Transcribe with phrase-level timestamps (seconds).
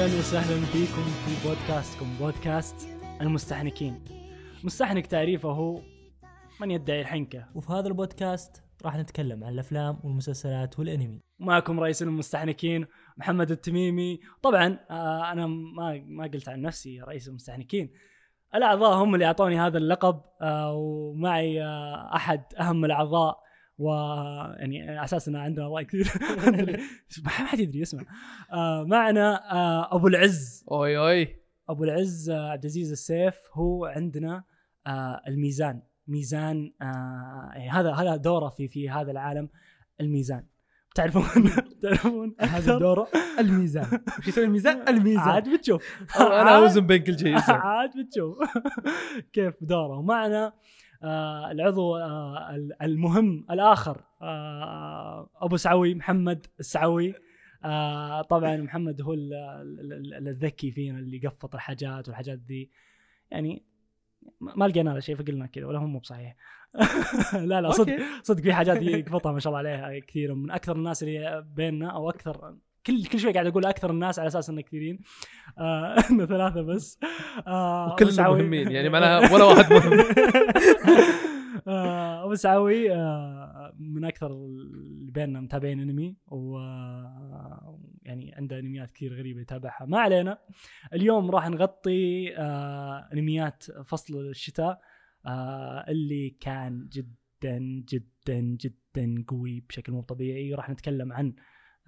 [0.00, 2.88] أهلا وسهلا فيكم في بودكاستكم بودكاست
[3.20, 4.04] المستحنكين.
[4.64, 5.80] مستحنك تعريفه هو
[6.60, 7.46] من يدعي الحنكة.
[7.54, 11.20] وفي هذا البودكاست راح نتكلم عن الأفلام والمسلسلات والأنمي.
[11.38, 12.86] معكم رئيس المستحنكين
[13.16, 14.20] محمد التميمي.
[14.42, 17.90] طبعا آه، أنا ما ما قلت عن نفسي رئيس المستحنكين.
[18.54, 23.42] الأعضاء هم اللي أعطوني هذا اللقب آه، ومعي آه، أحد أهم الأعضاء
[23.80, 23.88] و
[24.58, 26.12] يعني على أساس ان عندنا اعضاء كثير.
[27.24, 28.02] ما حد يدري اسمع.
[28.52, 30.64] آه، معنا آه، أبو العز.
[30.70, 31.28] أوي أوي.
[31.68, 34.44] أبو العز آه، عبد العزيز السيف هو عندنا
[34.86, 35.82] آه، الميزان.
[36.08, 39.48] ميزان آه، يعني هذا هذا دوره في في هذا العالم
[40.00, 40.46] الميزان.
[40.94, 41.24] تعرفون؟
[41.82, 43.06] تعرفون هذا؟ الدور
[43.38, 43.86] الميزان.
[44.18, 45.28] وش يسوي الميزان؟ الميزان.
[45.28, 45.82] عاد بتشوف.
[46.20, 47.36] أنا أوزن بين كل شيء.
[47.48, 48.38] عاد بتشوف.
[49.32, 50.52] كيف دوره؟ ومعنا
[51.02, 57.14] آه العضو آه المهم الآخر آه أبو سعوي محمد السعوي.
[57.64, 62.70] آه طبعا محمد هو ال- ال- ال- الذكي فينا اللي يقفط الحاجات والحاجات ذي
[63.30, 63.62] يعني
[64.40, 66.36] ما لقينا له شيء فقلنا كذا ولا هو مو بصحيح.
[67.34, 67.98] لا لا صدق.
[68.22, 70.34] صدق في حاجات يقفطها ما شاء الله عليها كثير.
[70.34, 72.56] من أكثر الناس اللي بيننا أو أكثر
[72.90, 74.98] كل كل شوي قاعد أقول أكثر الناس على أساس انه كثيرين
[75.58, 76.98] آه إنه ثلاثة بس.
[77.46, 80.00] آه سعوي- مهمين يعني معناها ولا واحد مهم.
[81.68, 86.58] آه، أبو سعوي آه، من أكثر اللي بيننا متابعين أنمي و
[88.02, 89.86] يعني عنده أنميات كثير غريبة يتابعها.
[89.86, 90.38] ما علينا.
[90.92, 94.80] اليوم راح نغطي آه، أنميات فصل الشتاء
[95.26, 100.54] آه، اللي كان جدا جدا جدا قوي بشكل مو طبيعي.
[100.54, 101.34] راح نتكلم عن آه،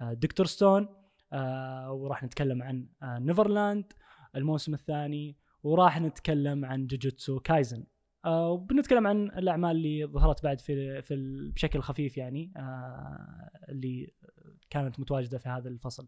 [0.01, 0.45] Dr.
[0.45, 0.87] Stone
[1.33, 3.93] آه، وراح نتكلم عن آه، Neverland
[4.35, 7.83] الموسم الثاني وراح نتكلم عن جوجوتسو كايزن
[8.25, 11.15] آه، وبنتكلم عن الأعمال اللي ظهرت بعد في في
[11.55, 14.13] بشكل خفيف يعني آه، اللي
[14.69, 16.07] كانت متواجدة في هذا الفصل.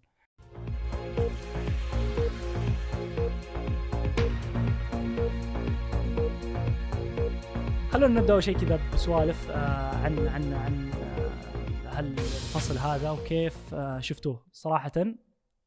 [7.92, 10.85] خلونا نبدأ أول شيء كذا بسوالف آه، عن عن عن آه،
[11.95, 14.45] هالفصل هذا وكيف آه، شفتوه.
[14.52, 14.92] صراحة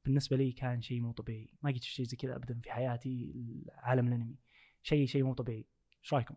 [0.05, 1.51] بالنسبة لي كان شيء مو طبيعي.
[1.63, 3.35] ما قد شفت شيء زي كذا ابدا في حياتي
[3.75, 4.37] عالم الأنمي.
[4.83, 5.67] شيء شيء مو طبيعي.
[6.05, 6.35] إيش رأيكم؟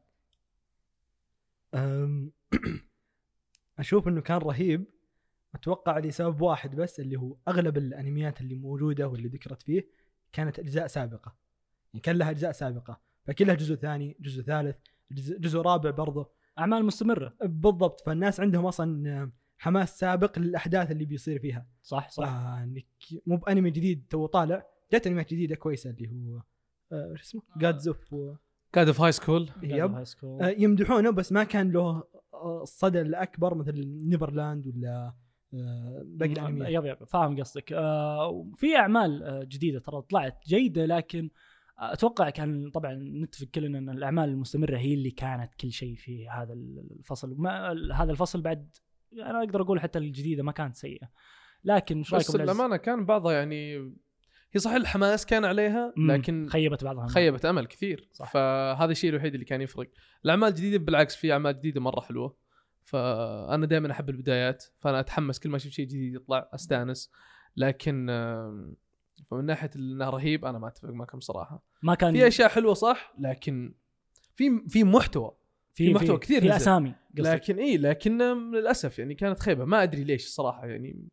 [3.79, 4.85] أشوف إنه كان رهيب.
[5.55, 9.87] أتوقع لسبب واحد بس اللي هو أغلب الأنميات اللي موجودة واللي ذكرت فيه
[10.33, 11.35] كانت أجزاء سابقة.
[11.93, 14.77] يعني كان لها أجزاء سابقة فكلها جزء ثاني جزء ثالث
[15.11, 17.35] جزء, جزء رابع برضه أعمال مستمرة.
[17.41, 18.01] بالضبط.
[18.01, 21.65] فالناس عندهم أصلا حماس سابق للأحداث اللي بيصير فيها.
[21.83, 22.27] صح صح.
[22.27, 22.85] آه، إنك
[23.25, 26.41] مو بأنمي جديد تو طالع جت أنميات جديدة كويسة اللي هو
[26.91, 28.15] آه، شو اسمه؟ Gods of.
[28.73, 29.95] God of High School yep.
[30.23, 35.13] آه، يمدحونه بس ما كان له آه، الصدى الأكبر مثل Neverland ولا
[36.03, 36.69] باقي الأنميات.
[36.71, 37.73] يب يب فاهم قصدك.
[37.73, 41.29] آه وفي أعمال جديدة ترى طلعت جيدة لكن
[41.77, 46.53] أتوقع كان طبعا نتفق كلنا إن الأعمال المستمرة هي اللي كانت كل شيء في هذا
[46.53, 47.35] الفصل.
[47.37, 48.69] ما هذا الفصل بعد
[49.13, 51.09] أنا أقدر أقول حتى الجديدة ما كانت سيئة.
[51.63, 53.75] لكن إيش رأيكم بس بالعز؟ الأمانة كان بعضها يعني
[54.53, 57.07] هي صحيح الحماس كان عليها لكن خيبت بعضها.
[57.07, 58.09] خيبت أمل كثير.
[58.13, 58.31] صح.
[58.31, 59.89] فهذا الشيء الوحيد اللي كان يفرق.
[60.25, 62.37] الأعمال الجديدة بالعكس في أعمال جديدة مرة حلوة.
[62.83, 67.11] فأنا دائما أحب البدايات فأنا أتحمس كل ما أشوف شيء جديد يطلع أستأنس.
[67.57, 68.07] لكن
[69.31, 71.63] فمن ناحية إنه رهيب أنا ما أتفق معكم صراحة.
[71.83, 73.73] ما كان في أشياء حلوة صح لكن
[74.35, 75.31] في في محتوى.
[75.73, 76.55] في محتوى كثير في.
[76.55, 77.33] أسامي قصدك.
[77.33, 78.17] لكن اي لكن
[78.51, 79.65] للأسف يعني كانت خيبة.
[79.65, 81.07] ما أدري ليش الصراحه يعني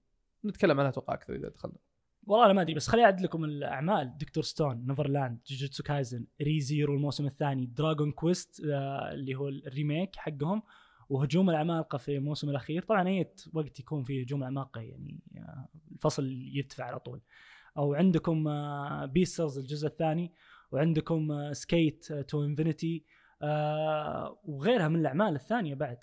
[0.44, 1.76] نتكلم عنها أتوقع أكثر إذا دخلنا.
[2.26, 4.18] والله أنا ما أدري بس خليني أعد لكم الأعمال.
[4.18, 4.44] Dr.
[4.44, 10.62] Stone Neverland Jujutsu Kaisen Re:Zero الموسم الثاني Dragon Quest آه اللي هو ال remake حقهم
[11.08, 12.82] وهجوم العمالقة في الموسم الأخير.
[12.82, 17.20] طبعا أي وقت يكون في هجوم عمالقه يعني آه الفصل يرتفع على طول.
[17.76, 20.32] أو عندكم آه Beastars الجزء الثاني
[20.72, 23.04] وعندكم آه SK8 آه the Infinity
[23.42, 25.98] آه وغيرها من الأعمال الثانية بعد.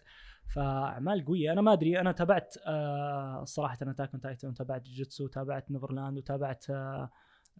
[0.55, 1.51] فأعمال قوية.
[1.51, 6.69] أنا ما أدري أنا تابعت آه صراحة Attack on Titan وتابعت جوجوتسو وتابعت Neverland وتابعت
[6.69, 7.09] آه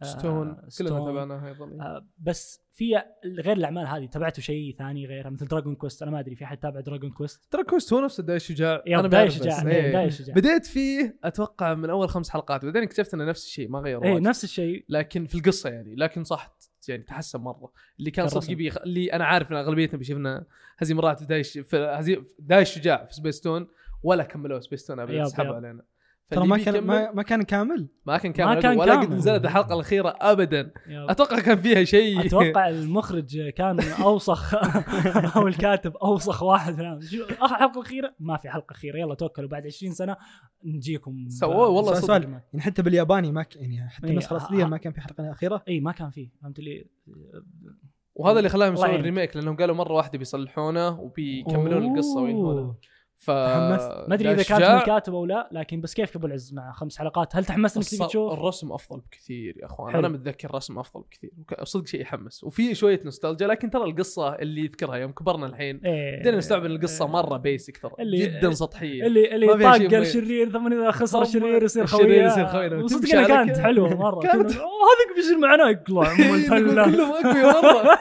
[0.03, 0.89] Stone كلنا.
[0.89, 1.65] تابعناها أيضا.
[1.65, 2.95] آه بس في
[3.25, 4.05] غير الأعمال هذه.
[4.05, 7.51] تابعتوا شيء ثاني غيرها؟ مثل Dragon Quest أنا ما أدري في أحد تابع Dragon Quest
[7.51, 9.65] ترى Quest هو نفسه داي الشجاع يا داي بعرف شجاع بس.
[9.65, 9.89] إيه.
[9.89, 12.65] بداي الشجاع بديت فيه أتوقع من أول خمس حلقات.
[12.65, 14.23] بعدين اكتشفت إنه نفس الشيء ما غير إي واجد.
[14.27, 14.85] نفس الشيء.
[14.89, 15.95] لكن في القصة يعني.
[15.95, 16.54] لكن صح
[16.89, 18.27] يعني تحسن مرة اللي كان.
[18.27, 20.45] صدق يبي اللي أنا عارف إن اغلبيتنا بيشوفنا
[20.77, 23.67] هذه مرات داي الش- في هذه داي الشجاع في سبيس تون
[24.03, 25.55] ولا كملوا سبيس تون ابدا سحبوا.
[25.55, 25.83] علينا
[26.29, 27.87] ترى ما كان ما, ما كان كامل.
[28.05, 29.05] ما كان كامل كان ولا كامل.
[29.05, 30.71] قد نزلت الحلقة الأخيرة ابدا.
[30.87, 32.25] أتوقع كان فيها شيء.
[32.25, 34.55] أتوقع المخرج كان أوسخ
[35.37, 36.75] أو الكاتب أوسخ واحد.
[37.03, 38.97] شو آخر حلقة اخيره ما في حلقة أخيرة.
[38.97, 40.17] يلا توكلوا بعد 20 سنة
[40.65, 41.25] نجيكم.
[41.29, 42.05] سووه والله سؤال-.
[42.05, 43.55] سؤال يعني حتى بالياباني ما ك...
[43.55, 44.67] يعني حتى إيه، النسخة الأصلية آه.
[44.67, 46.29] ما كان في حلقة أخيرة؟ اي ما كان فيه.
[46.41, 46.85] فهمت لي؟
[48.15, 48.89] وهذا اللي خلاهم يسوون.
[48.89, 52.79] ال remake لأنهم قالوا مرة واحدة بيصلحونه وبيكملون القصة وينهونها أوه.
[53.25, 54.05] ف تحمست.
[54.09, 54.77] ما أدري إذا كانت من.
[54.77, 58.07] الكاتب أو لا لكن بس كيف ابو العز مع خمس حلقات هل تحمست إنك تبي
[58.07, 59.99] تشوف؟ الرسم أفضل بكثير يا أخوان حلو.
[59.99, 61.31] أنا متذكر الرسم أفضل بكثير
[61.63, 66.19] صدق شيء يحمس وفي شوية نوستالجيا لكن ترى القصة اللي يذكرها يوم كبرنا الحين إيه.
[66.19, 69.93] بدينا نستوعب إن القصة مرة basic ترى اللي- جدا سطحية اللي اللي طاق.
[69.93, 72.83] الشرير ثم إذا خسر الشرير يصير الشرير خويه يصير خويه.
[72.83, 73.57] وصدق إنها كانت.
[73.57, 76.17] حلوة مرة كانت- كنا، "أوه، هذاك بيصير معنا الفله
[76.91, 77.99] كلهم اقوياء مرة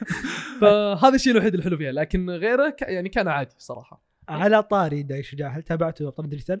[0.60, 5.56] فهذا الشيء الوحيد الحلو فيها لكن غيره يعني كان عادي صراحة على طاري داي شجاع
[5.56, 6.60] هل تابعته ابطال ديجيتال؟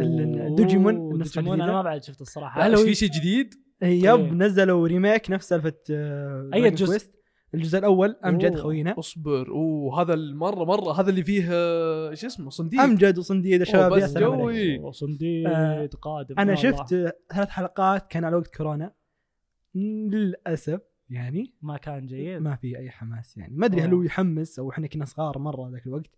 [0.00, 1.72] ال- ديجيمون أوه، النسخة ديجيمون أنا.
[1.72, 4.30] ما بعد شفت الصراحة هل في شيء جديد yep إيه.
[4.32, 7.06] نزلوا remake نفس سالفة آه، Dragon جزء؟ Quest.
[7.54, 8.54] الجزء الأول امجد.
[8.56, 13.60] خوينا أصبر أوه هذا المرة مرة هذا اللي فيه آه، شو اسمه صنديق امجد وصنديد
[13.60, 14.92] يا شباب بس جوي.
[14.92, 16.88] صنديق آه، قادم أنا شفت
[17.34, 18.92] ثلاث حلقات كان على وقت كورونا
[19.74, 20.80] للأسف
[21.10, 23.94] يعني ما كان جيد ما في أي حماس يعني ما أدري هل.
[23.94, 26.10] هو يحمس أو إحنا كنا صغار مرة ذاك الوقت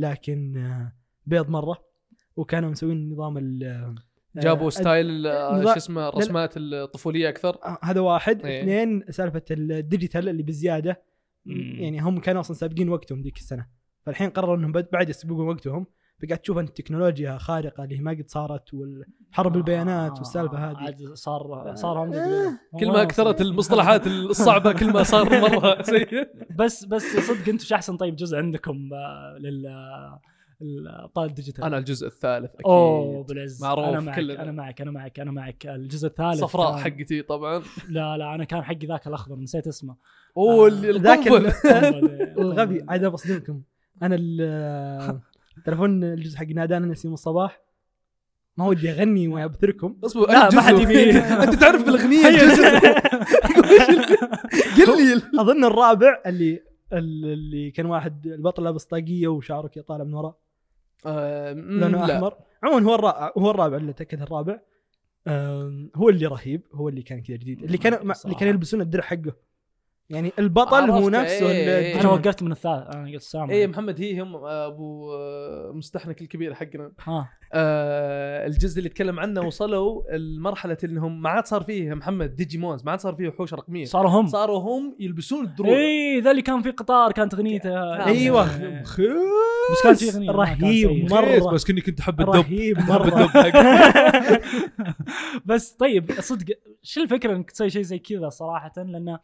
[0.00, 0.92] لكن آه،
[1.26, 1.90] بيض مرة.
[2.36, 3.94] وكانوا مسوين نظام ال آه،
[4.40, 7.58] جابوا آه، style آه، شو اسمه الرسمات الطفولية أكثر.
[7.82, 8.46] هذا واحد.
[8.46, 8.60] إيه.
[8.60, 11.02] اثنين سالفة ال digital اللي بزيادة.
[11.46, 11.76] مم.
[11.78, 13.66] يعني هم كانوا أصلا سابقين وقتهم ذيك السنة.
[14.06, 15.86] فالحين قرروا إنهم بد- بعد يسبقون وقتهم.
[16.22, 20.76] فقاعد تشوف أنت تكنولوجيا خارقة اللي هي ما قد صارت والحرب البيانات والسالفة آه، هذه.
[20.76, 22.58] عاد صار صار هم آه.
[22.80, 26.28] كل ما كثرت المصطلحات الصعبة كل ما صار مرة سيء
[26.58, 29.66] بس بس صدق أنتم شو أحسن؟ طيب جزء عندكم آه، لل
[30.62, 31.64] الأبطال الديجيتال.
[31.64, 32.66] أنا الجزء الثالث أكيد.
[32.66, 34.42] أوه بالعز معروف أنا معك كلنا.
[34.42, 35.66] أنا معك أنا معك أنا معك.
[35.66, 37.62] الجزء الثالث صفراء كان- حقتي طبعا.
[37.88, 39.96] لا لا أنا كان حقي ذاك الأخضر نسيت اسمه.
[40.36, 41.26] أوه آه، ذاك
[42.38, 42.84] الغبي.
[42.88, 43.62] عاد بصدمكم
[44.02, 44.16] أنا
[45.64, 47.60] تلفون الجزء حق نادانا نسيم الصباح؟
[48.56, 50.78] ما ودي أغني وابثركم اصبر لا، ما حد.
[50.78, 51.10] يبي.
[51.44, 52.64] أنت تعرف بالاغنيه الجزء
[54.86, 55.22] قل لي.
[55.40, 56.62] أظن الرابع اللي
[56.92, 60.34] اللي كان واحد البطل لابس طاقية وشعره كذا طالع من ورا.
[61.06, 62.04] آه، لونه.
[62.16, 62.34] أحمر.
[62.62, 64.60] عموما هو الرابع هو الرابع اللي اتاكد الرابع.
[65.26, 67.62] آم، هو اللي رهيب هو اللي كان كذا جديد.
[67.62, 69.32] اللي كان اللي كان يلبسون الدرع حقه.
[70.10, 72.00] يعني البطل هو نفسه ال- إيه.
[72.00, 76.54] أنا وقفت من الثالث أنا قلت سامع إيه محمد هي هم أبو آه، مستحنك الكبير
[76.54, 76.92] حقنا.
[77.04, 77.28] ها.
[77.52, 82.90] آه الجزء اللي تكلم عنه وصلوا المرحله انهم ما عاد صار فيه محمد Digimons ما
[82.90, 83.84] عاد صار فيه وحوش رقمية.
[83.84, 84.26] صاروا هم.
[84.26, 85.76] صاروا هم يلبسون الدروع.
[85.76, 88.04] إي ذا اللي كان في قطار كانت أغنيته.
[88.06, 88.82] أيوه إيه.
[88.82, 89.00] خ-
[89.72, 91.12] بس كان في أغنية رهيب.
[91.12, 91.52] مرة.
[91.54, 92.32] بس كني كنت أحب الدب.
[92.34, 93.30] رهيب مرة.
[95.46, 99.20] بس طيب صدق شو الفكرة إنك تسوي شيء زي كذا صراحة؟ لأن إذا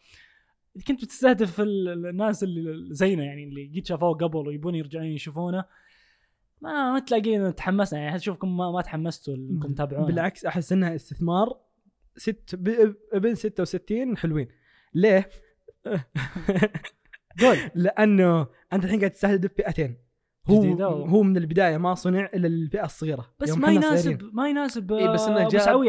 [0.89, 5.65] كنت بتستهدف ال- الناس اللي زينا يعني اللي قد شافوه قبل ويبون يرجعون يشوفونه.
[6.61, 8.17] ما ما تلاقينا تحمسنا يعني.
[8.17, 11.61] اشوفكم ما, ما تحمستوا انكم تتابعون بالعكس أحس إنها استثمار.
[12.17, 14.49] ست ب- ابن 66 حلوين.
[14.95, 15.29] ليه؟
[17.41, 17.57] قول.
[17.75, 19.97] لأنه أنت الحين قاعد تستهدف فئتين.
[20.51, 24.31] هو هو من البداية ما صنع إلا للفئه الصغيرة بس ما يناسب.
[24.33, 25.47] ما يناسب إيه، بس إنه آه،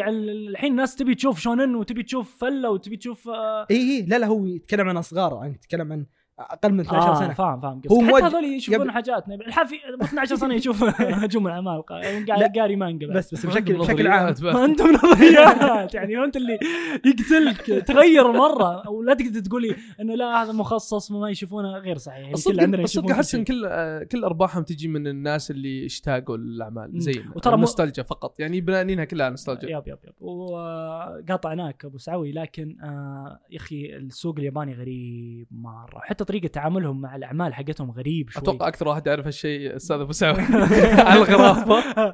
[0.09, 4.19] ال- الحين الناس تبي تشوف شونن وتبي تشوف فلة وتبي تشوف آه اي اي لا
[4.19, 6.05] لا هو يتكلم عن أصغار يعني يتكلم عن
[6.39, 7.33] أقل من 12 آه سنة.
[7.33, 7.81] فاهم فاهم.
[7.91, 10.83] هو قصدك حتى هذول يشوفون قبل- حاجات الحافي ابو 12 سنة يشوف
[11.23, 11.95] هجوم العمالقة.
[12.29, 13.07] قاعد قاري مانجا.
[13.07, 14.33] بس بس بشكل بشكل عام.
[14.41, 15.93] ما أنتم نظريات.
[15.93, 16.59] يعني أنت اللي
[17.05, 17.83] يقتلك.
[17.87, 18.89] تغير مرة.
[18.89, 21.77] ولا تقدر تقولي إنه لا هذا مخصص ما يشوفونه.
[21.77, 22.17] غير صحيح.
[22.17, 23.43] يعني كل الصدق عندنا الصدق أحس كل ان.
[23.43, 26.91] كل كل أرباحهم تجي من الناس اللي اشتاقوا للأعمال.
[27.01, 28.39] زينا وترى نوستالجيا فقط.
[28.39, 29.69] يعني بنانينها كلها على نوستالجيا.
[29.77, 30.13] يب يب يب.
[30.21, 32.31] وقاطعناك أبو سعوي.
[32.31, 35.99] لكن آه يا أخي السوق الياباني غريب مرة.
[35.99, 38.41] حتى طريقة تعاملهم مع الأعمال حقتهم غريب شوي.
[38.43, 40.39] أتوقع أكثر واحد يعرف هالشيء أستاذ أبو سعود.
[41.07, 42.13] على الغرافه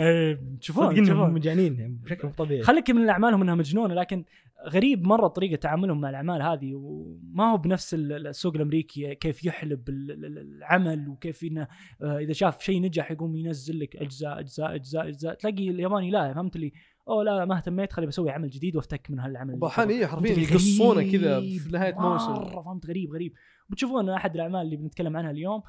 [0.00, 2.62] إيه، تشوفون تشوفون مجانين بشكل مو طبيعي.
[2.62, 4.24] خليك من اعمالهم إنها مجنونة لكن
[4.68, 9.88] غريب مرة طريقة تعاملهم مع الأعمال هذه وما هو بنفس ال- السوق الأمريكي كيف يحلب
[9.88, 11.68] ال- ال- العمل وكيف إنه
[12.02, 15.34] آه، إذا شاف شيء نجح يقوم ينزل لك أجزاء أجزاء أجزاء أجزاء.
[15.34, 16.72] تلاقي الياباني لا فهمت لي؟
[17.08, 19.58] أوه لا ما اهتميت خلي بسوي عمل جديد وافتك من هالعمل
[19.90, 22.32] إيه، حرفيا؟ يقصونه كذا في نهاية موسم.
[22.32, 23.32] مرة فهمت غريب غريب.
[23.68, 25.62] بتشوفون أحد الأعمال اللي بنتكلم عنها اليوم؟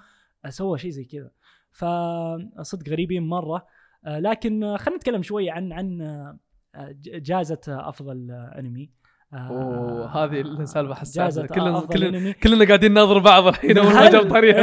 [0.46, 1.32] آه، سوى شيء زي كذا.
[1.72, 3.66] فصدق غريبين مرة.
[4.06, 8.90] آه، لكن آه، خلينا نتكلم شوي عن عن آه، جائزه آه، أفضل آه، انمي
[9.34, 11.46] آه، اوه هذه السالفة حساسة.
[11.48, 14.62] كلنا كلنا كلنا قاعدين نناظر بعض الحين أول ما جاب طريقة.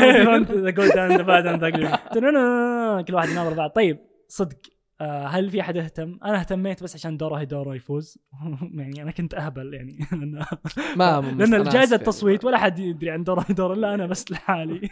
[2.15, 3.71] تنانا، كل واحد يناظر بعض.
[3.71, 3.99] طيب
[4.29, 4.57] صدق
[5.01, 8.19] آه، هل في أحد اهتم؟ أنا اهتميت بس عشان دورا هيدورا يفوز
[8.75, 10.57] يعني أنا كنت أهبل يعني لأن-
[10.97, 12.07] ما لأن الجائزة يعني.
[12.07, 14.89] تصويت ولا حد يدري عن دورا هيدورا الا أنا بس لحالي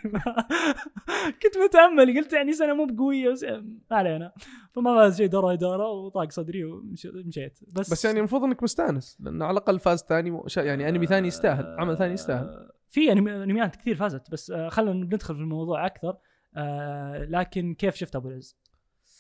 [1.42, 3.44] كنت متأمل قلت يعني سنة مو بقوية بس
[3.90, 4.32] ما علينا
[4.72, 9.42] فما فاز شيء دورا هيدورا وطاق صدري ومشيت بس بس يعني المفروض إنك مستانس لأن
[9.42, 13.94] على الأقل فاز ثاني يعني أنمي ثاني يستاهل عمل ثاني يستاهل آه، في أنميات كثير
[13.96, 16.16] فازت بس آه، خلينا ندخل في الموضوع أكثر
[16.56, 18.56] آه، لكن كيف شفت أبو العز؟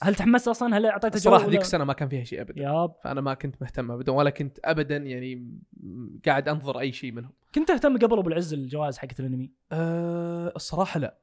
[0.02, 2.62] هل تحمست أصلا؟ هل اعطيته جو الصراحه ولا- ذيك السنة ما كان فيها شيء ابدا.
[2.62, 2.94] yep.
[3.04, 5.58] فأنا ما كنت مهتم ابدا ولا كنت ابدا يعني
[6.26, 7.32] قاعد أنظر أي شيء منهم.
[7.54, 11.18] كنت اهتم قبل أبو العز الجوائز حقت الأنمي؟ أه الصراحة لا.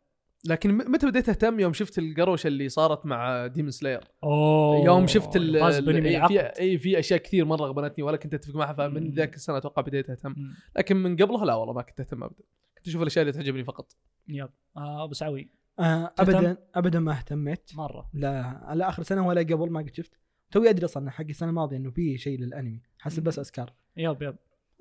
[0.46, 5.36] لكن متى بديت أهتم؟ يوم شفت القروشة اللي صارت مع Demon Slayer أوه يوم شفت
[5.36, 8.56] ال فاز ال- بأنمي إيه، في اي في أشياء كثير مرة غبنتني ولا كنت أتفق
[8.56, 9.12] معها فمن.
[9.14, 10.36] ذاك السنة أتوقع بديت أهتم.
[10.78, 12.44] لكن من قبلها لا والله ما كنت أهتم ابدا.
[12.78, 13.92] كنت أشوف الأشياء اللي تعجبني فقط.
[14.28, 14.50] ياب.
[14.78, 15.50] آه أبو سعوي.
[15.80, 17.72] آه؟ ابدا ابدا ما اهتميت.
[17.76, 18.10] مرة.
[18.14, 20.20] لا لا آخر سنة ولا قبل ما قد شفت.
[20.52, 22.82] توي أدري أصلا حق السنة الماضية إنه في شيء للأنمي.
[23.00, 24.36] حسب بس اسكار ياب ياب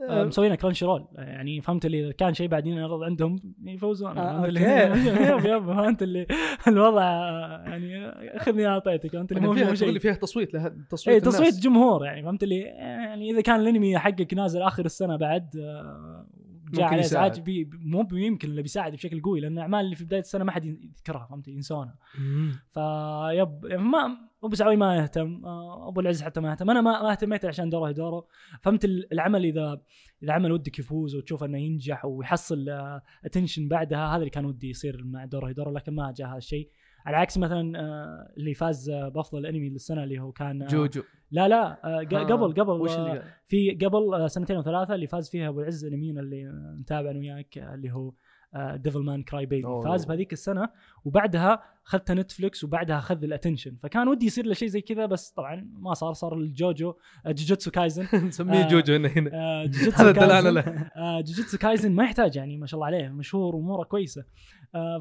[0.09, 0.21] آه.
[0.21, 4.19] آه مسوينا كرانشي رول يعني فهمت اللي اذا كان شيء بعدين يعرض عندهم يفوزون.
[4.19, 4.61] آه، اللي.
[4.61, 6.27] ياب ياب فهمت اللي
[6.69, 9.99] الوضع آه، يعني اخذني اعطيتك فهمت اللي مو فيها شيء.
[9.99, 11.61] فيها تصويت لها تصويت اي تصويت الناس.
[11.65, 12.23] جمهور يعني.
[12.23, 16.27] فهمت اللي يعني إذا كان الأنمي حقك نازل آخر السنة بعد آه،
[16.73, 17.41] جاء عليه ازعاج.
[17.41, 20.65] بي مو يمكن الا بيساعد بشكل قوي لأن الاعمال اللي في بداية السنة ما حد
[20.65, 21.99] يذكرها فهمت؟ ينسونها.
[22.71, 26.71] ف yep يعني ما أبو سعوي ما يهتم آه، أبو العز حتى ما يهتم.
[26.71, 28.27] أنا ما اهتميت عشان دورورو
[28.63, 29.81] فهمت ال- العمل إذا
[30.23, 32.67] اذا عمل ودك يفوز وتشوف إنه ينجح ويحصل
[33.25, 36.71] attention بعدها هذا اللي كان ودي يصير مع دورورو لكن ما جاء هذا الشيء.
[37.07, 41.03] على عكس مثلا آه، اللي فاز آه، بأفضل أنمي للسنة اللي هو كان آه، جوجو.
[41.31, 41.79] لا لا
[42.13, 46.45] قبل قبل وش اللي؟ في قبل سنتين وثلاثه اللي فاز فيها أبو العز انمينا اللي
[46.81, 48.13] نتابع أنا وياك اللي هو
[48.77, 49.83] Devilman Crybaby.
[49.85, 50.69] فاز بهذيك السنة
[51.05, 55.31] وبعدها اخذتها Netflix وبعدها أخذ ال attention فكان ودي يصير له شيء زي كذا بس
[55.31, 56.95] طبعا ما صار صار الجوجو
[57.27, 59.65] جوجوتسو كايزن نسميه جوجو هنا هنا.
[59.67, 60.55] جوجوتسو هذا دلعنا كايزن
[60.97, 61.21] له.
[61.21, 64.25] جوجوتسو كايزن ما يحتاج يعني ما شاء الله عليه مشهور وأموره كويسة.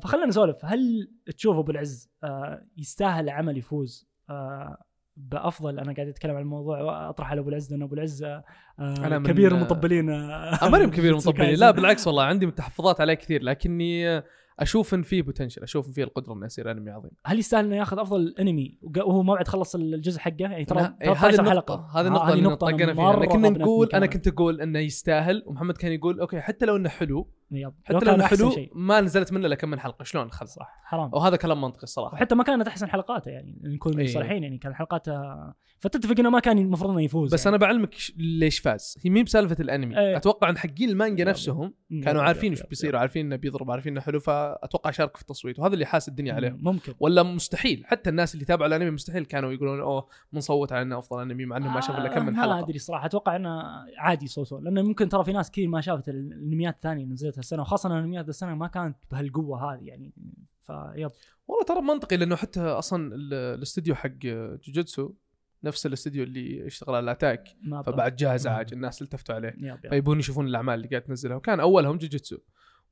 [0.04, 0.66] فخلنا نسولف.
[0.66, 4.78] هل تشوف أبو العز آه، يستاهل عمل يفوز؟ آه،
[5.18, 8.44] بأفضل أنا قاعد أتكلم عن الموضوع وأطرح على أبو العز لأن أبو العز آه،
[8.80, 11.66] أنا كبير المطبلين آه، ماني كبير كايزن.
[11.66, 13.44] لا بالعكس والله عندي تحفظات عليه كثير.
[13.44, 14.22] لكني
[14.60, 17.76] أشوف إن فيه potential أشوف إن فيه القدرة إنه يصير انمي عظيم هل يستاهل إنه
[17.76, 21.50] ياخذ أفضل انمي وهو ما بعد خلص الجزء حقه يعني ترى لا، إيه، 13 هذه
[21.50, 24.06] حلقة هذه آه، النقطة اللي أنا نطقنا فيها إحنا كنا نقول أنا.
[24.06, 27.74] كنت أقول إنه يستاهل ومحمد كان يقول okay حتى لو إنه حلو yep.
[27.84, 28.52] حتى لو إنه حلو.
[28.76, 32.14] ما نزلت منه إلا كم من حلقة شلون خلص صح حرام وهذا كلام منطقي الصراحة
[32.14, 34.08] وحتى ما كانت أحسن حلقاته يعني نكون إيه.
[34.08, 35.22] صريحين يعني كان حلقاته
[35.80, 37.56] فتتفق إنه ما كان المفروض إنه يفوز بس يعني.
[37.56, 40.18] أنا بعلمك ليش فاز هي مي بسالفة الأنمي إيه.
[40.18, 41.26] أتوقع إن حقين المانجا.
[41.26, 41.74] نفسهم.
[42.04, 44.20] كانوا عارفين إيش بيصير وعارفين إنه بيضرب عارفين إنه حلو
[44.62, 46.34] فاتوقع شاركوا في التصويت وهذا اللي حاس الدنيا.
[46.34, 46.94] عليهم ممكن.
[47.00, 51.22] ولا مستحيل حتى الناس اللي تابعوا الأنمي مستحيل كانوا يقولون أوه بنصوت على إنه أفضل
[51.22, 52.60] أنمي مع انهم ما شافوا إلا كم من آه، ما حلقة.
[52.60, 53.62] أدري صراحة أتوقع إنه
[53.98, 57.62] عادي يصوتون لأنه ممكن ترى في ناس كثير ما شافت الأنميات الثانية اللي نزلتها السنة
[57.62, 60.14] وخاصة الأنميات السنة ما كانت بهالقوة هذه يعني.
[60.62, 61.10] ف yep
[61.48, 64.10] والله ترى منطقي لأنه حتى أصلا ال- الاستوديو حق
[64.66, 65.12] جوجوتسو
[65.64, 67.82] نفس الاستوديو اللي يشتغل على ال Attack ما.
[67.82, 69.56] فبعد جاء ازعاج الناس التفتوا عليه.
[69.58, 69.90] yep yep.
[69.90, 72.38] فيبون يشوفون الأعمال اللي قاعد تنزلها وكان أولهم جوجوتسو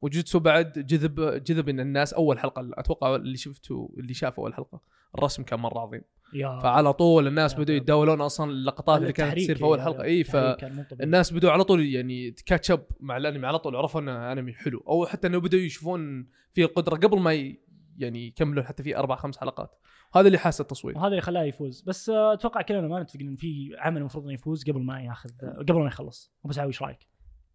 [0.01, 4.81] وجوجوتسو بعد جذب جذب إن الناس أول حلقة أتوقع اللي شفتوا اللي شافوا أول حلقة
[5.15, 6.01] الرسم كان مرة عظيم
[6.33, 6.59] يا.
[6.59, 7.75] فعلى طول الناس بدوا.
[7.75, 10.23] يتداولون أصلا اللقطات اللي كانت تصير في أول حلقة إي.
[10.23, 14.83] فالناس بدوا على طول يعني catch up مع الأنمي على طول عرفوا إنه أنمي حلو
[14.87, 17.59] أو حتى إنه بدوا يشوفون فيه القدرة قبل ما ي...
[17.97, 19.75] يعني يكملون حتى في أربع خمس حلقات
[20.15, 23.35] هذا اللي حاس التصويت وهذا اللي خلاه يفوز بس آه، أتوقع كلنا ما نتفق إن
[23.35, 25.29] في عمل المفروض إنه يفوز قبل ما ياخذ
[25.69, 27.08] قبل ما يخلص أبو سعوي إيش رأيك؟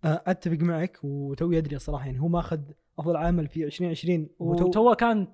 [0.04, 2.58] آه، أتفق معك وتوي أدري الصراحه يعني هو ماخذ
[2.98, 5.26] أفضل عمل في 2020 وتو كان.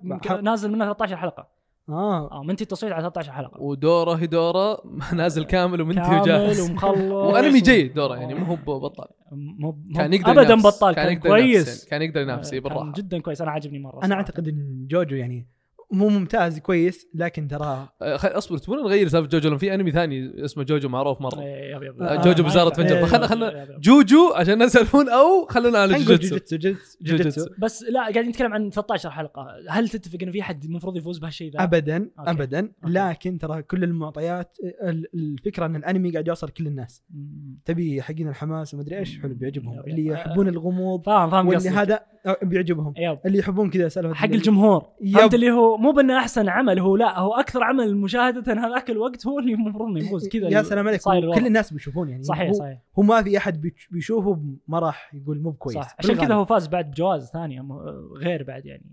[0.43, 1.47] نازل منه 13 حلقة
[1.89, 4.81] آه آه منتهي التصويت على 13 حلقة ودورة هدورة
[5.13, 10.13] نازل كامل ومنتهي كامل وجاهز ومخلص وأنمي جيد دورة يعني مو هو بطل مو كان
[10.13, 10.55] يقدر ابدا.
[10.55, 11.85] بطال كان, يقدر ينافس كويس.
[11.85, 14.17] كان يقدر ينافس كان بالراحه جدا كويس أنا عاجبني مرة أنا صراحة.
[14.21, 15.47] أعتقد إن جوجو يعني
[15.91, 20.45] مو ممتاز كويس لكن ترى خ- اصبر تبون نغير سالفة جوجو لأن في انمي ثاني
[20.45, 23.77] اسمه جوجو معروف مرة إيه، yep- yep- آه، جوجو Bizarre Adventure إيه، فخلنا خلنا.
[23.79, 26.97] جوجو عشان الناس يعرفون أو خلونا على خلينا جوجوتسو جوجوتسو جوجوتسو.
[27.01, 31.17] جوجوتسو بس لا قاعدين نتكلم عن 13 حلقة هل تتفق إن في أحد المفروض يفوز
[31.19, 32.31] بهالشيء ذا؟ ابدا okay.
[32.31, 32.93] ابدا okay.
[32.93, 37.03] لكن ترى كل المعطيات ال- الفكرة إن الأنمي قاعد يوصل كل الناس.
[37.65, 40.05] تبي حقين الحماس ومدري إيش حلو بيعجبهم اللي.
[40.05, 41.99] يحبون الغموض فاهم فاهم واللي هذا
[42.43, 42.93] بيعجبهم
[43.25, 44.85] اللي يحبون كذا سالفة حق ال- الجمهور.
[45.13, 49.27] فهمت اللي هو مو بانه أحسن عمل هو لا هو أكثر عمل مشاهدة هذاك الوقت
[49.27, 51.45] هو اللي المفروض إنه يفوز كذا يا سلام عليك كل.
[51.47, 52.23] الناس بيشوفون يعني.
[52.23, 52.79] صحيح هو, صحيح.
[52.99, 55.75] هو ما في أحد بيش- بيشوفه ما راح يقول مو بكويس.
[55.77, 55.95] صح.
[55.99, 57.61] عشان كذا هو فاز بعد بجوائز ثانية
[58.17, 58.83] غير بعد يعني.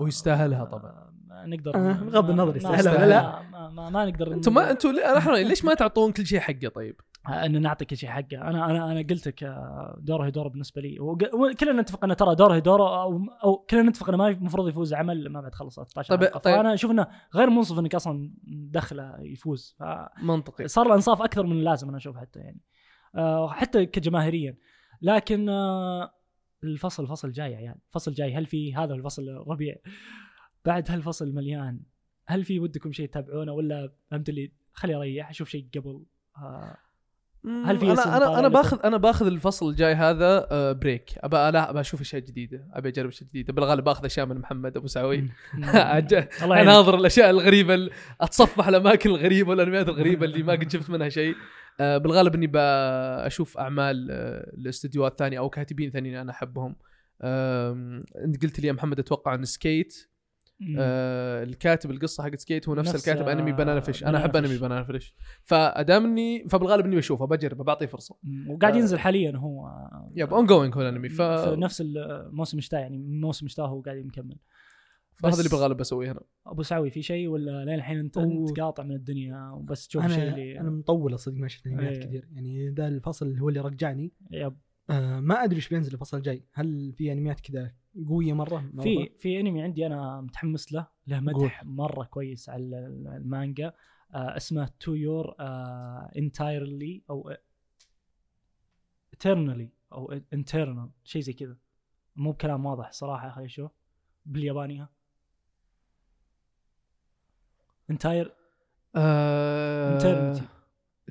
[0.00, 1.12] ويستاهلها طبعا.
[1.32, 3.42] آه، نقدر آه، بغض النظر ما- يستاهلها ولا ما- لا.
[3.52, 4.90] ما- ما- ما, نقدر أنتم ما أنتم
[5.34, 6.96] ليش ما تعطون كل شيء حقه طيب؟
[7.28, 8.36] أن نعطي كل شيء حقه.
[8.48, 11.00] أنا أنا أنا قلت لك آه، دوره هيدورا بالنسبة لي.
[11.00, 15.28] وكلنا نتفق أن ترى دوره هيدورا أو أو كلنا نتفق أنه ما المفروض يفوز عمل
[15.28, 16.56] ما بعد خلص 13 طيب- طيب.
[16.56, 19.76] فأنا أشوف أنه غير منصف إنك أصلا دخله يفوز.
[20.22, 20.64] منطقي.
[20.64, 22.60] فصار له إنصاف أكثر من اللازم أنا أشوف حتى يعني.
[23.16, 24.56] آه، حتى كجماهيريا.
[25.02, 26.14] لكن آه،
[26.64, 27.74] الفصل الفصل جاي يا عيال.
[27.88, 28.34] الفصل جاي.
[28.34, 29.74] هل في هذا الفصل الربيع
[30.64, 31.80] بعد هالفصل مليان.
[32.26, 36.04] هل في ودكم شيء تتابعونه ولا فهمت اللي؟ خلي أريح أشوف شيء قبل.
[36.36, 36.76] آه،
[37.64, 41.70] هل في أنا أنا أنا؟ باخذ أنا باخذ الفصل الجاي هذا آه، بريك أبى لا
[41.70, 42.68] أبى أشوف أشياء جديدة.
[42.72, 43.52] أبى أجرب أشياء جديدة.
[43.52, 45.28] بالغالب باخذ أشياء من محمد أبو سعوي.
[46.42, 51.34] أناظر الأشياء الغريبة ال- أتصفح الأماكن الغريبة والأنميات الغريبة اللي ما قد شفت منها شيء.
[51.80, 56.76] آه، بالغالب إني بشوف أعمال آه، لاستديوهات ثانية أو كاتبين ثانيين أنا أحبهم.
[58.24, 60.08] انت قلت لي يا محمد أتوقع إن Skate.
[60.78, 64.04] آه الكاتب القصة حقت Skate هو نفس, نفس، الكاتب آه، انمي Banana Fish.
[64.04, 64.58] أنا أحب أنمي.
[64.58, 65.14] Banana Fish.
[65.42, 68.16] فادام اني فبالغالب إني بشوفه بجربه بعطيه فرصة.
[68.48, 68.78] وقاعد آه.
[68.78, 69.70] ينزل حاليا هو.
[70.14, 71.08] yep ongoing هو الأنمي.
[71.08, 71.20] ف...
[71.48, 74.36] نفس الموسم الشتاء يعني موسم الشتاء هو قاعد مكمل
[75.14, 78.60] فهذا بس- اللي بالغالب بسويه هنا أبو سعوي في شيء ولا لين الحين أنت انت
[78.60, 82.00] قاطع من الدنيا وبس تشوف شيء أنا اللي أنا مطول صدق ما شفت انميات إيه.
[82.06, 82.28] كثير.
[82.32, 84.12] يعني ذا الفصل هو اللي رجعني.
[84.30, 84.56] yep.
[84.92, 86.44] آه ما أدري إيش بينزل الفصل الجاي.
[86.52, 87.74] هل في أنميات كذا
[88.08, 93.08] قوية مرة؟ في في أنمي عندي أنا متحمس له له مدح مرة كويس على ال-
[93.16, 93.72] المانجا.
[94.14, 95.34] آه اسمه To Your
[96.16, 97.34] entirely أو
[99.16, 101.56] eternally أو internal شيء زي كذا.
[102.16, 103.70] مو بكلام واضح صراحة خلينا نشوف.
[104.26, 104.88] بالياباني ها
[107.90, 108.34] انتاير.
[109.98, 110.42] Eternity.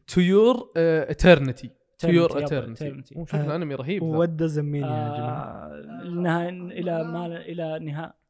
[0.08, 1.70] تو يور اترنتي
[2.02, 3.14] تو يور Eternity، يب، اترنتي.
[3.14, 4.18] شوف آه، الأنمي رهيب ذا.
[4.18, 8.22] ود زميني يا جماعة آه لنها إلى ما إلى نهاية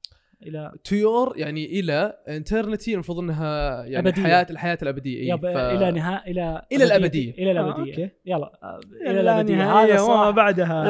[0.44, 4.24] إلى تو يور يعني إلى انترنتي المفروض إنها يعني أبدية.
[4.24, 5.58] حياه الحياة الأبدية إيه، يب ف...
[5.58, 7.34] إلى نهاية إلى إلى الأبدية.
[7.34, 8.10] إلى آه، الابديه أوكي.
[8.26, 10.84] يلا آه، إلى لا الابديه هذا وما بعدها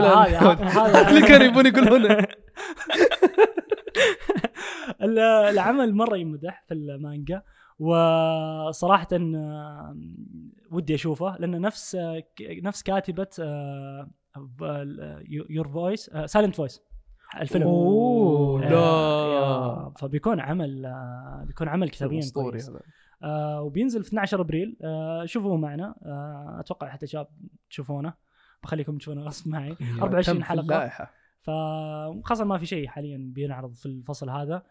[0.60, 2.18] هذا اللي كانوا يبون يقولونه
[5.50, 7.42] العمل مرة يمدح في المانجا
[7.80, 9.08] وصراحة
[10.72, 13.28] ودي أشوفه لأنه نفس آه، نفس كاتبة
[15.50, 16.82] Your Voice Silent Voice
[17.40, 17.68] الفيلم.
[17.68, 19.94] أوه، آه، لا.
[19.98, 22.80] فبيكون عمل آه، بيكون عمل كتابيا أسطوري هذا.
[23.24, 24.78] آه وبينزل في 12 أبريل.
[24.84, 25.96] آه شوفوه معنا.
[26.06, 27.28] آه أتوقع حتى شباب
[27.70, 28.14] تشوفونه.
[28.64, 29.76] بخليكم تشوفونه غصب معي.
[30.02, 31.10] 24 تم في حلقة.
[31.42, 34.64] فخاصة ما في شيء حاليا بينعرض في الفصل هذا.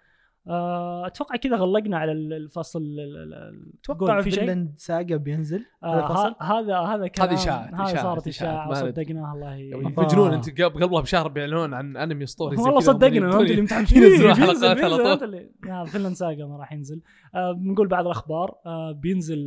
[0.49, 5.17] آه، أتوقع كذا غلقنا على ال- الفصل ال- ال- ال- أتوقع في شيء؟ Vinland Saga
[5.17, 8.71] بينزل آه هذا هذا هذا كلام هذه إشاعات، هذه صارت إشاعة.
[8.71, 13.63] وصدقناها الله مجنون أنت قبل قبلها بشهر بيعلنون عن انمي اسطوري والله صدقنا فهمت اللي
[13.63, 17.03] متحمسين ينزلون حلقات على طول Vinland Saga ما راح ينزل.
[17.35, 18.55] آه بنقول بعض الأخبار.
[18.67, 19.45] آه بينزل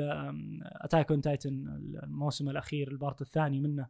[0.81, 1.65] Attack on Titan
[2.03, 3.87] الموسم الأخير ال part الثاني منه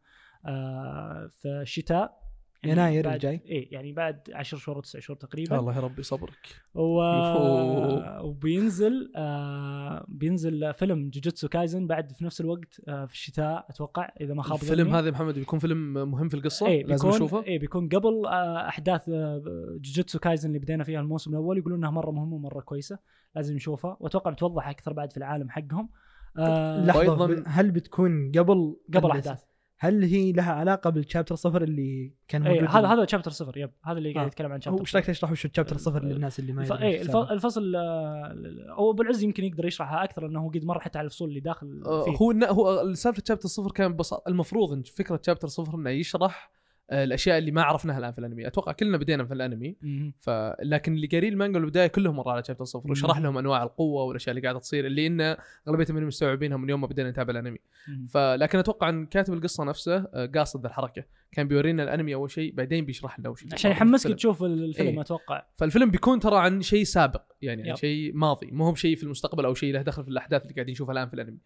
[1.29, 2.22] في الشتاء.
[2.65, 3.41] يناير بعد- الجاي.
[3.45, 5.59] إيه يعني بعد 10 شهور أو 9 شهور تقريبا.
[5.59, 6.47] الله يا ربي صبرك.
[6.75, 7.01] و...
[8.27, 14.33] وبينزل آه بينزل فيلم جوجوتسو كايزن بعد في نفس الوقت آه في الشتاء أتوقع إذا
[14.33, 14.95] ما خاب الفيلم.
[14.95, 18.25] هذا يا محمد بيكون فيلم مهم في القصة؟ إيه لازم بيكون نشوفه؟ إيه بيكون قبل
[18.25, 19.43] آه أحداث آه
[19.81, 22.99] جوجوتسو كايزن اللي بدينا فيها الموسم الأول يقولون إنها مرة مهمة ومرة كويسة.
[23.35, 23.97] لازم نشوفها.
[23.99, 25.89] وأتوقع بتوضح أكثر بعد في العالم حقهم.
[26.37, 27.17] آه لحظة.
[27.17, 29.43] وأيضاً- ب- هل بتكون قبل قبل أحداث.
[29.83, 33.71] هل هي لها علاقة بالشابتر صفر اللي كان موجود إيه هذا هذا شابتر صفر يب
[33.85, 34.27] هذا اللي قاعد آه.
[34.27, 36.63] يتكلم عن شابتر إيش رايك تشرح وش الشابتر صفر للناس اللي ما.
[36.63, 37.09] يدرون إيه الف...
[37.09, 38.35] السالفة؟ الفصل آه،
[38.77, 41.39] أو أبو العز يمكن يقدر يشرحها أكثر لأنه هو قد مر حتى على الفصول اللي
[41.39, 45.47] داخل آه، فيه هو إنه- هو سالفة شابتر صفر كان ببساطه المفروض إن فكرة شابتر
[45.47, 49.33] صفر إنه يشرح آه، الأشياء اللي ما عرفناها الآن في الأنمي أتوقع كلنا بدينا في
[49.33, 49.75] الأنمي.
[50.19, 50.29] ف
[50.63, 53.17] لكن اللي قارين المانجا البدايه كلهم مروا على شابتر صفر وشرح.
[53.17, 55.35] لهم أنواع القوة والأشياء اللي قاعدة تصير اللي إن
[55.67, 57.59] اغلبيتهم منهم مستوعبينها من يوم ما بدينا نتابع الأنمي.
[58.09, 62.53] فلكن أتوقع إن كاتب القصة نفسه آه، قاصد ذا الحركة كان بيورينا الأنمي أول شيء
[62.53, 64.13] بعدين بيشرح لنا وش عشان يحمسك.
[64.13, 65.01] تشوف الفيلم إيه.
[65.01, 67.75] أتوقع فالفيلم بيكون ترى عن شيء سابق يعني عن.
[67.75, 70.71] شيء ماضي مو هو بشيء في المستقبل أو شيء له دخل في الأحداث اللي قاعدين
[70.71, 71.37] نشوفها الآن في الأنمي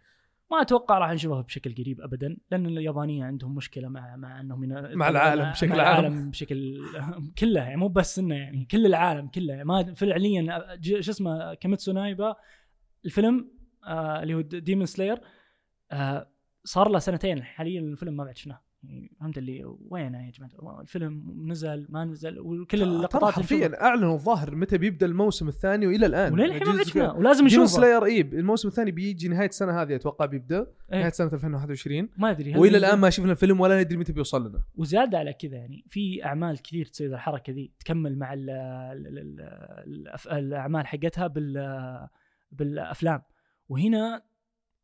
[0.52, 5.10] ما أتوقع راح نشوفها بشكل قريب ابدا لأن اليابانيين عندهم مشكلة مع مع أنهم مع
[5.10, 6.00] العالم بشكل مع عام.
[6.00, 6.82] العالم بشكل
[7.40, 11.92] كله يعني مو بس إنه يعني كل العالم كله يعني ما فعليا شو اسمه كيميتسو
[11.92, 12.36] نو يايبا
[13.06, 13.52] الفيلم
[13.84, 15.22] آه اللي هو Demon Slayer
[15.92, 16.30] آه
[16.64, 21.44] صار له سنتين حاليا الفيلم ما بعد شفناه يعني فهمت اللي وينه يا جماعة؟ الفيلم
[21.52, 26.34] نزل ما نزل وكل اللقطات حرفيا أعلنوا الظاهر متى بيبدأ الموسم الثاني وإلى الآن.
[26.34, 27.66] وللحين ما شفناه ولازم نشوفه.
[27.66, 30.68] Slayer اي الموسم الثاني بيجي نهاية السنة هذه أتوقع بيبدأ.
[30.94, 31.00] إيه.
[31.00, 34.64] نهاية سنة 2021 ما أدري وإلى؟ الآن ما شفنا الفيلم ولا ندري متى بيوصل لنا.
[34.76, 39.42] وزيادة على كذا يعني في أعمال كثير تسوي الحركة ذي تكمل مع ال ال
[40.28, 42.08] ال الأعمال حقتها بال
[42.52, 43.22] بالأفلام.
[43.70, 44.22] وهنا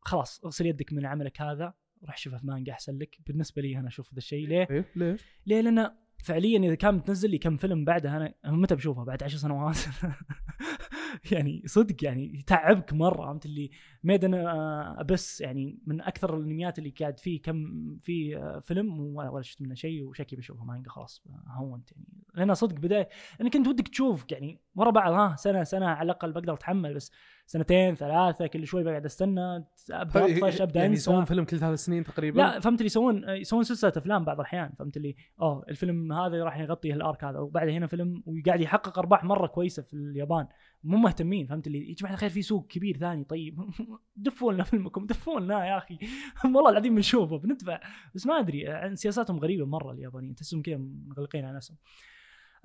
[0.00, 1.74] خلاص اغسل يدك من عملك هذا.
[2.04, 5.60] روح في مانجا أحسن لك بالنسبة لي أنا أشوف ذا الشيء ليه؟ إيه ليش؟ ليه؟
[5.60, 5.90] لأن
[6.24, 9.78] فعليا إذا كان بتنزل لي كم فيلم بعدها أنا متى بشوفه بعد عشر سنوات
[11.32, 13.70] يعني صدق يعني يتعبك مرة فهمت اللي
[14.04, 19.62] ميد أنا بس يعني من أكثر الأنميات اللي قاعد فيه كم في فيلم ولا شفت
[19.62, 23.08] منه شيء وشكلي بشوفه مانجا خلاص هونت يعني لأن صدق بداية
[23.40, 27.12] انك انت ودك تشوف يعني ورا بعض ها سنه سنة على الأقل بقدر أتحمل بس
[27.46, 32.38] سنتين ثلاثة كل شوي بقعد استنى بطفش أبدأ يعني يسوون فيلم كل ثلاث سنين تقريبا؟
[32.40, 36.58] لا فهمت اللي يسوون؟ يسوون سلسلة أفلام بعض الأحيان فهمت اللي آه الفيلم هذا راح
[36.58, 40.46] يغطي الارك هذا وبعدها هنا فيلم وقاعد يحقق أرباح مرة كويسة في اليابان.
[40.84, 43.60] مو مهتمين فهمت اللي يا جماعة الخير في سوق كبير ثاني طيب
[44.16, 45.98] دفوا لنا فيلمكم دفوا لنا يا أخي.
[46.54, 47.80] والله العظيم بنشوفه بندفع.
[48.14, 50.76] بس ما أدري عن سياساتهم غريبة مرة اليابانيين تحسهم كذا
[51.06, 51.76] مغلقين على نفسهم.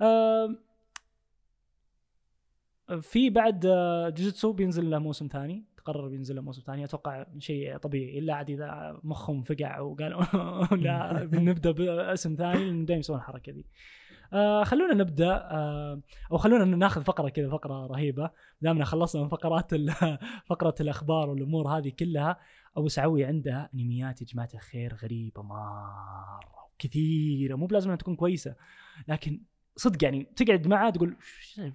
[0.02, 0.58] آم،
[3.00, 5.64] في بعد آه، جوجوتسو بينزل له موسم ثاني.
[5.76, 6.84] تقرر بينزل له موسم ثاني.
[6.84, 8.18] أتوقع شيء طبيعي.
[8.18, 10.22] إلا عاد إذا مخهم فقع وقالوا
[10.84, 12.64] لا بنبدا باسم ثاني.
[12.64, 13.64] لأنهم دائما يسوون الحركه ذي.
[14.32, 16.00] آه خلونا نبدأ آه
[16.32, 18.30] أو خلونا ناخذ فقرة كذا فقرة رهيبة.
[18.60, 19.70] دامنا خلصنا من فقرات
[20.50, 22.36] فقرة الأخبار والأمور هذه كلها
[22.76, 26.40] أبو سعوي عنده أنميات يا جماعة الخير غريبة مرة
[26.78, 28.54] كثيره مو بلازم انها تكون كويسة.
[29.08, 29.42] لكن
[29.76, 31.16] صدق يعني تقعد معه تقول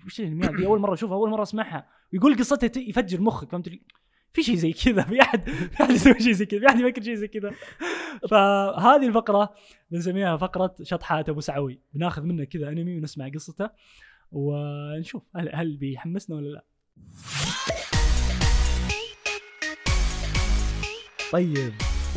[0.06, 1.88] "وش- الانميات دي أول مرة أشوفها أول مرة أسمعها.
[2.14, 3.70] ويقول قصتها ت- يفجر مخك فهمت
[4.34, 7.02] في شيء زي كذا في أحد في أحد يسوي شيء زي كذا في أحد يفكر
[7.02, 7.52] شيء زي كذا.
[8.30, 9.54] فهذه الفقرة
[9.92, 11.80] بنسميها فقرة شطحات أبو سعوي.
[11.94, 13.70] بناخذ منه كذا أنمي ونسمع قصته
[14.32, 16.66] ونشوف هل هل بيحمسنا ولا لا.
[21.32, 21.58] طيب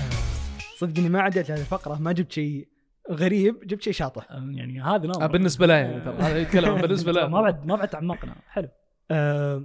[0.00, 2.68] آه، صدق إني ما عديت هذه الفقرة ما جبت شيء
[3.10, 4.26] غريب جبت شيء شاطح.
[4.30, 6.14] يعني هذا نظر آه بالنسبة له يعني ترى.
[6.16, 7.28] هذا يتكلم بالنسبة له.
[7.28, 8.34] ما بعد ما بعد تعمقنا.
[8.48, 8.68] حلو.
[9.10, 9.64] آه،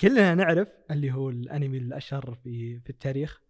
[0.00, 3.40] كلنا نعرف اللي هو الأنمي الأشهر في في التاريخ.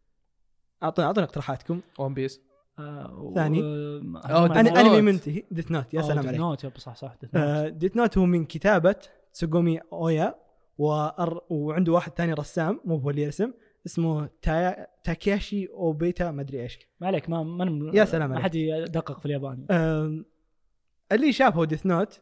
[0.83, 1.81] اعطونا أعطونا اقتراحاتكم.
[1.99, 2.41] One Piece
[2.79, 3.61] آه، ثاني.
[3.61, 5.03] أنا Death أنمي.
[5.03, 5.45] منتهي.
[5.51, 6.41] Death Note يا سلام عليك.
[6.61, 7.17] Note، yep صح صح.
[7.35, 8.97] آه، Death Note هو من كتابة
[9.33, 10.35] تسوغومي أويا.
[10.79, 13.53] وعنده واحد ثاني رسام مو هو اللي يرسم.
[13.87, 14.87] اسمه تا...
[15.05, 16.79] تاكياشي اوبيتا ما أدري إيش.
[17.01, 18.45] ما عليك ما ما يا سلام ما عليك.
[18.45, 19.67] حد يدقق في الياباني.
[19.71, 20.25] آم،
[21.13, 22.21] اللي شافه Death Note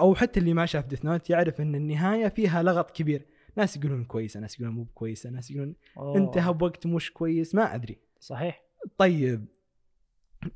[0.00, 3.26] أو حتى اللي ما شاف Death Note يعرف إن النهاية فيها لغط كبير.
[3.56, 7.74] ناس يقولون كويسة ناس يقولون مو كويسه ناس يقولون أوه، انتهى بوقت مش كويس ما
[7.74, 7.98] أدري.
[8.20, 8.62] صحيح.
[8.98, 9.46] طيب.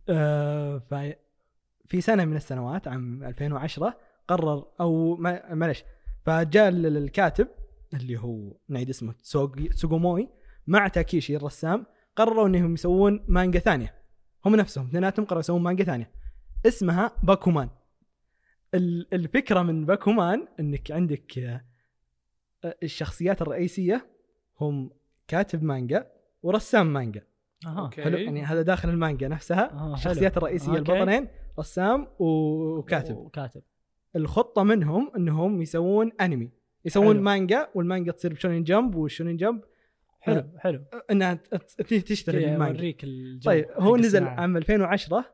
[0.08, 0.94] آه ف
[1.86, 3.96] في سنة من السنوات عام 2010
[4.28, 5.84] قرر أو ما- معلش
[6.26, 7.48] فجاء ال- الكاتب
[7.94, 10.28] اللي هو نعيد اسمه سوغي سوغوموي
[10.66, 13.94] مع تاكيشي الرسام قرروا إنهم يسوون مانجا ثانية.
[14.44, 16.10] هم نفسهم اثنيناتهم قرروا يسوون مانجا ثانية.
[16.66, 17.68] اسمها باكومان.
[18.74, 24.06] ال- الفكرة من باكومان إنك عندك آه، الشخصيات الرئيسية
[24.60, 24.90] هم
[25.28, 27.22] كاتب مانجا ورسام مانجا.
[27.66, 27.90] أها.
[27.96, 29.72] حلو؟ يعني هذا داخل المانجا نفسها.
[29.72, 29.94] آه،.
[29.94, 30.78] الشخصيات الرئيسية أوكي.
[30.78, 31.28] البطلين
[31.58, 33.16] رسام وكاتب.
[33.16, 33.62] وكاتب.
[34.16, 36.50] الخطة منهم إنهم يسوون أنمي.
[36.84, 37.22] يسوون حلو.
[37.22, 39.60] مانجا والمانجا تصير ب Shonen Jump وال Shonen Jump
[40.20, 40.84] حلو حلو.
[41.10, 41.38] إنها
[41.88, 43.04] تشتري المانجا اوريك
[43.44, 44.24] طيب هو نزل.
[44.24, 45.24] عام 2010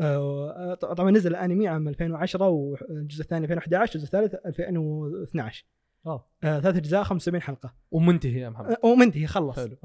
[0.00, 5.64] آه، طبعا نزل الأنمي عام 2010 والجزء الثاني 2011 والجزء الثالث 2012
[6.06, 7.74] اوه آه، ثلاث أجزاء 75 حلقة.
[7.90, 8.70] ومنتهي يا محمد.
[8.70, 9.56] آه، ومنتهي خلص.
[9.58, 9.76] حلو.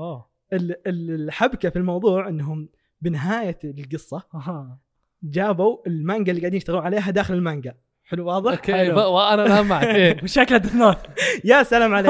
[0.53, 2.69] ال- الحبكة في الموضوع إنهم
[3.01, 4.23] بنهاية القصة
[5.23, 7.73] جابوا المانجا اللي قاعدين يشتغلون عليها داخل المانجا.
[8.05, 10.17] حلو واضح؟ okay وأنا الان معك إيه.
[10.23, 10.97] وشكله Death Note
[11.43, 12.09] يا سلام عليك.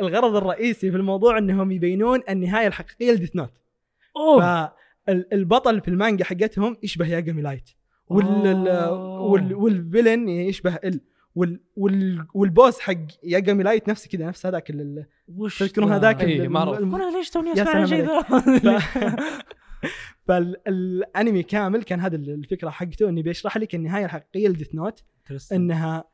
[0.00, 3.52] والغرض الرئيسي في الموضوع إنهم يبينون النهاية الحقيقية ل Death Note
[4.16, 4.72] اوه
[5.06, 7.70] فالبطل في المانجا حقتهم يشبه ياجامي لايت.
[8.08, 11.00] وال وال villain يشبه ال
[11.34, 15.06] وال وال وال boss حق ياجامي لايت نفس كذا نفس هذاك ال-
[15.36, 16.78] وش تذكرون ذا؟ هذاك إيه، ال- معروف.
[16.78, 18.24] أنا ليش توني أسمع شيء ذا؟
[20.26, 25.04] فالانمي كامل كان هذا الفكرة حقته انه بيشرح لك النهاية الحقيقيه ل Death Note
[25.52, 26.04] إنها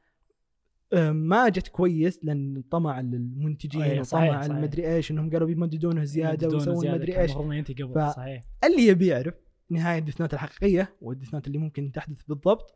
[0.92, 4.46] آه، ما جت كويس لأن طمع المنتجين أيه، وطمع.
[4.46, 7.30] المدري إيش إنهم قالوا بيمددونه زيادة ويسوون مدري إيش.
[7.74, 8.42] قبل صحيح.
[8.64, 9.34] اللي يبي يعرف
[9.70, 12.74] نهاية Death Note الحقيقية وال Death Note اللي ممكن تحدث بالضبط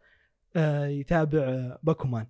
[0.57, 2.27] آه، يتابع آه، باكومان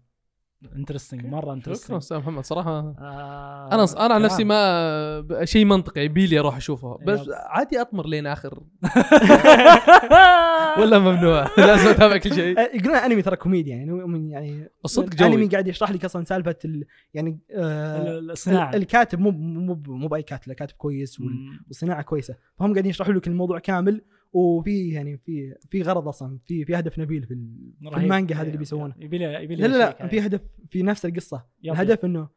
[0.76, 2.44] interesting مرة شكرا interesting أستاذ محمد.
[2.44, 4.44] صراحة آه أنا أنا عن نفسي.
[4.44, 6.98] ما شيء منطقي يبي لي أروح أشوفه.
[7.06, 7.26] بس yep.
[7.32, 8.62] عادي أطمر لين آخر.
[10.80, 11.46] ولا ممنوع.
[11.58, 12.58] لازم أتابع كل شيء.
[12.78, 15.48] يقولون أنمي ترى كوميديا يعني يعني الصدق الأنمي جوي.
[15.48, 18.74] قاعد يشرح لك أصلا سالفة ال يعني آه ال- الصناعة.
[18.76, 20.52] الكاتب مو مو مو بأي كاتب.
[20.52, 21.18] كاتب كويس.
[21.68, 22.34] والصناعة كويسة.
[22.58, 24.02] فهم قاعدين يشرحوا لك الموضوع كامل.
[24.32, 27.96] وفي يعني في في غرض أصلا في في هدف نبيل في, ال- في.
[27.96, 30.06] المانجا هذه اللي إيه، بيسوونها يبي لي يبي لا لا لا.
[30.08, 31.46] في هدف في نفس القصة.
[31.64, 32.28] الهدف إنه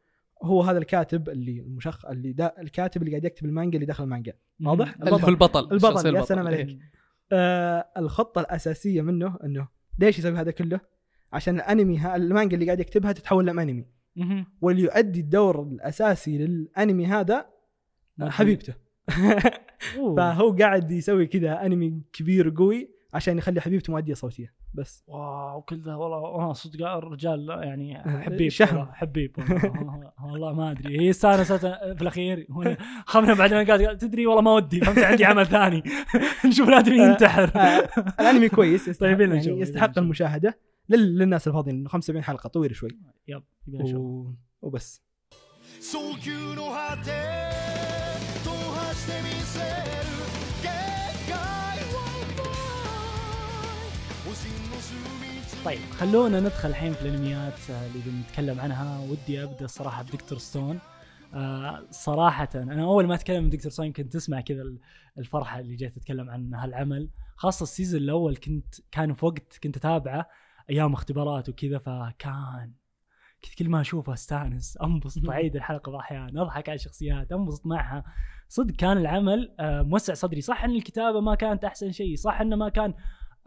[0.42, 4.32] هو هذا الكاتب اللي المشخ اللي دا الكاتب اللي قاعد يكتب المانجا اللي داخل المانجا
[4.64, 6.54] واضح؟ اللي هو البطل البطل، يا سلام إيه.
[6.56, 6.78] عليك.
[7.32, 10.80] آه الخطة الأساسية منه إنه ليش يسوي هذا كله؟
[11.32, 13.86] عشان الأنمي ها المانجا اللي قاعد يكتبها تتحول لانمي.
[14.60, 17.46] واللي يؤدي الدور الأساسي للأنمي هذا.
[18.20, 18.74] حبيبته.
[20.16, 24.52] فهو قاعد يسوي كذا أنمي كبير قوي عشان يخلي حبيبته مؤدية صوتية.
[24.74, 25.04] بس.
[25.06, 28.88] واو كل ذا والله صدق الرجال يعني حبيب شهم.
[28.92, 31.00] حبيب والله, والله ما أدري.
[31.00, 32.46] هي استانست في الأخير.
[32.50, 35.82] هنا خمنا بعدين قاعد قال تدري والله ما ودي فهمت عندي عمل ثاني.
[36.46, 37.50] نشوف الادمي ينتحر.
[37.56, 37.88] آه،
[38.20, 39.98] الأنمي كويس يستحق, طيب، يعني يستحق.
[39.98, 40.58] المشاهدة.
[40.88, 42.90] لل- للناس الفاضيين إنه 75 حلقة طويل شوي.
[43.28, 43.96] يلا يبي نشوف.
[43.96, 44.32] و...
[44.62, 45.02] وبس.
[55.64, 55.78] طيب.
[55.78, 59.00] خلونا ندخل الحين في الأنميات آه، اللي بنتكلم عنها.
[59.10, 60.78] ودي أبدأ الصراحه بدكتور ستون.
[61.34, 64.78] آه صراحة أنا أول ما أتكلم عن دكتور ستون يمكن تسمع كذا ال-
[65.18, 67.10] الفرحة اللي جيت أتكلم عن هالعمل.
[67.36, 70.28] خاصة ال season الأول كنت كان في وقت كنت أتابعه
[70.70, 72.72] أيام اختبارات وكذا فكان
[73.44, 75.28] كنت كل ما أشوفه أستانس أنبسط.
[75.30, 78.04] أعيد الحلقة بأحيان أضحك على الشخصيات أنبسط معها.
[78.48, 80.40] صدق كان العمل آه موسع صدري.
[80.40, 82.94] صح أن الكتابة ما كانت أحسن شيء صح أنه ما كان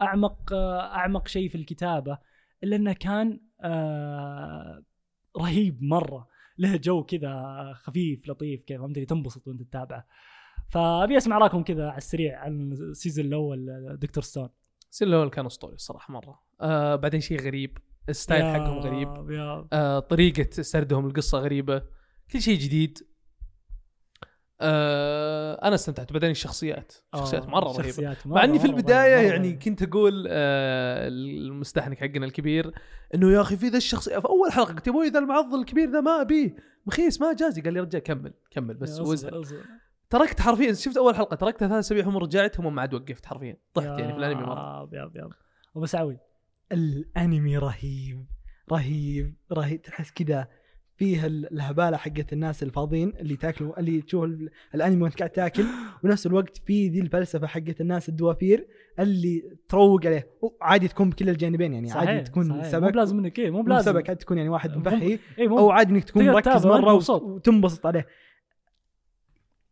[0.02, 2.18] أعمق آه أعمق شيء في الكتابة
[2.64, 4.82] إلا أنه كان آه
[5.38, 6.28] رهيب مرة.
[6.58, 10.06] له جو كذا خفيف لطيف كيف فهمت اللي تنبسط وأنت تتابعه.
[10.68, 14.22] فأبي أسمع رأيكم كذا على السريع عن ال season الأول Dr.
[14.22, 14.48] Stone.
[14.90, 16.42] ال season الأول كان أسطوري الصراحة مرة.
[16.60, 17.78] آه بعدين شيء غريب.
[18.08, 19.08] ال style حقهم غريب.
[19.72, 21.82] آه طريقة سردهم القصة غريبة.
[22.32, 22.98] كل شيء جديد.
[24.60, 26.12] آه أنا استمتعت.
[26.12, 26.92] بعدين الشخصيات.
[27.14, 27.82] شخصيات آه، مرة رهيبة.
[27.88, 29.58] شخصيات مع إني في مرة- مرة- البداية مرة يعني رهيبة.
[29.64, 32.72] كنت أقول آه المستحنك حقنا الكبير
[33.14, 34.18] إنه يا أخي في ذا الشخصية.
[34.18, 37.60] في أول حلقة قلت يا أبوي ذا المعضل الكبير ذا ما ابيه مخيس ما جازي.
[37.60, 39.42] قال لي رجال كمل كمل بس أصبر.
[40.10, 40.72] تركت حرفيا.
[40.72, 43.56] شفت أول حلقة؟ تركتها ثلاث أسابيع هم رجعت هم ما عاد وقفت حرفيا.
[43.74, 44.88] طحت يعني في الأنمي مرة.
[44.92, 45.28] يا يا
[45.76, 46.18] أبو سعوي
[46.72, 48.26] الأنمي رهيب
[48.72, 49.82] رهيب رهيب.
[49.82, 50.48] تحس كذا
[50.96, 55.64] فيه ال- الهبالة حقت الناس الفاضيين اللي تاكلوا اللي تشوف ال- الأنمي وانت قاعد تاكل.
[56.04, 58.66] ونفس الوقت في ذي الفلسفة حقت الناس الدوافير
[58.98, 60.28] اللي تروق عليه.
[60.62, 62.64] عادي تكون بكل الجانبين يعني صحيح، عادي تكون صحيح.
[62.64, 63.92] مو سبك بلازم انك مو مو بلازم.
[63.92, 64.88] سبك عادي تكون يعني واحد مو-
[65.38, 68.06] اي مو أو عادي إنك تكون مركز مرة وتنبسط عليه.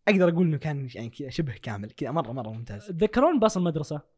[0.09, 2.87] أقدر أقول إنه كان يعني كذا شبه كامل كذا مره مرة ممتاز.
[2.87, 4.14] تذكرون باص المدرسة.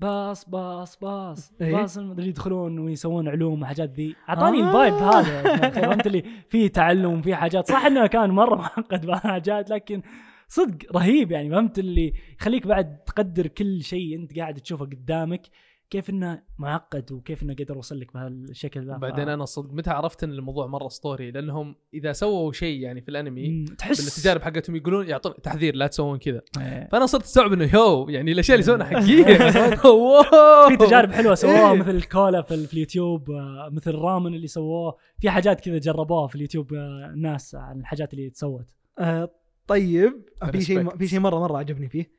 [0.00, 4.66] باص باص باص إيه؟ باص الم- اللي يدخلون ويسوون علوم وحاجات ذي أعطاني آه.
[4.68, 5.70] ال vibe هذا.
[5.70, 10.02] فهمت اللي فيه تعلم وفيه حاجات صح إنه كان مرة معقد بحاجات لكن
[10.48, 15.42] صدق رهيب يعني فهمت اللي يخليك بعد تقدر كل شيء أنت قاعد تشوفه قدامك
[15.90, 20.24] كيف إنه معقد وكيف إنه قدر يوصل لك بهالشكل ذا؟ بعدين أنا صدق متى عرفت
[20.24, 25.08] إن الموضوع مرة اسطوري لأنهم إذا سووا شيء يعني في الأنمي تحس بالتجارب حقتهم يقولون
[25.08, 26.42] يعطون تحذير لا تسوون كذا.
[26.60, 26.88] إيه.
[26.92, 30.68] فأنا صرت أستوعب إنه yo يعني الاشياء اللي يسوونها حقيقيه wow!
[30.68, 31.78] في تجارب حلوة سووها إيه.
[31.78, 34.96] مثل الكولا في, في اليوتيوب آه، مثل الرامن اللي سووه.
[35.20, 38.66] في حاجات كذا جربوها في اليوتيوب آه، الناس عن الحاجات اللي تسوت
[38.98, 39.30] آه
[39.66, 40.12] طيب
[40.52, 40.96] في شيء.
[40.96, 42.18] في شيء مرة مرة عجبني فيه.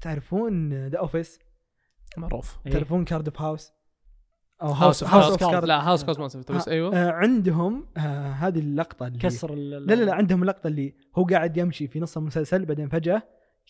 [0.00, 1.38] تعرفون The Office
[2.16, 2.58] معروف.
[2.66, 2.72] إيه.
[2.72, 3.72] تعرفون Card of House
[4.62, 5.52] أو House House of of.
[5.52, 5.64] Card.
[5.64, 6.96] لا House of Cards ما سويته بس أيوه.
[6.96, 11.56] آه عندهم آه هذه اللقطة اللي كسر لا لا لا عندهم اللقطة اللي هو قاعد
[11.56, 13.22] يمشي في نص المسلسل بعدين فجأة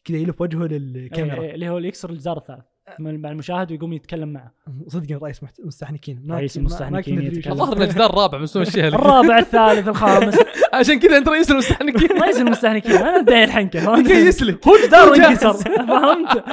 [0.04, 1.42] كذا يلف وجهه للكاميرا.
[1.42, 2.64] إيه، اللي هو اللي يكسر الجدار الثالث
[2.98, 4.52] مع المشاهد ويقوم يتكلم معه.
[4.86, 6.26] صدق رئيس محت- مستحنكين.
[6.30, 7.52] رئيس المستحنكين يتكلم.
[7.52, 10.38] الظاهر انه جدار رابع بس لك الرابع الثالث الخامس.
[10.74, 12.08] عشان كذا أنت رئيس المستحنكين.
[12.22, 15.44] رئيس المستحنكين أنا ادعي الحنكه فهمت؟ كي يسلك هو جدار جاهز.
[15.44, 15.52] انكسر
[15.88, 16.44] فهمت؟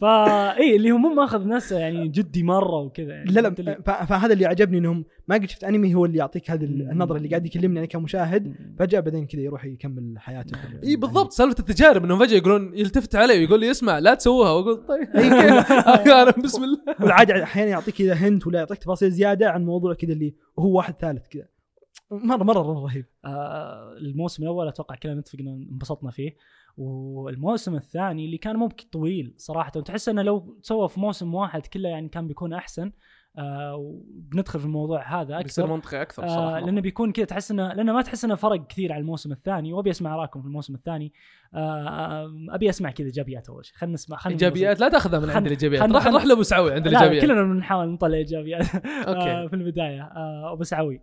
[0.00, 3.30] فا إي اللي هو مو ماخذ نفسه يعني جدي مرة وكذا يعني.
[3.32, 6.64] لا لا فهذا اللي عجبني إنهم ما قد شفت أنمي هو اللي يعطيك هذه.
[6.64, 8.54] النظرة اللي قاعد يكلمني أنا كمشاهد.
[8.78, 10.58] فجأة بعدين كذا يروح يكمل حياته.
[10.84, 11.32] إي بالضبط.
[11.32, 14.50] سالفة التجارب إنهم فجأة يقولون يلتفت علي ويقول لي اسمع لا تسووها.
[14.50, 15.08] وأقول طيب.
[16.22, 16.78] أنا بسم الله.
[17.00, 20.94] والعاده أحيانا يعطيك كذا هنت ولا يعطيك تفاصيل زيادة عن موضوع كذا اللي هو واحد
[20.94, 21.48] ثالث كذا.
[22.10, 23.06] مرة مرة رهيب.
[23.24, 26.36] آه الموسم الأول أتوقع كلنا نتفق ان انبسطنا فيه.
[26.76, 29.72] والموسم الثاني اللي كان مو طويل صراحة.
[29.76, 32.92] وتحس إنه لو سوى في موسم واحد كله يعني كان بيكون أحسن.
[33.38, 36.60] آه وبندخل في الموضوع هذا بيصير أكثر منطقي أكثر آه صراحة.
[36.60, 39.90] لأنه بيكون كذا تحس انه لأنه ما تحس إنه فرق كثير على الموسم الثاني وأبي
[39.90, 41.12] أسمع رأيكم في الموسم الثاني.
[41.54, 43.76] آه آه، أبي أسمع كذا إيجابيات أول شيء.
[43.76, 46.98] خلينا نسمع خلينا إيجابيات؟ لا تأخذها من عند الايجابيات راح نروح لأبو سعوي عند لا
[46.98, 48.74] الايجابيات كلنا بنحاول نطلع ايجابيات
[49.06, 50.02] آه في البداية.
[50.02, 51.00] آه أبو سعوي.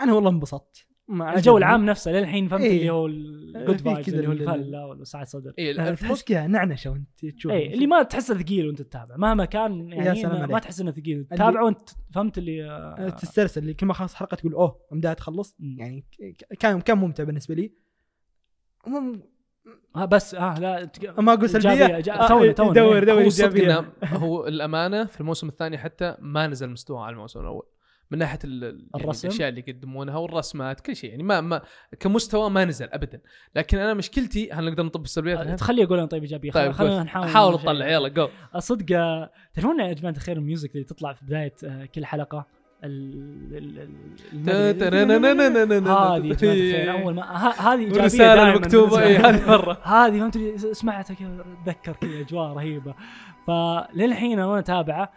[0.00, 0.86] أنا والله انبسطت.
[1.10, 1.56] الجو عجبني.
[1.58, 2.78] العام نفسه للحين فهمت إيه.
[2.78, 6.00] اللي هو ال good vibes كذا اللي هو ال- الفلة ووسعة صدر اي آه، الف-
[6.00, 10.04] تحس كذا نعنشه وانت تشوف اي اللي ما تحسه ثقيل وأنت تتابع مهما كان يا
[10.04, 10.46] يعني سلام ما.
[10.46, 14.34] ما تحس إنه ثقيل تتابعه وأنت فهمت اللي آه، تسترسل اللي كل ما خلص حلقه
[14.34, 15.56] تقول أوه مداها تخلص.
[15.60, 16.04] يعني
[16.60, 17.72] كان كان ممتع بالنسبة لي
[18.86, 19.22] مم-
[19.96, 22.26] ها بس آه لا ما أقول سلبية إيجابية، إيجابية.
[22.28, 23.04] تونا- تونا، دور إيه.
[23.04, 27.66] دور هو الأمانة في الموسم الثاني حتى ما نزل مستوى على الموسم الأول
[28.10, 31.62] من ناحية ال- يعني الرسم؟ الأشياء اللي يقدمونها والرسمات كل شيء يعني ما ما
[32.00, 33.20] كمستوى ما نزل ابدا
[33.56, 37.02] لكن أنا مشكلتي هل نقدر نطب السلبيات آه،؟ تخلي أقول أنا طيب إيجابية طيب خلينا.
[37.02, 37.58] نحاول حاول.
[37.58, 41.54] تطلع يلا جو صدق آه، تعرفون يا جماعة الخير ال music اللي تطلع في بداية
[41.64, 42.46] آه، كل حلقة
[42.84, 42.90] هذه
[46.90, 47.22] أول ما
[47.58, 49.16] هذه إيجابية المكتوبه بالنسبة اي.
[49.16, 50.38] هذه مرة هذه فهمت
[50.72, 52.94] سمعتها كذا أتذكر كذا أجواء رهيبة
[53.46, 55.12] فللحين أنا اتابعه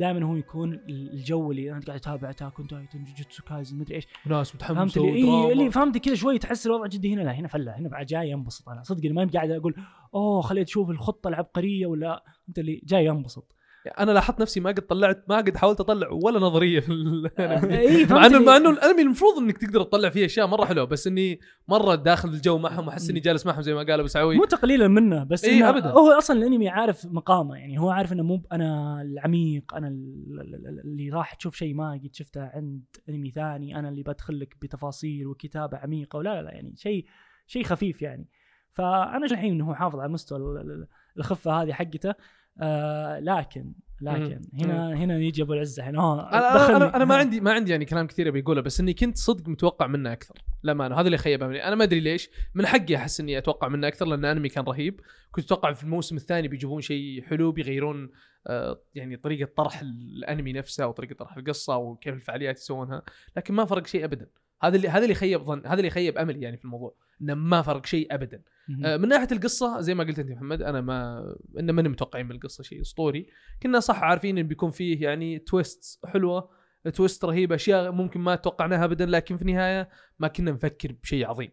[0.00, 4.06] دائما هو يكون الجو اللي أنا قاعد اتابع Attack Titan جوجوتسو كايزن مدري إيش.
[4.26, 5.52] ناس فهمت متحمسه اللي إيه.
[5.52, 8.68] اللي فهمت كذا شوي تحس الوضع جدي هنا لا هنا فلة هنا بعد جاي انبسط
[8.68, 8.82] أنا.
[8.82, 9.74] صدق ما قاعد أقول
[10.14, 13.54] أوه خليت أشوف الخطة العبقرية ولا فهمت اللي جاي انبسط
[13.98, 18.06] أنا لاحظت نفسي ما قد طلعت ما قد حاولت أطلع ولا نظرية في الانمي اي
[18.06, 21.40] مع انه مع إنه الانمي المفروض إنك تقدر تطلع فيه أشياء مرة حلوة بس إني
[21.68, 24.36] مرة داخل الجو معهم وأحس إني جالس معهم زي ما قال أبو سعوي.
[24.36, 25.88] مو تقليلا منه بس إيه، أبداً.
[25.90, 30.54] هو أصلا الانمي عارف مقامه يعني هو عارف إنه مو أنا العميق أنا ال- ال-
[30.68, 34.56] ال- اللي راح تشوف شيء ما قد شفته عند أنمي ثاني أنا اللي بدخل لك
[34.62, 37.06] بتفاصيل وكتابة عميقة ولا لا لا يعني شيء
[37.46, 38.28] شيء خفيف يعني.
[38.72, 40.86] فأنا الحين انه هو حافظ على مستوى ال- ال-
[41.18, 42.14] الخفة هذه حقته.
[42.60, 44.40] آه لكن لكن.
[44.54, 46.28] هنا هنا يجي أبو العزة هنا.
[46.32, 46.76] أنا.
[46.76, 49.48] أنا, أنا ما عندي ما عندي يعني كلام كثير أبي اقوله بس إني كنت صدق
[49.48, 50.34] متوقع منه أكثر.
[50.64, 52.30] للأمانة هذا اللي خيب املي أنا ما أدري ليش.
[52.54, 55.00] من حقي أحس إني أتوقع منه أكثر لأن أنمي كان رهيب.
[55.30, 58.10] كنت أتوقع في الموسم الثاني بيجيبون شيء حلو بيغيرون
[58.46, 63.02] آه يعني طريقة طرح الأنمي نفسه وطريقه طرح القصة وكيف الفعاليات يسوونها.
[63.36, 64.26] لكن ما فرق شيء ابدا.
[64.62, 66.94] هذا اللي هذا اللي خيب ظن هذا اللي خيب أملي يعني في الموضوع.
[67.22, 68.42] إنه ما فرق شيء ابدا.
[68.84, 71.24] آه، من ناحية القصة زي ما قلت أنت يا محمد أنا ما
[71.58, 73.26] إن ماني متوقعين من القصة شيء أسطوري.
[73.62, 76.50] كنا صح عارفين إن بيكون فيه يعني تويست حلوة
[76.94, 81.50] تويست رهيبة أشياء ممكن ما توقعناها ابدا لكن في النهاية ما كنا نفكر بشيء عظيم.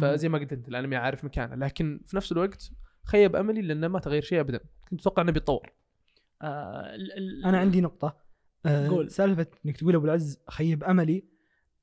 [0.00, 1.54] فزي ما قلت أنت الأنمي عارف مكانه.
[1.54, 2.70] لكن في نفس الوقت
[3.04, 4.60] خيب أملي لأنه ما تغير شيء ابدا.
[4.90, 5.72] كنت أتوقع إنه بيتطور.
[6.42, 6.96] آه
[7.44, 8.16] أنا عندي نقطة.
[8.66, 9.10] آه قول.
[9.10, 11.24] سالفة إنك تقول أبو العز خيب أملي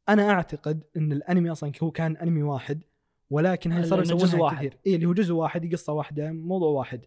[0.10, 2.84] أنا أعتقد إن الأنمي أصلا هو كان أنمي واحد.
[3.32, 4.58] ولكن هاي صاروا لأنه يسوونها جزء واحد.
[4.58, 7.02] كثير اي اللي هو جزء واحد قصه واحدة موضوع واحد.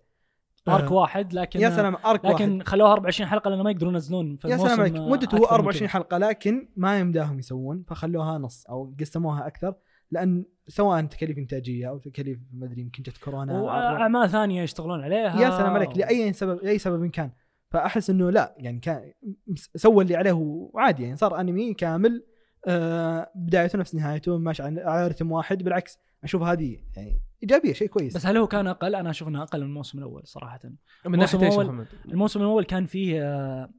[0.68, 2.34] أرك آه، واحد لكن يا سلام أرك واحد.
[2.34, 4.96] لكن خلوها 24 حلقة لأنه ما يقدرون ينزلون في يا سلام عليك.
[4.96, 5.88] آه، مدته أكثر هو من 24 كذا.
[5.88, 9.74] حلقة لكن ما يمداهم يسوون فخلوها نص أو قسموها أكثر
[10.10, 13.60] لأن سواء تكاليف إنتاجية أو تكاليف ما أدري يمكن جت كورونا.
[13.60, 15.40] واعمال ثانية يشتغلون عليها.
[15.40, 17.30] يا سلام عليك لأي سبب لأي سبب كان.
[17.70, 19.12] فأحس إنه لا يعني كان
[19.76, 22.24] سوى اللي عليه وعادي يعني صار أنمي كامل
[22.66, 25.62] آه بدايته نفس نهايته ماشي على رتم واحد.
[25.62, 29.42] بالعكس أشوف هذه يعني إيجابية شيء كويس بس هل هو كان أقل؟ أنا أشوف إنه
[29.42, 30.60] أقل من الموسم الأول صراحة.
[31.06, 33.70] من ناحية الموسم إيش محمد؟ الموسم الأول كان فيه آه،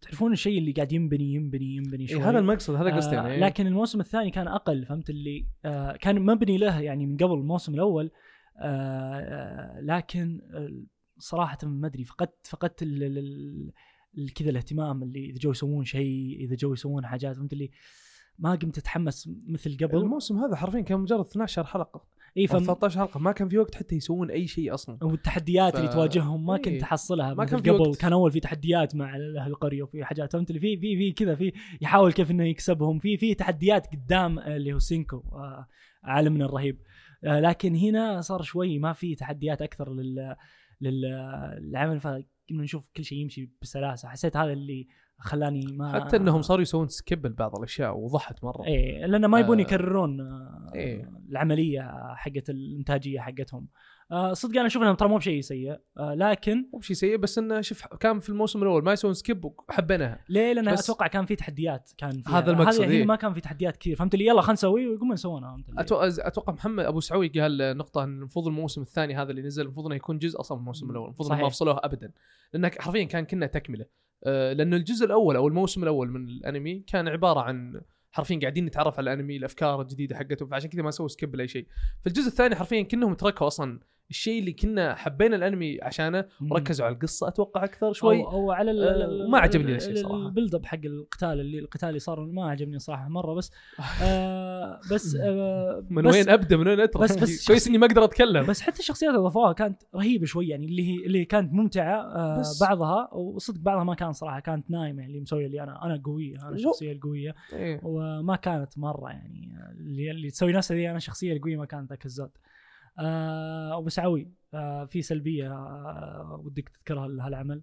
[0.00, 3.40] تعرفون الشيء اللي قاعد ينبني ينبني ينبني شوي إيه هذا المقصد هذا قصدي آه يعني
[3.40, 7.74] لكن الموسم الثاني كان أقل فهمت اللي آه كان مبني له يعني من قبل الموسم
[7.74, 8.10] الأول
[8.58, 10.82] آه آه لكن آه،
[11.18, 12.84] صراحة ما أدري فقدت فقدت
[14.34, 17.70] كذا الاهتمام اللي إذا جو يسوون شيء إذا جو يسوون حاجات فهمت اللي
[18.38, 19.96] ما قمت أتحمس مثل قبل.
[19.98, 22.04] الموسم هذا حرفيا كان مجرد 12 حلقة.
[22.36, 23.20] إي فم 13 حلقة.
[23.20, 24.98] ما كان في وقت حتى يسوون أي شيء أصلا.
[25.04, 26.62] والتحديات ف- اللي تواجههم ما إيه.
[26.62, 27.80] كنت أحصلها ما كان في قبل.
[27.80, 28.00] وقت.
[28.00, 30.32] كان أول في تحديات مع أهل القرية وفي حاجات.
[30.32, 31.34] فهمت اللي في؟ في في كذا.
[31.34, 32.98] في يحاول كيف إنه يكسبهم.
[32.98, 35.66] في في تحديات قدام اللي هو سينكو آه،
[36.04, 36.78] عالمنا الرهيب.
[37.24, 40.36] آه، لكن هنا صار شوي ما في تحديات أكثر لل
[40.80, 42.00] للعمل.
[42.00, 42.22] فكنا
[42.62, 44.08] نشوف كل شيء يمشي بسلاسة.
[44.08, 44.86] حسيت هذا اللي
[45.18, 49.58] خلاني ما حتى إنهم صاروا يسوون skip لبعض الأشياء وضحت مرة إيه لأن ما يبون
[49.58, 49.62] آه.
[49.62, 51.10] يكررون آه، إيه.
[51.30, 53.68] العملية حقت الإنتاجية حقتهم
[54.12, 57.38] آه، صدق أنا أشوف إنهم ترى مو بشيء سيء آه، لكن مو بشيء سيء بس
[57.38, 61.36] إنه شوف كان في الموسم الأول ما يسوون skip وحبيناها ليه؟ لأن أتوقع كان في
[61.36, 63.04] تحديات كان في هذا المقصد، هذه إيه.
[63.04, 67.00] ما كان في تحديات كثير فهمت اللي يلا خلينا نسوي ويقومون يسوونها أتوقع محمد أبو
[67.00, 70.56] سعوي قال نقطة إن المفروض الموسم الثاني هذا اللي نزل المفروض إنه يكون جزء أصلا
[70.56, 71.48] من الموسم الأول المفروض ما.
[71.48, 72.12] فصلوه ابدا
[72.52, 73.86] لأنه حرفيا كان كنا تكملة
[74.26, 77.80] لأنه الجزء الأول أو الموسم الأول من الأنمي كان عبارة عن
[78.12, 81.66] حرفيا قاعدين نتعرف على الأنمي الأفكار الجديدة حقته فعشان كذا ما سووا سكيب لأي شيء.
[82.00, 86.24] في الجزء الثاني حرفيا كأنهم تركوا أصلا الشيء اللي كنا حبينا الانمي عشانه.
[86.50, 88.16] وركزوا على القصة أتوقع أكثر شوي.
[88.16, 90.26] أو, أو على آه، ما عجبني ال- الشيء ال- صراحة.
[90.26, 93.52] البيلد أب حق القتال اللي القتال اللي صار ما عجبني صراحة مرة بس.
[94.02, 98.04] آه بس آه من وين أبدأ؟ من وين أترك؟ بس- بس كويس إني ما أقدر
[98.04, 98.46] أتكلم.
[98.46, 102.40] بس حتى الشخصيات اللي ضافوها كانت رهيبة شوي يعني اللي هي اللي كانت ممتعة آه
[102.40, 103.14] بس- بعضها.
[103.14, 106.92] وصدق بعضها ما كان صراحة كانت نايمة اللي مسوية اللي أنا أنا قوية أنا الشخصية
[106.92, 107.34] القوية.
[107.52, 107.80] إيه.
[107.82, 112.04] وما كانت مرة يعني اللي, اللي تسوي نفسها ذي أنا الشخصية القوية ما كانت ذاك
[112.06, 112.30] الزود.
[112.98, 117.62] آه وبس عوي آه في سلبية آه ودك تذكرها لهالعمل؟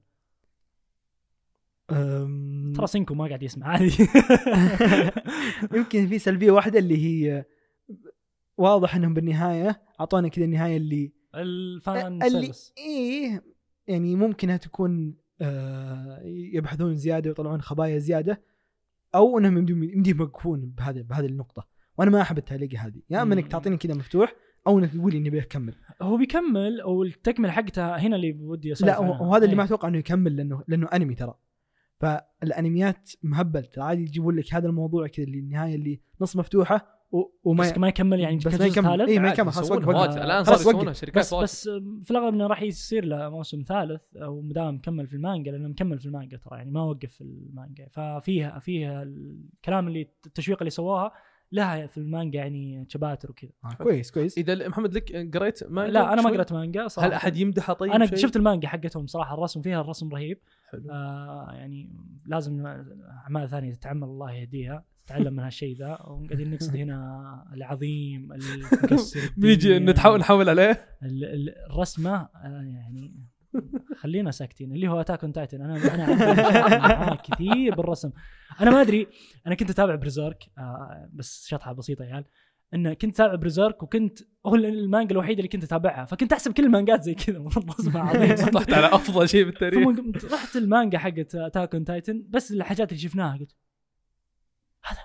[1.91, 3.67] أم، ترى سينكو ما قاعد يسمع.
[3.67, 3.91] عادي
[5.77, 7.45] يمكن في سلبية واحدة اللي هي
[8.57, 13.43] واضح إنهم بالنهاية أعطونا كذا النهاية اللي الفان اللي إيه
[13.87, 18.41] يعني ممكنها تكون آه يبحثون زيادة ويطلعون خبايا زيادة
[19.15, 21.67] أو إنهم يمديهم يوقفون بهذه بهذه النقطة.
[21.97, 23.01] وأنا ما أحب التعليقه هذه.
[23.09, 23.47] يا إما إنك.
[23.47, 24.35] تعطيني كذا مفتوح
[24.67, 28.99] أو إنك تقول لي إني بكمل هو بيكمل والتكمله حقتها هنا اللي ودي أسولف لا.
[28.99, 29.57] وهذا اللي إيه.
[29.57, 31.33] ما أتوقع إنه يكمل لأنه لأنه أنمي ترى
[31.99, 36.93] فالأنميات مهبل ترى عادي يجيبون لك هذا الموضوع كذا اللي النهاية اللي نص مفتوحة
[37.43, 39.89] وما بس ما يكمل يعني بس ما يكمل ثالث اي ما يكمل خلاص وقف.
[39.89, 40.75] الآن صار خلاص وقف.
[40.75, 41.33] يسوونها شركات بس.
[41.33, 41.69] بس
[42.03, 45.99] في الأغلب إنه راح يصير له موسم ثالث أو مدام مكمل في المانجا لأنه مكمل
[45.99, 51.11] في المانجا ترى يعني ما وقف في المانجا ففيها فيها الكلام اللي التشويق اللي سووها
[51.51, 56.13] لها في المانجا يعني شباتر وكذا آه، كويس كويس إذا محمد لك قريت مانجا لا
[56.13, 59.33] أنا ما؟ قرأت مانجا صراحة هل أحد يمدحها طيب أنا شيء؟ شفت المانجا حقتهم صراحة
[59.35, 60.39] الرسم فيها الرسم رهيب
[60.71, 60.91] حلو.
[60.91, 61.89] آه يعني
[62.25, 62.65] لازم
[63.23, 69.73] أعمال ثانية تتعمل الله يهديها تتعلم من هالشيء ذا وقاعدين نقصد هنا العظيم المكسر بيجي
[69.77, 69.91] الدنيا.
[69.91, 70.71] نتحاول نحول عليه
[71.03, 72.29] ال- ال- الرسمة آه،
[72.63, 73.13] يعني
[73.95, 74.71] خلينا ساكتين.
[74.71, 76.41] اللي هو اتاك اون تايتن أنا أنا عندي
[76.77, 78.11] معاه كثير بالرسم.
[78.61, 79.07] أنا ما أدري.
[79.47, 82.25] أنا كنت أتابع بريزيرك آه بس شطحة بسيطة يا عيال.
[82.73, 86.05] إن كنت أتابع بريزيرك وكنت هو المانجا الوحيدة اللي كنت أتابعها.
[86.05, 87.45] فكنت أحسب كل المانجات زي كذا.
[87.79, 92.51] رسمها عظيم طحت على أفضل شيء بالتاريخ ثم رحت المانجا حقت Attack on Titan بس
[92.51, 93.55] الحاجات اللي شفناها قلت
[94.83, 94.99] هذا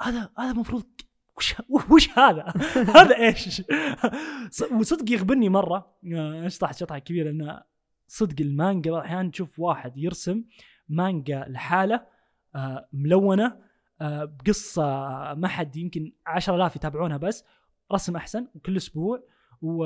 [0.00, 0.84] هذا هذا المفروض
[1.36, 1.54] وش
[1.90, 2.54] وش هذا؟
[2.96, 3.62] هذا إيش؟
[4.80, 5.96] وصدق يغبني مرة.
[6.14, 7.30] آه، شطحت شطحة كبيرة.
[7.30, 7.62] انه
[8.06, 10.44] صدق المانجا بعض الاحيان تشوف واحد يرسم
[10.88, 12.06] مانجا لحاله
[12.54, 13.56] آه، ملونه
[14.00, 14.84] آه، بقصة
[15.34, 17.44] ما حد يمكن 10000 يتابعونها بس
[17.92, 19.22] رسم أحسن وكل أسبوع
[19.62, 19.84] و...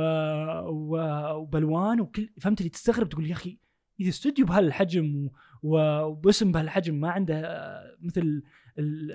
[0.69, 0.97] و...
[1.35, 3.59] وبألوان وكل فهمت اللي تستغرب تقول يا أخي
[4.01, 5.31] إذا استوديو بهالحجم
[5.63, 5.79] و...
[6.03, 8.43] وباسم بهالحجم ما عنده آه، مثل.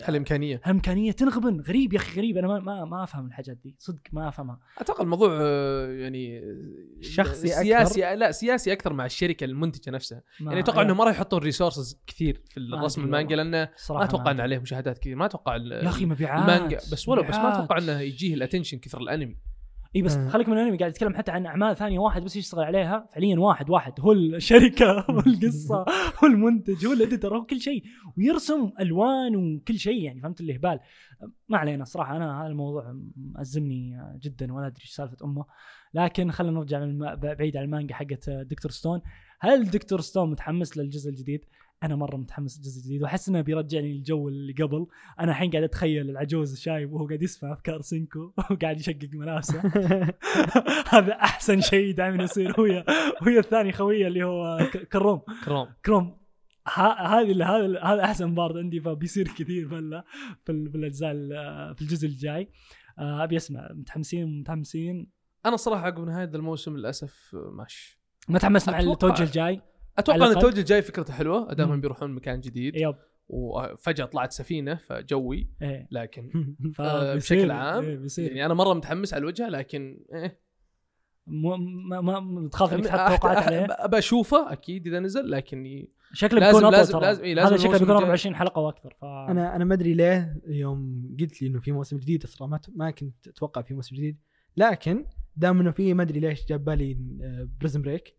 [0.04, 0.62] هالإمكانية.
[0.64, 1.62] هالإمكانية تنغبن.
[1.62, 2.38] غريب يا أخي غريب.
[2.38, 3.76] أنا ما ما, ما أفهم الحاجات دي.
[3.80, 4.60] صدق ما أفهمها.
[4.78, 6.42] أتوقع الموضوع آه، يعني
[7.02, 7.64] شخصي أكثر.
[7.64, 10.24] سياسي لا سياسي أكثر مع الشركة المنتجة نفسها.
[10.42, 14.40] يعني أتوقع إنهم ما راح يحطون resources كثير في الرسم المانجا لأنه ما أتوقع إن.
[14.40, 15.16] عليه مشاهدات كثير.
[15.16, 16.50] ما أتوقع يا أخي مبيعات.
[16.50, 16.78] المانجا.
[16.78, 17.56] بس ولو بس ما.
[17.56, 19.38] أتوقع إنه يجيه ال attention كثر الأنمي.
[19.96, 20.30] اي بس آه.
[20.30, 23.70] خليك من الأنمي قاعد يتكلم حتى عن أعمال ثانية واحد بس يشتغل عليها فعليا واحد
[23.70, 24.00] واحد.
[24.00, 25.86] هو الشركة هو القصة
[26.24, 27.84] هو المنتج هو ال editor هو كل شيء.
[28.18, 30.80] ويرسم ألوان وكل شيء يعني فهمت اللي هبال.
[31.50, 35.46] ما علينا صراحة أنا هذا الموضوع مأزمني جدا ولا أدري إيش سالفة أمه.
[35.94, 36.86] لكن خلينا نرجع
[37.16, 39.02] بعيد عن المانجا حقت دكتور ستون.
[39.40, 41.46] هل دكتور ستون متحمس للجزء الجديد؟
[41.84, 44.88] أنا مرة متحمس للجزء الجديد وأحس إنه بيرجعني للجو اللي قبل.
[45.20, 48.20] أنا الحين قاعد أتخيل العجوز الشايب وهو قاعد يسمع أفكار سينكو
[48.52, 49.62] وقاعد يشقق ملابسه.
[50.96, 52.84] هذا أحسن شيء دائما يصير ويا
[53.26, 54.58] ويا الثاني خويه اللي هو
[54.92, 55.22] كروم.
[55.46, 55.68] كروم.
[55.86, 56.18] كروم.
[56.76, 60.04] هذه هذا هذا أحسن part عندي فبيصير كثير في ال-
[60.46, 62.50] في ال- في الأجزاء ال- في الجزء الجاي.
[63.00, 63.70] آه، أبي أسمع.
[63.74, 65.08] متحمسين؟ متحمسين؟
[65.46, 67.98] أنا الصراحه عقب نهاية الموسم للأسف آه، ماش
[68.30, 69.62] متحمس مع التوجه الجاي؟
[69.98, 70.32] أتوقع إن.
[70.32, 71.82] التوجه الجاي فكرته حلوة دامهم.
[71.82, 72.76] بيروحون مكان جديد.
[72.76, 72.96] yep.
[73.28, 75.50] وفجأة طلعت سفينة فجوي.
[75.62, 75.88] إيه.
[75.92, 78.28] لكن آه، بشكل عام إيه بيصير.
[78.32, 80.40] يعني أنا مرة متحمس على الوجه لكن إيه.
[81.28, 83.66] مو- ما ما تخاف إنك تحط توقعات عليه.
[83.70, 87.02] ابى اشوفه أكيد إذا نزل لكن شكله لازم- بيكون أطول لازم- ترى.
[87.02, 87.98] لازم- إيه، لازم هذا شكله بيكون الجاي.
[87.98, 91.98] 24 حلقة وأكثر ف أنا أنا ما أدري ليه يوم قلت لي إنه في موسم
[91.98, 94.18] جديد أصلا ما ما كنت أتوقع في موسم جديد.
[94.58, 96.98] لكن دام إنه في ما أدري ليش جاب بالي
[97.60, 98.18] Prison Break.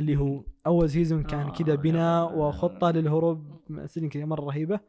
[0.00, 4.80] اللي هو أول season كان آه، كذا بناء يا- وخطة للهروب السجن كذا مرة رهيبة.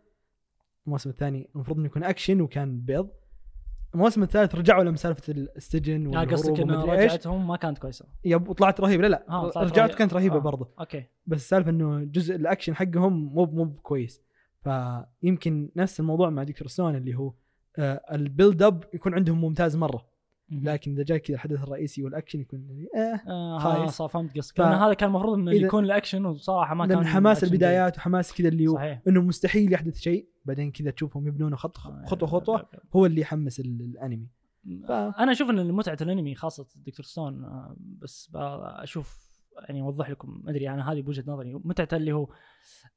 [0.88, 3.10] الموسم الثاني المفروض إنه يكون اكشن وكان بيض.
[3.96, 8.06] الموسم الثالث رجعوا لهم سالفة السجن والهروب قصدك انه رجعتهم ما كانت كويسة.
[8.26, 9.04] yep وطلعت رهيبة.
[9.04, 9.94] لا لا آه، رجعت رهيبة.
[9.96, 10.40] كانت رهيبة آه.
[10.40, 11.04] برضه okay.
[11.28, 14.22] بس السالفه إنه جزء الاكشن حقهم مو مو كويس
[14.64, 17.34] فيمكن نفس الموضوع مع دكتور ستون اللي هو
[17.78, 20.06] آه ال build up يكون عندهم ممتاز مرة.
[20.52, 23.76] لكن إذا جاء كذا الحدث الرئيسي والأكشن يكون يعني آه آه خايس.
[23.78, 24.58] خلاص فهمت قصدك.
[24.58, 28.68] ف- هذا كان المفروض إنه يكون الأكشن وصراحة ما كان حماس البدايات وحماس كذا اللي.
[28.68, 29.02] هو صحيح.
[29.08, 33.82] إنه مستحيل يحدث شيء بعدين كذا تشوفهم يبنونه خط خطوه خطوة هو اللي يحمس ال-
[33.82, 34.28] الأنمي.
[34.88, 37.06] ف- أنا أشوف إن متعة الأنمي خاصة Dr.
[37.06, 42.12] Stone آه، بس أشوف يعني اوضح لكم ما أدري أنا هذه بوجهة نظري متعته اللي
[42.14, 42.28] هو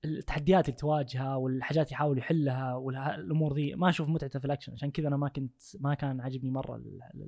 [0.04, 5.08] التحديات اللي تواجهها والحاجات يحاول يحلها والامور ذي ما أشوف متعته في الأكشن عشان كذا
[5.08, 7.22] أنا ما كنت ما كان عاجبني مرة ال- ال-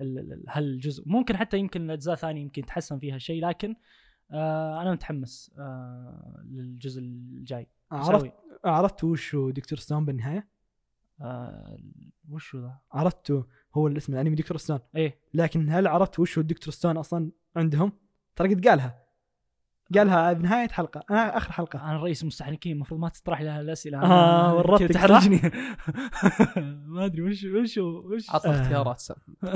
[0.00, 3.74] ال- ال- ال- هالجزء ممكن حتى يمكن الأجزاء الثانية يمكن يتحسن فيها شيء لكن
[4.30, 8.32] آه أنا متحمس آه للجزء الجاي عرفت.
[8.64, 9.78] عرفت وش هو Dr.
[9.78, 10.48] Stone بالنهاية؟
[11.20, 11.78] آه
[12.30, 13.44] وش هو ذا؟ عرفت
[13.74, 14.56] هو الاسم الأنمي Dr.
[14.56, 16.74] Stone إيه لكن هل عرفت وش هو ال Dr.
[16.74, 17.92] Stone أصلا عندهم؟
[18.36, 19.04] ترى قد قالها.
[19.94, 21.04] قالها بنهايه حلقة.
[21.10, 21.90] أنا آخر حلقة.
[21.90, 24.02] أنا رئيس المستحنكين المفروض ما تطرح لها الأسئلة.
[24.02, 24.04] آه،
[24.50, 25.40] أنا ورطتك، تحرجني
[26.94, 28.62] ما أدري وش وش وش؟ عطنا آه.
[28.62, 29.16] اختيارات سام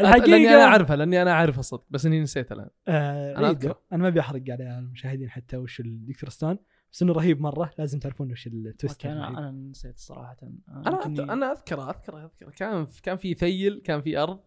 [0.00, 2.68] الحقيقة لأني أنا أعرفها لأني أنا أعرفها صدق بس إني نسيت الآن.
[2.88, 3.68] آه أنا ريدو.
[3.68, 3.80] أذكر.
[3.92, 6.58] أنا ما أبي أحرق على المشاهدين حتى وش الدكتور ستون
[6.92, 7.70] بس إنه رهيب مرة.
[7.78, 9.28] لازم تعرفون وش التويست أوكي أنا.
[9.28, 10.36] أنا نسيت صراحة.
[10.68, 14.40] أنا أنا اذكره اذكره اذكره كان كان في ثيل كان في أرض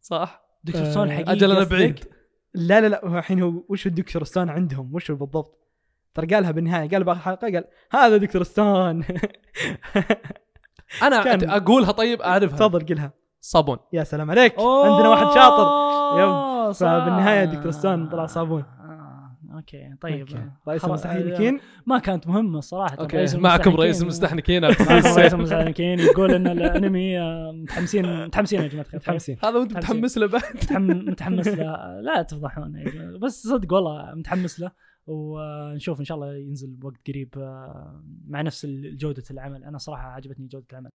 [0.00, 2.04] صح؟ دكتور ستون آه، حقيقي أجل أنا؟ بعيد.
[2.54, 5.58] لا لا لا الحين هو وش الدكتور ستون عندهم؟ وش هو بالضبط؟
[6.14, 8.42] ترى قالها بالنهاية قال بآخر حلقة قال هذا Dr.
[8.42, 9.04] Stone
[11.02, 12.56] أنا أقولها طيب أعرفها.
[12.58, 13.12] تفضل قلها.
[13.40, 13.78] صابون.
[13.92, 14.54] يا سلام عليك.
[14.58, 15.66] عندنا واحد شاطر.
[16.20, 16.72] Yep.
[16.72, 16.86] صح.
[16.86, 17.70] فبالنهاية Dr.
[17.70, 18.64] Stone طلع صابون.
[19.62, 20.50] Okay طيب okay.
[20.68, 25.34] رئيس خلاص، المستحنكين ما كانت مهمة صراحة okay معكم رئيس المستحنكين رئيس.
[25.34, 29.76] المستحنكين يقول إن الأنمي آه، متحمسين متحمسين يا جماعة الخير متحمسين هذا وانت.
[29.76, 32.84] متحمس له بعد متحم- متحمس له لا تفضحون.
[33.22, 34.70] بس صدق والله متحمس له
[35.06, 40.46] ونشوف إن شاء الله ينزل بوقت قريب آه، مع نفس جودة العمل أنا صراحة عجبتني
[40.46, 40.90] جودة العمل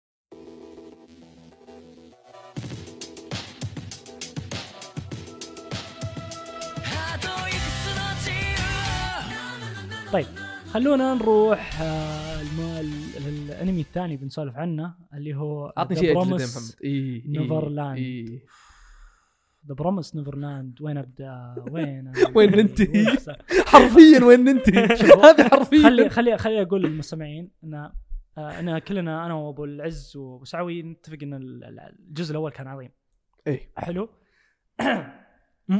[10.12, 10.26] طيب
[10.72, 12.60] خلونا نروح آه، الم...
[12.60, 16.74] ال- الانمي الثاني بنسولف عنه اللي هو أعطني شيء اجلد يا محمد.
[16.84, 17.22] إي.
[17.98, 18.42] إي.
[19.68, 23.06] The Promised Neverland وين أبدأ؟ وين؟ وين ننتهي؟
[23.72, 24.84] حرفيا وين ننتهي؟
[25.24, 25.82] هذه حرفيا.
[25.82, 27.74] خلي خلي خلي أقول للمستمعين إن
[28.38, 32.66] آه، إن كلنا أنا وأبو العز وأبو سعوي نتفق إن ال- ال- الجزء الأول كان
[32.66, 32.90] عظيم.
[33.48, 33.60] إي.
[33.76, 34.08] حلو؟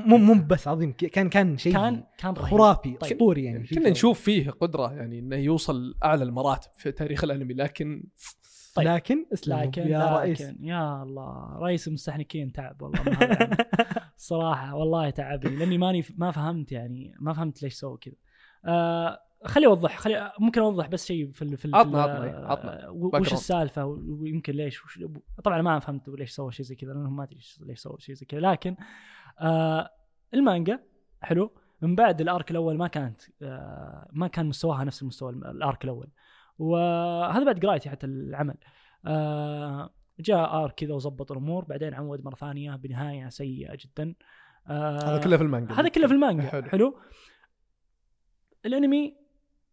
[0.07, 2.47] مو مو بس عظيم كان كان شيء كان كان رهيب.
[2.51, 3.13] خرافي طيب.
[3.13, 7.55] أسطوري يعني شيء كنا نشوف فيه قدرة يعني إنه يوصل أعلى المراتب في تاريخ الأنمي
[7.55, 8.05] لكن
[8.75, 8.89] طيب.
[8.89, 13.57] لكن اسلم لكن يا لكن رئيس يا الله رئيس المستحنكين تعب والله العمل.
[14.17, 18.15] صراحة والله تعبني لأني ماني ما فهمت يعني ما فهمت ليش سووا كذا
[18.65, 22.87] آه خلي أوضح خلي ممكن أوضح بس شيء في ال في ال- عطنا- عطنا، عطنا.
[22.87, 22.91] آه،
[23.21, 23.33] وش.
[23.33, 24.99] السالفة ويمكن ليش وش
[25.45, 28.27] طبعا ما فهمت ليش سووا شيء زي كذا لانهم ما أدري ليش سووا شيء زي
[28.27, 28.77] كذا لكن
[29.43, 29.91] آه
[30.35, 30.81] المانجا
[31.23, 31.51] حلو.
[31.83, 36.09] من بعد الأرك الأول ما كانت آه ما كان مستواها نفس المستوى الم- الأرك الأول.
[36.59, 38.57] وهذا بعد قرايتي حتى العمل.
[39.07, 39.91] آه
[40.21, 44.15] جاء آرك كذا وظبط الأمور بعدين عود مرة ثانية بنهاية سيئة جدا.
[44.69, 45.75] آه هذا كله في المانجا.
[45.75, 46.49] هذا كله في المانجا.
[46.49, 46.69] حلو.
[46.69, 46.99] حلو.
[48.67, 49.17] الأنمي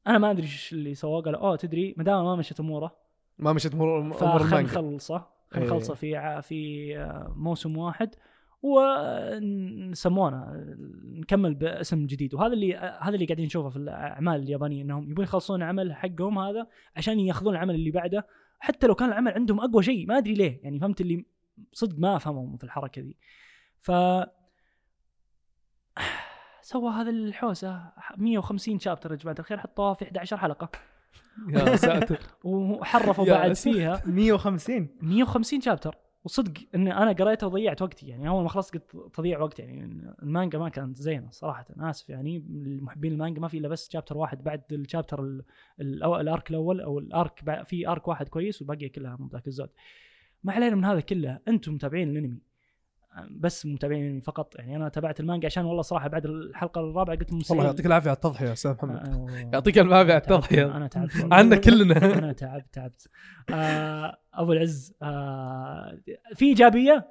[0.08, 1.22] أنا ما أدري إيش اللي سواه.
[1.22, 2.96] قال أوه تدري ما دام ما مشت أموره
[3.38, 4.62] ما مشت امور أمور المانجا.
[4.72, 5.28] نخلصه.
[5.52, 5.80] خل إيه.
[5.80, 8.16] في في آه، موسم واحد.
[8.62, 10.46] ونسمونه
[11.04, 12.34] نكمل باسم جديد.
[12.34, 16.68] وهذا اللي هذا اللي قاعدين نشوفه في الأعمال اليابانية إنهم يبون يخلصون العمل حقهم هذا
[16.96, 18.28] عشان ياخذون العمل اللي بعده.
[18.60, 20.60] حتى لو كان العمل عندهم أقوى شيء ما أدري ليه.
[20.64, 21.26] يعني فهمت اللي
[21.72, 23.18] صدق ما أفهمهم في الحركة دي.
[23.80, 23.92] ف
[26.62, 30.70] سوى هذا الحوسة 150 شابتر يا جماعة الخير حطوها في 11 حلقة.
[31.50, 32.20] يا ساتر.
[32.44, 33.54] وحرفوا بعد.
[33.54, 34.04] فيها.
[34.06, 35.96] 150 150 شابتر.
[36.24, 40.60] وصدق ان أنا قريته وضيعت وقتي يعني أول ما خلصت قلت تضييع وقت يعني المانجا
[40.60, 44.44] ما كانت زينة صراحة أنا آسف يعني المحبين المانجا ما في إلا بس شابتر واحد
[44.44, 45.42] بعد الشابتر
[45.82, 49.70] الارك الأول أو الارك في ارك واحد كويس والباقيه كلها مو ذاك الزود.
[50.44, 52.49] ما علينا من هذا كله أنتم متابعين الأنمي.
[53.32, 54.56] بس متابعين فقط.
[54.56, 58.10] يعني أنا تابعت المانجا عشان والله صراحة بعد الحلقة الرابعة قلت والله مستحيل يعطيك العافية
[58.10, 58.96] على التضحية يا أستاذ محمد.
[58.96, 60.78] آه، يعطيك العافية على التضحية.
[60.78, 61.12] أنا تعبت.
[61.32, 61.98] عنا كلنا.
[62.20, 63.08] أنا تعبت تعبت.
[63.50, 65.98] آه أبو العز آه
[66.36, 67.08] في إيجابية؟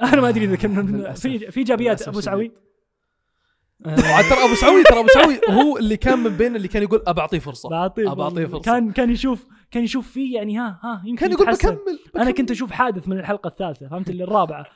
[0.12, 1.12] أنا ما أدري إذا كنا.
[1.22, 2.20] في في إيجابيات أبو.
[2.20, 2.52] سعوي
[3.86, 7.02] وعاد ترى أبو سعوي ترى أبو سعوي هو اللي كان من بين اللي كان يقول
[7.06, 7.68] أبى أعطيه فرصة.
[7.68, 8.62] بعطيه أبى أعطيه فرصة.
[8.62, 11.68] كان كان يشوف كان يشوف فيه يعني ها ها يمكن كان يقول يتحسن.
[11.74, 12.34] بكمل, أنا بكمل.
[12.34, 14.66] كنت أشوف حادث من الحلقة الثالثة فهمت؟ اللي الرابعة.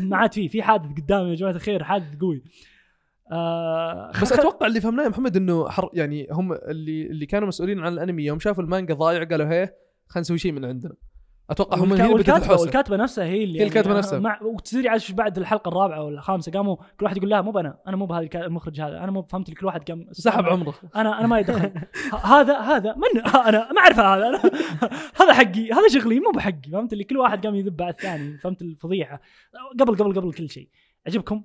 [0.00, 2.42] ما عاد فيه في حادث قدامي يا جماعة الخير حادث قوي.
[3.32, 7.80] آه بس أتوقع اللي فهمناه يا محمد إنه حر يعني هم اللي اللي كانوا مسؤولين
[7.80, 9.74] عن الأنمي يوم شافوا المانجا ضايع قالوا هي
[10.06, 10.94] خلينا نسوي شيء من عندنا.
[11.50, 12.62] أتوقع هم هنا بدت والكاتبه الحوسة.
[12.62, 14.18] والكاتبة نفسها هي اللي هي الكاتبة نفسها.
[14.18, 17.58] مع وتدري عاد شو بعد الحلقة الرابعة ولا الخامسة؟ قاموا كل واحد يقول لا مو
[17.58, 20.74] أنا أنا مو بهذا المخرج هذا أنا مو فهمت كل واحد قام سحب عمره.
[20.96, 21.72] أنا أنا ما يدخل
[22.24, 24.28] هذا هذا من أنا ما أعرف هذا.
[24.28, 24.40] أنا
[25.20, 28.62] هذا حقي هذا شغلي مو بحقي فهمت؟ لي كل واحد قام يذب على الثاني فهمت؟
[28.62, 29.20] الفضيحة.
[29.80, 30.68] قبل قبل قبل كل شيء.
[31.06, 31.44] عجبكم؟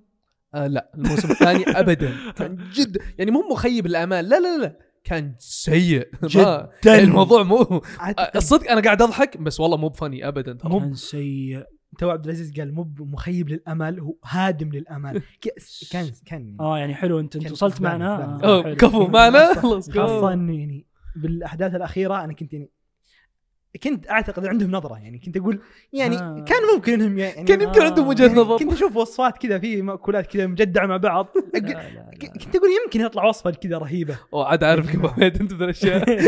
[0.56, 2.14] آه لا الموسم الثاني ابدا.
[2.76, 4.89] جد يعني مو مخيب الامال لا لا لا.
[5.10, 6.08] كان سيء.
[6.36, 7.00] ما- جداً.
[7.00, 7.82] الموضوع مو
[8.36, 10.70] الصدق أنا قاعد أضحك بس والله مو بفني ابدا ترى.
[10.72, 11.64] مو- كان سيء.
[12.00, 15.54] تو عبد العزيز قال مو مخيب للامال هو هادم للامال ك-
[15.92, 18.40] كان كان آه يعني حلو انت أنت وصلت معنا.
[18.80, 19.54] كفو معنا.
[19.62, 20.86] خلاص خاصة انه يعني
[21.16, 22.72] بالأحداث الأخيرة أنا كنت يعني
[23.84, 25.62] كنت أعتقد عندهم نظرة يعني كنت أقول
[25.94, 26.46] يعني آه.
[26.48, 27.86] كان ممكن إنهم يعني كان يمكن آه.
[27.86, 31.60] عندهم وجهة يعني نظر كنت أشوف وصفات كذا في مأكولات كذا مجدعة مع بعض لا،
[31.60, 32.12] لا، لا.
[32.22, 36.06] كنت أقول يمكن يطلع وصفة كذا رهيبة وعاد عارفك ابو حميد أنت ذا الأشياء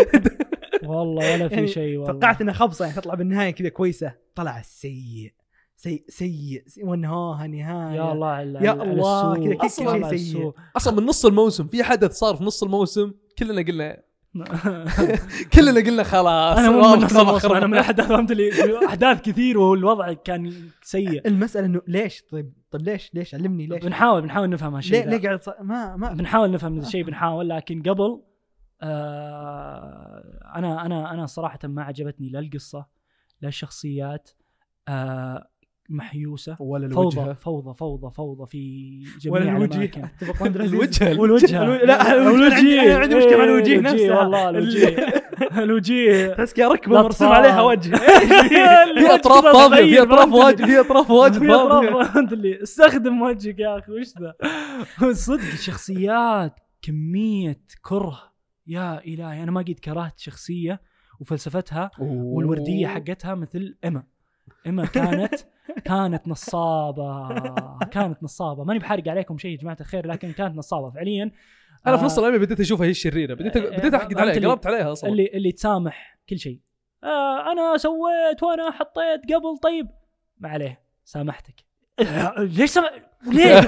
[0.84, 4.62] والله ولا في يعني شيء والله توقعت إنها خبصة يعني تطلع بالنهاية كذا كويسة طلع
[4.62, 5.34] سيء
[5.76, 9.36] سيء سيء والنهايه نهاية يا الله على يا على الله،.
[9.36, 10.52] كذا كل شيء سيء.
[10.76, 14.11] أصلا من نص الموسم في حدث صار في نص الموسم كلنا قلنا
[15.54, 17.68] كلنا قلنا خلاص أنا مو من أنا.
[17.68, 21.28] من الاحداث فهمت لي أحداث كثير والوضع كان سيء.
[21.28, 25.18] المسألة إنه ليش؟ طيب طيب ليش؟ ليش؟ علمني ليش؟ بنحاول بنحاول نفهم هالشيء ليه.
[25.18, 28.22] ليه قاعد ما ما بنحاول نفهم هذا الشيء بنحاول لكن قبل
[28.82, 30.24] آه
[30.56, 32.86] أنا أنا أنا صراحة ما عجبتني لا القصة
[33.42, 34.30] لا الشخصيات
[34.88, 35.48] آه
[35.92, 36.56] محيوسة.
[36.60, 38.60] ولا فوضى الوجه؟ فوضى فوضى فوضى في
[39.22, 40.04] جميع ولا الأماكن.
[40.22, 41.20] أتفق الوجه.
[41.20, 42.96] والوجه الو- لا، الوجه.
[42.96, 44.20] عندي- مشكلة مع الوجيه إيه، نفسها.
[44.20, 44.96] والله الوجيه
[45.64, 47.28] الوجيه تحس ركبه مرسوم.
[47.28, 47.96] عليها وجه.
[49.00, 52.04] في أطراف فاضية في أطراف وجه في أطراف وجه في فاضية.
[52.04, 54.34] فهمت اللي استخدم وجهك يا أخي وش ذا؟
[55.14, 58.32] صدق شخصيات كمية كره.
[58.68, 60.82] يا إلهي أنا ما قد كرهت شخصية
[61.20, 64.04] وفلسفتها والوردية حقتها مثل إيما.
[64.66, 65.34] إيما كانت
[65.86, 67.30] كانت نصابة.
[67.92, 68.64] كانت نصابة.
[68.64, 71.32] ماني بحرق عليكم شيء يا جماعة الخير لكن كانت نصابة فعليا.
[71.88, 73.34] أنا في آه، نص الانمي بديت اشوفها هي الشريرة.
[73.34, 75.10] بديت آه، بديت احقد عليها قلبت عليها أصلا.
[75.10, 76.60] اللي اللي تسامح كل شيء.
[77.04, 79.88] آه أنا سويت وأنا حطيت قبل طيب.
[80.38, 81.71] ما عليه سامحتك.
[82.38, 82.82] ليش سم...
[83.34, 83.62] ليه؟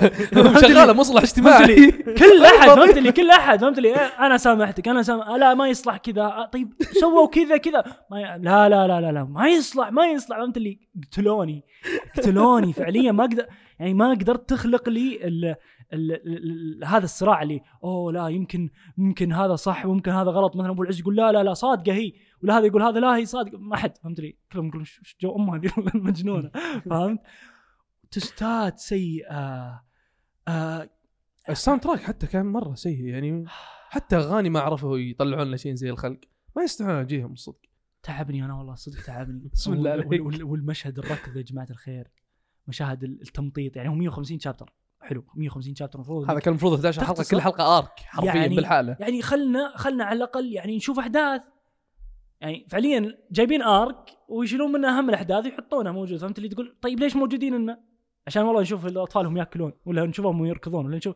[0.62, 1.92] شغالة؟ مصلح؟ اجتماعي.
[1.92, 5.68] كل أحد فهمت لي؟ كل أحد فهمت لي؟ إيه، أنا سامحتك أنا سامح لا ما
[5.68, 6.50] يصلح كذا.
[6.54, 7.84] طيب سووا كذا كذا.
[8.12, 8.24] ما ي...
[8.24, 10.38] لا لا لا لا لا ما يصلح ما يصلح.
[10.38, 10.80] فهمت لي؟
[11.12, 11.64] قتلوني
[12.18, 13.46] قتلوني فعليا ما أقدر
[13.80, 15.46] يعني ما قدرت تخلق لي ال...
[15.94, 16.12] ال...
[16.28, 16.86] ال...
[16.86, 20.56] هذا الصراع اللي أوه لا يمكن ممكن هذا صح وممكن هذا غلط.
[20.56, 22.12] مثلا أبو العز يقول لا لا لا صادقة هي.
[22.44, 23.58] ولا هذا يقول هذا لا هي صادقة.
[23.58, 26.52] ما حد فهمت لي؟ كلهم يقولون "ش- ش- جو امها ذي المجنونه
[26.90, 27.20] فهمت؟
[28.14, 29.84] تستات سيئه
[30.48, 30.90] آه
[31.50, 33.46] ال soundtrack حتى كان مرة سيء يعني
[33.90, 36.20] حتى أغاني ما عرفوا يطلعون لنا شيء زي الخلق.
[36.56, 37.60] ما يستحون وجيههم الصدق.
[38.04, 39.50] تعبني أنا والله صدق تعبني.
[39.54, 40.26] بسم الله وال- عليك.
[40.26, 42.12] وال- والمشهد الركض يا جماعة الخير.
[42.68, 47.04] مشاهد ال- التمطيط يعني هو 150 chapter حلو 150 chapter المفروض هذا كان المفروض 11
[47.04, 47.26] حلقة.
[47.32, 48.98] كل حلقة arc حرفيا يعني- بالحالة.
[49.00, 51.42] يعني خلنا خلنا على الأقل يعني نشوف أحداث.
[52.42, 56.20] يعني فعليا جايبين ارك ويشيلون منه أهم الأحداث ويحطونها موجود.
[56.20, 57.84] فهمت اللي تقول؟ طيب ليش موجودين لنا؟
[58.28, 61.16] عشان والله نشوف الاطفال هم يأكلون ولا نشوفهم يركضون ولا نشوف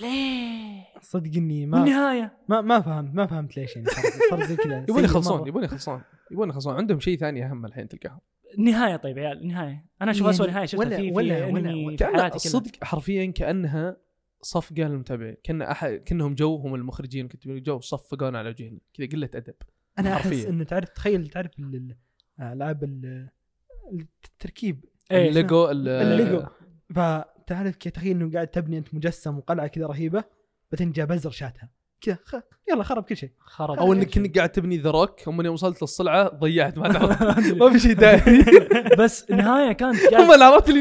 [0.00, 2.36] ليه؟ صدق إني ما بالنهاية.
[2.48, 3.88] ما ما فهمت ما فهمت ليش يعني
[4.30, 4.78] صار, زي كذا.
[4.88, 5.48] يبوني سيء يخلصون مرة.
[5.48, 6.74] يبوني يخلصون يبوني يخلصون.
[6.74, 8.20] عندهم شيء ثاني أهم الحين تلقاهم.
[8.58, 11.96] النهايه طيب يا عيال النهايه أنا أشوف يعني اسوء نهاية شفتها ولا- في ولا- ولا-
[11.96, 12.34] في كلها.
[12.34, 13.96] الصدق حرفيا كأنها
[14.42, 15.36] صفقة للمتابعين.
[15.44, 18.78] كان احد كأنهم جو هم المخرجين كتبوا جو صفقونا على وجهنا.
[18.94, 19.54] كذا قلة أدب.
[19.98, 20.44] أنا أحس.
[20.46, 21.96] إنه تعرف تخيل تعرف ال- ال-
[22.52, 23.28] العاب ال-
[24.24, 24.84] التركيب.
[25.10, 25.28] إيه.
[25.28, 26.42] الليجو ال- الليجو.
[26.94, 30.24] فتعرف كيف تخيل إنه قاعد تبني أنت مجسم وقلعة كذا رهيبة
[30.72, 31.70] بعدين جاء بزر شاتها.
[32.00, 32.34] كذا خ...
[32.70, 33.30] يلا خرب كل شيء.
[33.38, 33.78] خرب.
[33.78, 37.22] أو إنك كنت قاعد تبني ذا روك هم يوم وصلت للصلعة ضيعت ما تعرف.
[37.62, 38.20] ما في شيء داعي.
[38.98, 40.80] بس النهاية كانت هم اللي عرفت اللي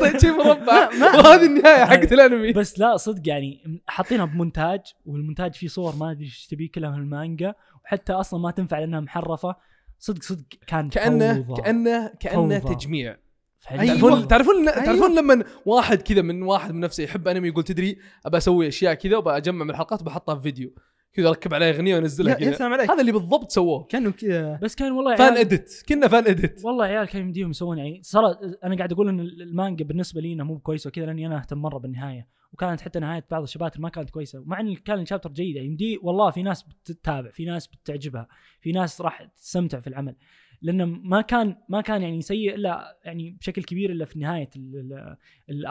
[0.00, 2.52] ضيعت شيء مربع وهذه النهاية حقت الأنمي.
[2.52, 6.98] بس لا صدق يعني حاطينها بمونتاج والمونتاج فيه صور ما أدري إيش تبي كلها من
[6.98, 7.54] المانجا
[7.84, 9.56] وحتى أصلا ما تنفع لأنها محرفة.
[10.04, 11.62] صدق صدق كان كانه فوضى.
[11.62, 12.74] كانه كأنه فوضى.
[12.74, 13.16] تجميع
[13.60, 13.86] فعلياً.
[13.86, 14.84] تعرفون تعرفون أيوة.
[14.84, 18.94] تعرفون لما واحد كذا من واحد من نفسه يحب أنمي يقول تدري أبى أسوي أشياء
[18.94, 20.74] كذا وأبى أجمع من الحلقات وبحطها في فيديو
[21.14, 22.90] كذا اركب عليها أغنية وانزلها يا, سلام عليك.
[22.90, 23.84] هذا اللي بالضبط سووه.
[23.84, 27.50] كانوا كذا بس كان والله فان عيال اديت كنا فان اديت والله عيال كان يمديهم
[27.50, 31.26] يسوون يعني صار أنا قاعد أقول إن المانجا بالنسبة لي إنها مو كويسه وكذا لأني
[31.26, 32.28] أنا أهتم مرة بالنهاية.
[32.52, 34.42] وكانت حتى نهاية بعض الشباتر ما كانت كويسة.
[34.46, 38.28] مع إن كان الشابتر جيده يمدي والله في ناس بتتابع في ناس بتعجبها
[38.60, 40.16] في ناس راح تستمتع في العمل.
[40.62, 45.16] لأنه ما كان ما كان يعني سيء إلا يعني بشكل كبير إلا في نهاية ال-
[45.50, 45.66] ال-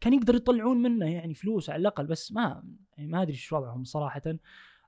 [0.00, 2.62] فكان يقدر يطلعون منه يعني فلوس على الأقل بس ما
[2.96, 4.22] يعني ما أدري إيش وضعهم صراحة.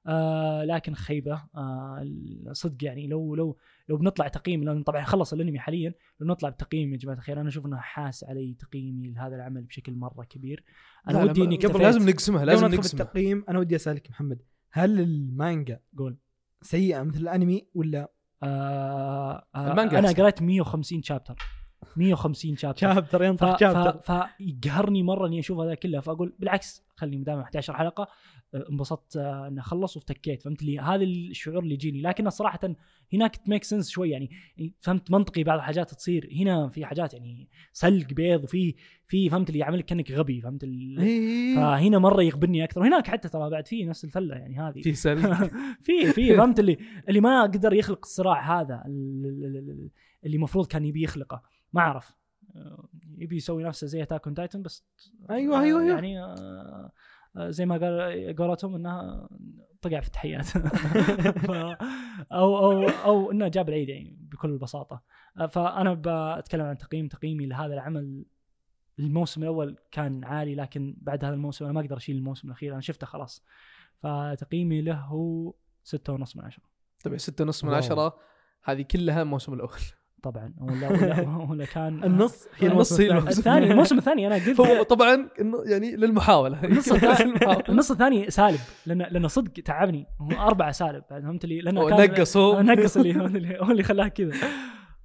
[0.06, 2.14] آه لكن خيبة آه
[2.52, 3.56] صدق يعني لو لو
[3.88, 7.48] لو بنطلع تقييم لأن طبعا خلص الأنمي حاليا لو نطلع بتقييم يا جماعة الخير أنا
[7.48, 10.64] أشوف إنه حاس علي تقييمي لهذا العمل بشكل مرة كبير.
[11.08, 13.04] أنا ودي اني قبل لازم نقسمها لازم نقسمها.
[13.04, 16.18] بالتقييم أنا ودي أسألك محمد هل المانجا قول.
[16.62, 20.12] سيئة مثل الأنمي ولا؟ آه آه المانجا أنا.
[20.12, 21.36] قريت 150 شابتر.
[22.00, 23.22] 150 شابتر شابتر.
[23.24, 23.60] ينطق ف...
[23.60, 23.98] شابتر
[24.38, 28.08] فيقهرني مرة إني أشوف هذا كله فأقول بالعكس خليني مدام 11 حلقة
[28.54, 32.02] آه، انبسطت آه، إني اخلص وافتكيت فهمت لي؟ هذا الشعور اللي يجيني.
[32.02, 32.60] لكن صراحة
[33.12, 34.30] هناك ت make sense شوي يعني
[34.80, 36.28] فهمت منطقي بعض الحاجات تصير.
[36.40, 38.74] هنا في حاجات يعني سلق بيض وفي
[39.06, 40.98] في فهمت اللي يعملك كأنك غبي فهمت ال...
[41.00, 41.54] إيه.
[41.56, 42.80] فهنا مرة يغبني أكثر.
[42.80, 44.80] وهناك حتى ترى بعد في نفس الفلة يعني هذه.
[44.82, 45.34] في سل
[45.84, 46.78] في في فهمت اللي
[47.08, 49.90] اللي ما قدر يخلق الصراع هذا ال- ال- ال-
[50.24, 51.42] اللي المفروض كان يبي يخلقه.
[51.72, 52.16] ما أعرف.
[52.56, 54.84] آه، يبي يسوي نفسه زي Attack on Titan بس
[55.30, 55.94] أيوة، آه، أيوة، أيوة.
[55.94, 56.92] يعني آه،
[57.36, 59.28] آه، زي ما قال قولتهم إنها
[59.82, 60.46] طقع في التحيات.
[62.32, 65.02] أو أو أو إنه جاب العيد يعني بكل بساطة.
[65.48, 65.94] فأنا
[66.38, 68.24] بتكلم عن تقييم تقييمي لهذا العمل.
[68.98, 72.80] الموسم الأول كان عالي لكن بعد هذا الموسم أنا ما أقدر أشيل الموسم الأخير أنا
[72.80, 73.44] شفته خلاص.
[74.02, 75.54] فتقييمي له هو
[75.84, 76.64] ستة ونص من عشرة.
[77.04, 77.74] طبعا ستة ونص من.
[77.74, 78.18] عشرة
[78.64, 79.80] هذه كلها الموسم الأول.
[80.22, 83.70] طبعا ولا ولا, ولا كان النص هي النص الموسم هي الثاني.
[83.70, 83.98] الموسم.
[83.98, 85.28] الثاني أنا قلت هو طبعا
[85.66, 87.34] يعني للمحاولة النص الثاني
[87.68, 92.62] النص الثاني سالب لأن لأن صدق تعبني هو أربعة سالب فهمت لي لأنه كان نقصوا
[92.62, 94.32] نقص اللي هو اللي, هو اللي خلاه كذا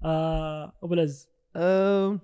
[0.05, 2.19] آه أبو العز آم،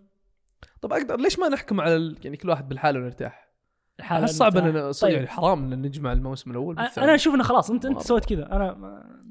[0.82, 2.16] طب أقدر ليش ما نحكم على.
[2.24, 3.52] يعني كل واحد بالحالة ونرتاح؟
[4.00, 4.58] الحالة أحس صعب.
[4.58, 5.16] ان صدق طيب.
[5.16, 7.16] يعني حرام ان نجمع الموسم الأول أنا بالثاني.
[7.16, 8.00] أشوف إنه خلاص انت أنت.
[8.02, 8.78] سويت كذا أنا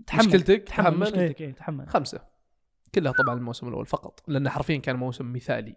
[0.06, 2.20] تحمل مشكلتك تحمل مشكلتك إيه تحمل خمسة
[2.94, 5.74] كلها طبعا الموسم الأول فقط لأنه حرفيا كان موسم مثالي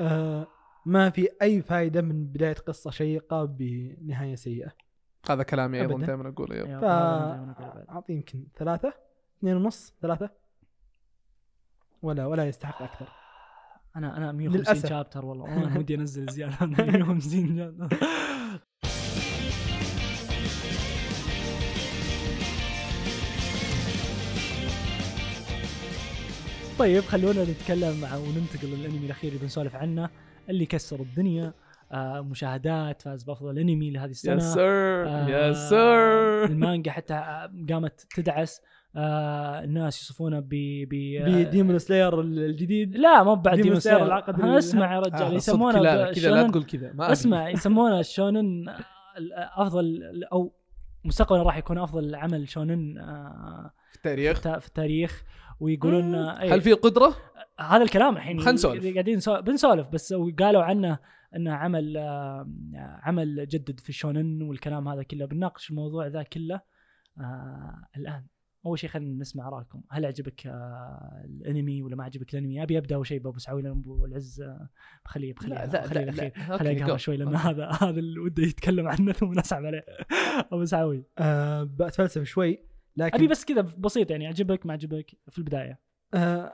[0.00, 0.46] آه
[0.86, 4.72] ما في أي فائده من بداية قصة شيقة بنهاية سيئة
[5.30, 6.06] هذا كلامي أيضا أبداً.
[6.06, 6.66] دائما أقوله يب.
[6.66, 6.84] يا ف.
[7.90, 8.92] اعطيه يمكن ثلاثة
[9.38, 10.30] اثنين ونص ثلاثة
[12.02, 13.08] ولا ولا يستحق أكثر
[13.96, 14.88] أنا أنا 150 للأسف.
[14.88, 17.96] شابتر والله والله ودي أنزل زيادة 150 شابتر
[26.80, 30.10] طيب خلونا نتكلم عن وننتقل للأنمي الأخير اللي بنسولف عنه
[30.50, 31.52] اللي كسر الدنيا.
[31.92, 34.34] آه مشاهدات فاز بأفضل أنمي لهذه السنة.
[34.36, 38.60] Yes sir آه، yes sir المانجا حتى قامت تدعس.
[38.96, 40.48] آه الناس يصفونه ب
[40.90, 42.96] ب ب Demon Slayer الجديد.
[42.96, 46.64] لا مو بعد Demon Slayer العقد اسمع يا رجال آه، صدق يسمونه كذا لا تقول
[46.64, 46.92] كذا.
[47.00, 48.68] اسمع يسمونه shonen
[49.18, 50.00] ال- أفضل
[50.32, 50.52] أو
[51.04, 54.40] مستقبلا راح يكون أفضل عمل shonen آه، في التاريخ.
[54.58, 55.22] في التاريخ.
[55.60, 57.16] ويقولون آه، إيه، هل في قدرة؟
[57.60, 58.92] هذا الكلام الحين خلنا نسولف.
[58.92, 60.98] قاعدين نسولف بنسولف بس قالوا عنه
[61.36, 62.48] إنه عمل آه،
[63.02, 66.60] عمل جدد في الشونن والكلام هذا كله بنناقش الموضوع ذا كله
[67.20, 68.26] آه الآن.
[68.66, 69.82] أول شيء خلينا نسمع رأيكم.
[69.90, 73.72] هل عجبك آه الأنمي ولا ما عجبك الأنمي؟ أبي أبدأ أول شيء بأبو سعوي لأن
[73.72, 74.44] أبو العز
[75.04, 76.32] بخليه بخليه لا لا خليه لا, الأخير.
[76.48, 76.56] لا.
[76.56, 76.96] خليه يقهر جو.
[76.96, 79.84] شوي لأن هذا هذا اللي وده يتكلم عنه ثم نسحب عليه.
[80.52, 82.69] أبو سعوي آه بتفلسف شوي.
[83.00, 85.80] لكن أبي بس كذا بسيط يعني عجبك ما عجبك في البداية
[86.14, 86.52] آه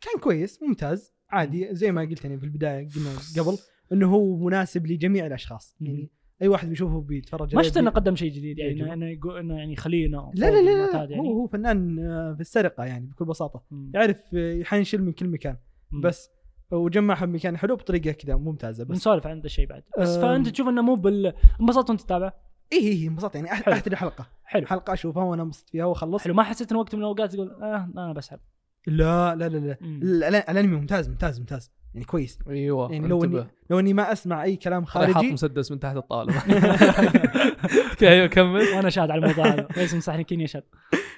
[0.00, 3.58] كان كويس ممتاز عادي زي ما قلت يعني في البداية قلنا قبل
[3.92, 5.76] إنه هو مناسب لجميع الأشخاص.
[5.80, 6.10] يعني
[6.42, 8.82] أي واحد بيشوفه بيتفرج ما شفت إنه قدم شيء جديد يعني.
[8.82, 11.18] انه إنه يقول إنه يعني خلينا لا لا لا, لا يعني.
[11.18, 13.92] هو هو فنان آه، في السرقة يعني بكل بساطة مم.
[13.94, 15.56] يعرف آه، حينشل من كل مكان
[15.90, 16.00] مم.
[16.00, 16.30] بس
[16.72, 20.18] وجمعها بمكان حلو بطريقة كذا ممتازة بس بنسولف عن هذا الشيء بعد بس.
[20.18, 22.32] فأنت تشوف إنه مو بال انبسطت وأنت تتابع
[22.72, 23.34] اي اي انبسطت.
[23.34, 23.74] يعني حلو.
[23.96, 24.66] حلقه حلو.
[24.66, 27.90] حلقة أشوفها وأنا انبسط فيها واخلص حلو ما حسيت إن وقت من الأوقات تقول آه
[27.96, 28.38] أنا بسحب.
[28.86, 30.50] لا لا لا لا.
[30.50, 31.70] الأنمي ممتاز ممتاز ممتاز.
[31.94, 32.38] يعني كويس.
[32.48, 33.50] أيوه يعني لو اني انتبه.
[33.70, 36.34] لو إني ما أسمع أي كلام حاط خارجي مسدس من تحت الطاولة.
[38.02, 38.60] أيوه كمل.
[38.76, 39.68] وأنا شاهد على الموضوع هذا.
[39.76, 40.62] ليس مصحني كيني يشهد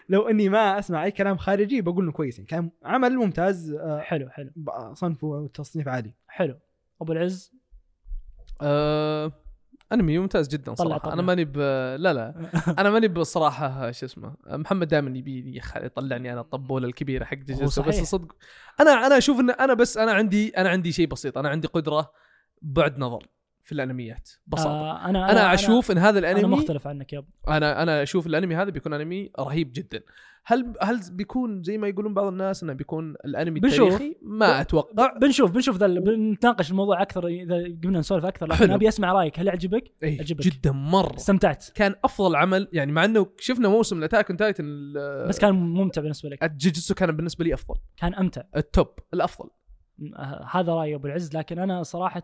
[0.09, 2.39] لو إني ما أسمع أي كلام خارجي بقول إنه كويس.
[2.39, 4.51] يعني كان عمل ممتاز آه، حلو حلو.
[4.57, 6.15] ب- صنفه وتصنيف عالي.
[6.29, 6.59] حلو.
[7.03, 7.53] أبو العز؟
[8.61, 9.33] آه،
[9.95, 11.13] أنمي ممتاز جدا صراحة طلع.
[11.13, 12.35] أنا ماني ب لا لا
[12.79, 17.37] أنا ماني بصراحة شو اسمه محمد دائما يبي يطلعني أنا الطبولة الكبيرة حق
[17.67, 17.89] صحيح.
[17.89, 18.37] بس صدق
[18.81, 22.13] أنا أنا أشوف إن أنا بس أنا عندي أنا عندي شيء بسيط أنا عندي قدرة
[22.63, 23.27] بعد نظر
[23.65, 24.31] في الأنميات.
[24.47, 24.71] ببساطة.
[24.71, 28.57] آه أنا أنا أشوف إن هذا أنا الانمي مختلف عنك يا أنا أنا أشوف الأنمي
[28.57, 30.03] هذا بيكون أنمي رهيب جدا.
[30.45, 33.93] هل هل بيكون زي ما يقولون بعض الناس إنه بيكون الأنمي بنشوف.
[33.93, 35.19] التاريخي ما أتوقع.
[35.19, 38.71] بنشوف بنشوف ذا بنتناقش الموضوع أكثر إذا قمنا نسولف أكثر لكن.
[38.71, 39.39] أبي أسمع رأيك.
[39.39, 40.41] هل عجبك؟ إيه عجبك.
[40.41, 41.17] جدا مرة.
[41.17, 41.67] استمتعت.
[41.75, 44.93] كان أفضل عمل يعني مع إنه شفنا موسم ال Attack on Titan
[45.29, 46.45] بس كان ممتع بالنسبة لك.
[46.45, 47.75] جوجوتسو كان بالنسبة لي أفضل.
[47.97, 48.43] كان أمتع.
[48.57, 49.51] ال top الأفضل.
[50.17, 52.23] آه، هذا رايي أبو العز لكن أنا صراحة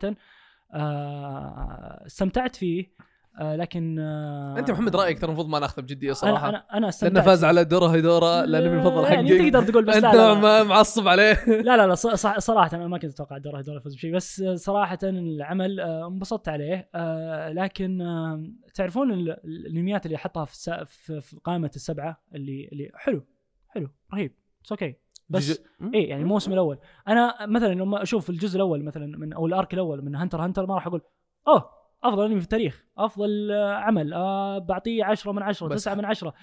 [2.07, 2.99] استمتعت فيه.
[3.41, 6.49] آه لكن آه أنت محمد رأيك ترى المفروض ما ناخذه بجدية صراحة.
[6.49, 9.15] أنا أنا أنا لأنه استمتعت فاز على Dorohedoro الانمي المفضل حقي.
[9.15, 11.45] يعني تقدر تقول بس أنت لا, لا, معصب عليه.
[11.47, 11.95] لا لا لا
[12.39, 16.89] صراحة أنا ما كنت أتوقع Dorohedoro يفوز بشيء بس آه، صراحة العمل آه، انبسطت عليه.
[16.95, 18.45] آه، لكن آه،
[18.75, 23.27] تعرفون ال- ال- الانميات اللي حطها في في قائمة السبعة اللي اللي حلو
[23.69, 24.33] حلو رهيب.
[24.61, 24.95] It's okay
[25.29, 25.63] بس
[25.95, 26.79] إيه يعني الموسم الأول.
[27.09, 30.67] أنا مثلا لما أشوف الجزء الأول مثلا من أو ال arc الأول من Hunter Hunter
[30.67, 31.01] ما راح أقول
[31.49, 31.71] أوه
[32.05, 36.35] أفضل أنمي في التاريخ أفضل عمل آه بعطيه 10 من 10 بس 9 من 10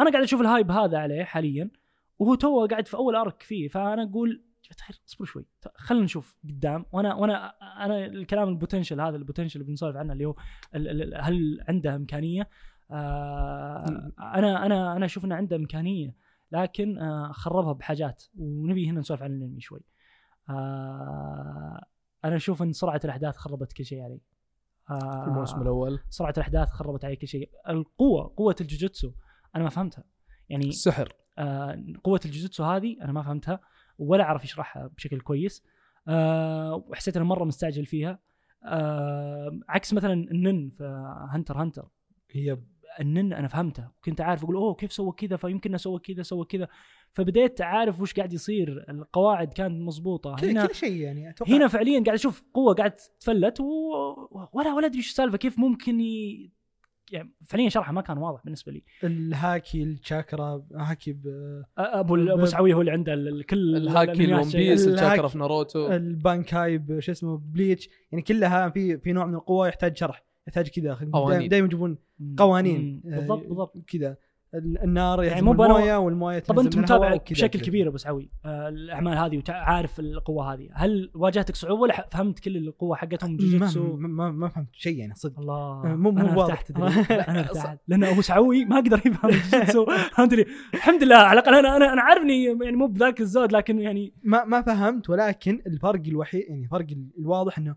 [0.00, 1.70] أنا قاعد أشوف ال hype هذا عليه حاليا
[2.18, 4.44] وهو تو قاعد في أول arc فيه فأنا أقول
[5.08, 6.84] اصبر شوي خلينا نشوف قدام.
[6.92, 7.54] وأنا وأنا
[7.84, 10.34] أنا الكلام ال potential هذا ال potential اللي بنسولف عنه اللي هو
[11.20, 12.48] هل عنده إمكانية؟
[12.90, 16.14] آه أنا أنا أنا أشوف إنه عنده إمكانية.
[16.52, 19.80] لكن آه خربها بحاجات ونبي هنا نسولف عن الأنمي شوي.
[20.50, 21.84] آه
[22.24, 24.20] أنا أشوف إن سرعة الأحداث خربت كل شيء علي.
[24.90, 26.00] آه الموسم الأول.
[26.10, 27.50] سرعة الأحداث خربت علي كل شيء.
[27.68, 29.12] القوة قوة الجوجوتسو
[29.56, 30.04] أنا ما فهمتها.
[30.48, 33.60] يعني السحر آه قوة الجوجوتسو هذه أنا ما فهمتها
[33.98, 35.64] ولا أعرف يشرحها بشكل كويس.
[36.08, 38.18] آه وحسيت إنه مرة مستعجل فيها.
[38.64, 40.84] آه عكس مثلا النن في
[41.30, 41.88] هنتر هنتر
[42.30, 42.58] هي
[43.00, 43.88] النن أنا فهمته.
[43.98, 46.68] وكنت عارف أقول أوه كيف سوى كذا؟ فيمكن أسوي كذا سوى كذا.
[47.12, 48.84] فبديت عارف وش قاعد يصير.
[48.88, 50.36] القواعد كانت مضبوطة.
[50.42, 51.52] هنا كل شيء يعني أتوقع.
[51.52, 53.64] هنا فعليا قاعد أشوف قوة قاعد تتفلت و...
[54.52, 56.50] ولا ولا أدري إيش السالفة كيف ممكن ي...
[57.12, 58.82] يعني فعليا شرحه ما كان واضح بالنسبة لي.
[59.04, 64.50] الهاكي الشاكرا هاكي ب- أبو أبو سعوي هو اللي عنده كل الهاكي ال One.
[64.50, 65.92] Piece الشاكرا في ناروتو.
[65.92, 67.88] البانكاي ب- شو اسمه Bleach.
[68.12, 70.29] يعني كلها في في نوع من القوة يحتاج شرح.
[70.48, 71.48] يحتاج كذا قوانين.
[71.48, 71.98] دائما يجيبون.
[72.36, 73.00] قوانين.
[73.04, 73.74] بالضبط آه، بالضبط.
[73.86, 74.16] كذا.
[74.54, 77.60] ال- النار يعني مو الموية والموية طب أنت متابع بشكل.
[77.60, 80.68] كبير أبو سعوي آه، الأعمال هذه وعارف القوة هذه.
[80.74, 85.14] هل واجهتك صعوبة ولا فهمت كل القوة حقتهم؟ جوجيتسو ما, ما, ما فهمت شيء يعني
[85.14, 85.38] صدق.
[85.38, 85.54] الله.
[85.54, 86.60] آه، مو- مو واضح.
[86.60, 86.82] تدري.
[87.28, 87.78] أنا ارتحت.
[87.88, 91.92] لأن أبو سعوي ما أقدر يفهم الجوجيتسو فهمت لي الحمد لله على الأقل أنا أنا
[91.92, 96.44] أنا عارف اني يعني مو بذاك الزود لكن يعني ما ما فهمت ولكن الفرق الوحيد
[96.48, 97.76] يعني الفرق ال- الواضح إنه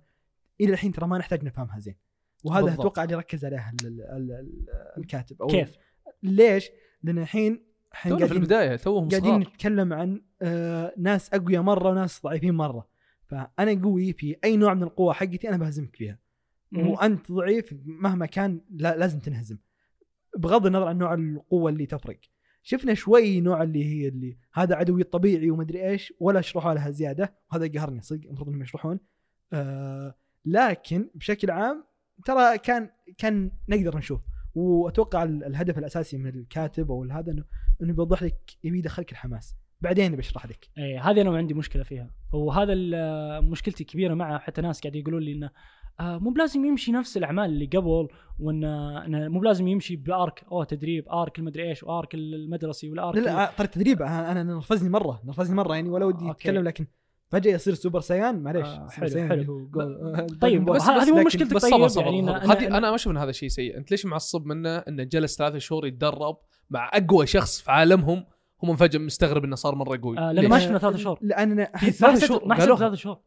[0.62, 1.96] إلى الحين ترى ما نحتاج نفهمها زين.
[2.44, 2.80] وهذا بالضبط.
[2.80, 4.66] أتوقع اللي ركز عليه ال- ال- ال-
[4.98, 5.42] الكاتب.
[5.42, 5.78] أو كيف؟
[6.24, 6.70] ليش؟
[7.04, 7.64] لأن الحين
[8.04, 12.88] تونا في البداية توهم قاعدين نتكلم عن آه ناس أقوياء مرة وناس ضعيفين مرة.
[13.26, 16.20] فأنا قوي في أي نوع من القوة حقتي أنا بهزمك فيها.
[16.76, 19.58] وأنت ضعيف مهما كان لا لازم تنهزم.
[20.38, 22.20] بغض النظر عن نوع القوة اللي تفرق.
[22.64, 27.36] شفنا شوي نوع اللي هي اللي هذا عدوي الطبيعي ومدري إيش ولا شرحوا لها زيادة
[27.52, 29.00] وهذا قهرني صدق المفروض إنهم يشرحون.
[29.54, 30.16] آه
[30.46, 31.84] لكن بشكل عام
[32.26, 34.22] ترى كان كان نقدر نشوف.
[34.56, 37.44] وأتوقع ال- الهدف الأساسي من الكاتب أو هذا انه
[37.82, 39.56] إنه بيوضح لك يبي يدخلك الحماس.
[39.82, 40.70] بعدين بشرح لك.
[40.78, 42.10] إيه هذه أنا عندي مشكلة فيها.
[42.34, 42.74] وهذا
[43.40, 44.40] مشكلتي كبيرة معه.
[44.40, 45.50] حتى ناس قاعد يقولون لي إنه
[46.00, 48.08] آه مو بلازم يمشي نفس الأعمال اللي قبل
[48.40, 53.01] وان مو بلازم يمشي ب arc اوه تدريب arc المدري إيش و arc المدرسي وال
[53.01, 56.32] arc لا لا ترى التدريب أنا أنا نرفزني مرة نرفزني مرة يعني ولا ودي أوكي.
[56.32, 56.88] أتكلم لكن
[57.34, 59.68] فجأة يصير Super Saiyan معليش آه، حلو، Saiyan حلو.
[59.74, 59.98] جول
[60.42, 62.54] طيب بس- هذه مو مشكلتك بس طيب صبر صبر يعني صبر.
[62.54, 65.58] هذه أنا ما أشوف إن هذا شيء سيء أنت ليش معصب منه إنه جلس ثلاثة
[65.58, 66.38] شهور يتدرب
[66.70, 68.26] مع أقوى شخص في عالمهم
[68.64, 71.52] هم فجاه مستغرب إنه صار مرة قوي آه ليش؟ لأن ما شفنا ثلاث شهور لأن
[71.52, 72.80] أنا ما ثلاث حسيت شهور ما حسيت قالوها.
[72.90, 73.20] ثلاث شهور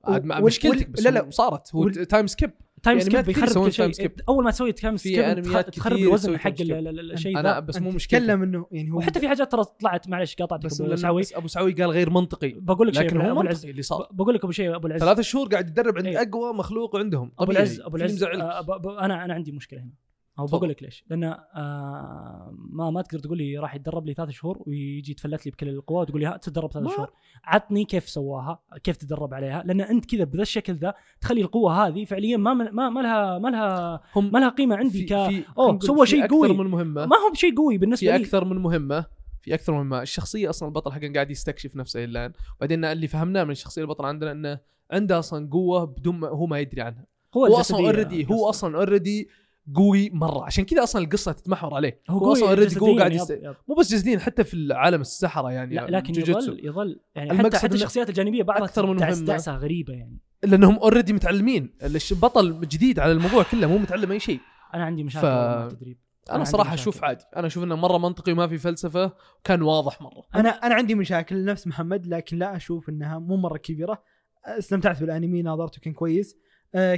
[0.43, 2.51] مشكلتك بس لا، لا صارت هو time skip
[2.87, 4.13] time يعني skip ما كثير يخرب يسوون كل شيء.
[4.29, 8.25] أول ما تسوي time skip تخرب الوزن حق الشيء أنا ذا بس أنت مو مشكلتي.
[8.25, 11.35] تتكلم إنه يعني هو وحتى في حاجات ترى طلعت معلش قاطعتك بس أبو سعوي بس
[11.35, 12.53] أبو سعوي قال غير منطقي.
[12.53, 14.09] بقول لك شيء لكن أبو هو منطقي اللي صار.
[14.11, 15.01] بقول لك أبو شيء أبو العز.
[15.01, 16.23] ثلاث شهور قاعد يتدرب عند إيه.
[16.23, 18.23] أقوى مخلوق عندهم أبو العز أبو العز.
[18.23, 20.06] آه أنا أنا عندي مشكلة هنا.
[20.39, 20.47] أو.
[20.47, 21.05] بقول لك ليش.
[21.11, 25.53] لأن آه ما ما تقدر تقول لي راح يتدرب لي ثلاث شهور ويجي يتفلت لي
[25.53, 27.13] بكل القوى وتقول لي ها تدرب ثلاث شهور.
[27.45, 29.63] عطني كيف سواها كيف تدرب عليها.
[29.67, 33.49] لأن أنت كذا بذا الشكل ذا تخلي القوة هذه فعليا ما ما, ما لها ما
[33.49, 36.49] لها ما لها قيمة عندي ك نقول سوى شيء أكثر قوي.
[36.49, 37.07] من مهمة.
[37.07, 38.25] ما هو بشيء قوي بالنسبة في لي.
[38.25, 39.07] أكثر من مهمة
[39.43, 40.03] في أكثر من مهمة.
[40.03, 42.33] الشخصية أصلا البطل حقا قاعد يستكشف نفسه الآن.
[42.61, 44.59] بعدين اللي فهمناه من الشخصيه البطل عندنا إنه
[44.91, 47.07] عنده أصلا قوة بدون ما هو ما يدري عنها.
[47.33, 48.49] قوة هو أصلا already هو.
[48.51, 49.29] أصلا already
[49.75, 50.45] قوي مرة.
[50.45, 52.01] عشان كذا أصلا القصة تتمحور عليه.
[52.11, 53.43] هو, قوي أصلا already جسدياً قوي قاعد يست...
[53.69, 56.53] مو بس جسديا حتى في عالم السحرة يعني لا لكن جوجوتسو.
[56.53, 57.01] يظل يظل.
[57.15, 59.27] يعني المقصد حتى حتى الشخصيات الجانبية بعضها أكثر من تعس- مهمة.
[59.27, 60.19] تعسه غريبة يعني.
[60.43, 61.77] لأنهم already متعلمين.
[62.11, 64.41] بطل جديد على الموضوع كله مو متعلم أي شيء.
[64.75, 65.99] أنا عندي مشاكل ف- مع التدريب
[66.31, 66.75] أنا عندي صراحة.
[66.75, 67.25] أشوف عادي.
[67.37, 69.13] أنا أشوف إنه مرة منطقي وما في فلسفة.
[69.41, 70.23] وكان واضح مرة.
[70.35, 74.03] أنا أنا عندي مشاكل نفس محمد لكن لا أشوف إنها مو مرة كبيرة.
[74.47, 76.37] استمتعت بالأنمي ناظرته كان كويس.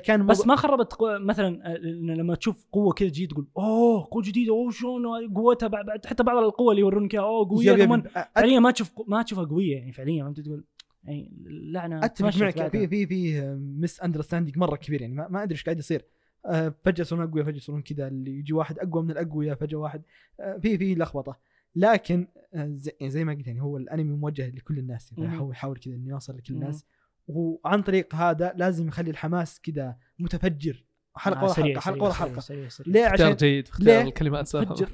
[0.04, 1.18] كان بس ما خربت قو...
[1.18, 6.06] مثلا آه، لما تشوف قوة كذا تجي تقول أوه قوة جديدة أوه شلون قوتها بعد
[6.06, 9.44] حتى بعض القوة اللي يورونك إياها، أوه قوية يب- يب- فعليا ما تشوف ما تشوفها
[9.44, 10.64] قوية يعني فعليا فهمت تقول
[11.04, 12.70] يعني اللعنة اتفق معك.
[12.70, 13.40] في في في
[13.78, 16.04] مس اندرستاندينج مرة كبير يعني ما, ما أدري إيش قاعد يصير
[16.46, 20.02] آه، فجأة يصيرون أقوياء فجأة يصيرون كذا اللي يجي واحد أقوى من الأقوياء فجأة واحد
[20.40, 21.38] آه، في في لخبطة
[21.76, 25.50] لكن آه، زي, يعني زي ما قلت يعني هو الأنمي موجه لكل الناس يعني مهم.
[25.50, 26.54] يحاول كذا إنه يوصل لكل.
[26.54, 26.84] الناس
[27.28, 30.84] وعن طريق هذا لازم يخلي الحماس كذا متفجر.
[31.16, 32.40] حلقة آه، ورا سريع، حلقة حلقة ورا حلقة.
[32.40, 32.92] سريع، سريع.
[32.94, 34.88] ليه؟ اختيار عشان جيد في اختيار ليه؟ الكلمات سهله فجر.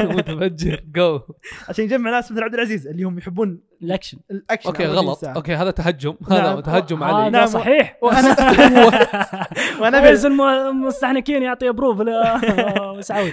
[0.16, 0.84] متفجر.
[0.94, 1.20] جو
[1.68, 4.18] عشان يجمع ناس مثل عبد العزيز اللي هم يحبون الأكشن.
[4.30, 5.18] الأكشن أوكي غلط.
[5.18, 5.34] ساعة.
[5.34, 6.14] أوكي هذا تهجم.
[6.30, 6.40] نعم.
[6.40, 7.30] هذا تهجم هذا علي.
[7.30, 7.46] نعم.
[7.46, 7.98] صحيح.
[8.02, 8.28] وأنا
[9.80, 12.36] وأنا الم- المستحنكين يعطي approve لا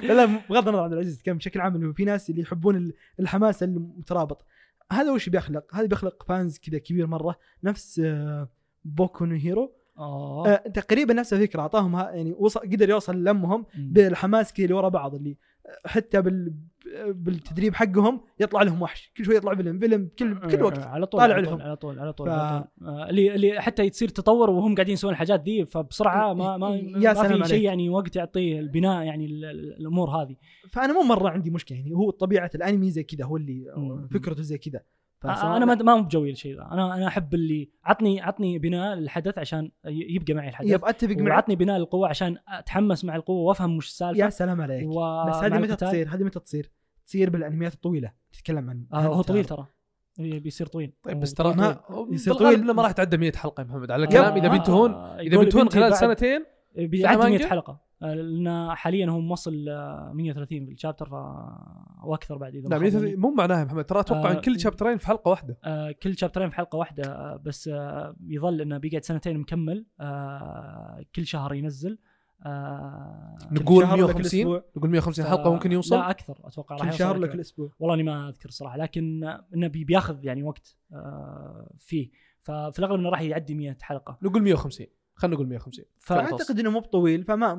[0.02, 3.64] لا بغض النظر عبد العزيز كان بشكل عام إنه في ناس اللي يحبون ال- الحماس
[3.64, 4.46] المترابط.
[4.92, 8.02] هذا وش بيخلق؟ هذا بيخلق fans كذا كبير مرة نفس
[8.86, 10.56] بوكو نو هيرو آه.
[10.56, 15.38] تقريبا نفس الفكرة أعطاهم يعني وصل قدر يوصل لمهم بالحماس كذا اللي ورا بعض اللي
[15.86, 16.54] حتى بال
[17.08, 21.22] بالتدريب حقهم يطلع لهم وحش كل شوي يطلع فيلم فيلم كل كل وقت على طول
[21.22, 21.56] طالع على لهم.
[21.58, 22.88] طول على طول على طول, ف- على طول.
[22.88, 27.14] آه، اللي اللي حتى تصير تطور وهم قاعدين يسوون الحاجات دي فبسرعة ما ما, يا
[27.14, 27.50] ما في.
[27.50, 30.36] شيء يعني وقت يعطيه البناء يعني ال- ال- الأمور هذه
[30.72, 33.66] فأنا مو مرة عندي مشكلة يعني هو طبيعة الأنمي زي كذا هو اللي.
[34.12, 34.82] فكرته زي كذا
[35.26, 39.38] أنا ما ما مو بجوي الشيء ذا أنا أنا أحب اللي عطني عطني بناء للحدث
[39.38, 43.78] عشان يبقى معي الحدث يب اتفق معك وعطني بناء للقوه عشان أتحمس مع القوة وأفهم
[43.78, 45.76] وش السالفة يا سلام عليك و- بس هذه متى.
[45.76, 46.72] تصير؟ هذه متى تصير؟
[47.06, 49.22] تصير بالأنميات الطويلة تتكلم عن آه هو.
[49.22, 49.66] طويل ترى
[50.20, 51.80] بي- بيصير طويل طيب بس ترى ما-
[52.12, 52.64] يصير طويل.
[52.74, 55.38] ما راح تعدى 100 حلقة يا محمد على آه، الكلام إذا آه، بينتهون آه، إذا
[55.38, 56.46] بينتهون بنتهي خلال بعد- سنتين
[56.76, 61.14] بيعدي مانجا؟ 100 حلقة لأن حاليا هو موصل آه، 130 في الشابتر ف
[62.04, 63.16] وأكثر بعد إذا ما لا خاب 100 ظني.
[63.16, 66.18] مو معناها يا محمد ترى أتوقع آه، إن كل شابترين في حلقة واحدة آه، كل
[66.18, 71.54] شابترين في حلقة واحدة آه، بس آه، يظل إنه بيقعد سنتين مكمل آه، كل شهر
[71.54, 71.98] ينزل
[72.46, 76.38] آه، نقول شهر ولا كل 150 أسبوع؟ نقول 150 ف- حلقة ممكن يوصل لا أكثر
[76.44, 77.34] أتوقع راح كل شهر ولا أكثر.
[77.36, 81.70] كل أسبوع؟ والله إني ما أذكر صراحة لكن آه، إنه بي- بياخذ يعني وقت آه،
[81.80, 82.10] فيه
[82.42, 84.88] ففي الأغلب إنه راح يعدي 100 حلقة نقول 150
[85.18, 87.54] خلينا نقول 150 ف- فأعتقد إنه مو بطويل فما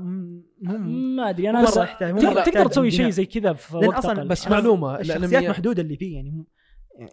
[1.17, 3.09] ما أدري أنا يحتاج- مو تقدر- تسوي شيء.
[3.11, 4.29] زي كذا في وقت أقل.
[4.29, 6.45] بس معلومة الشخصيات محدودة اللي فيه يعني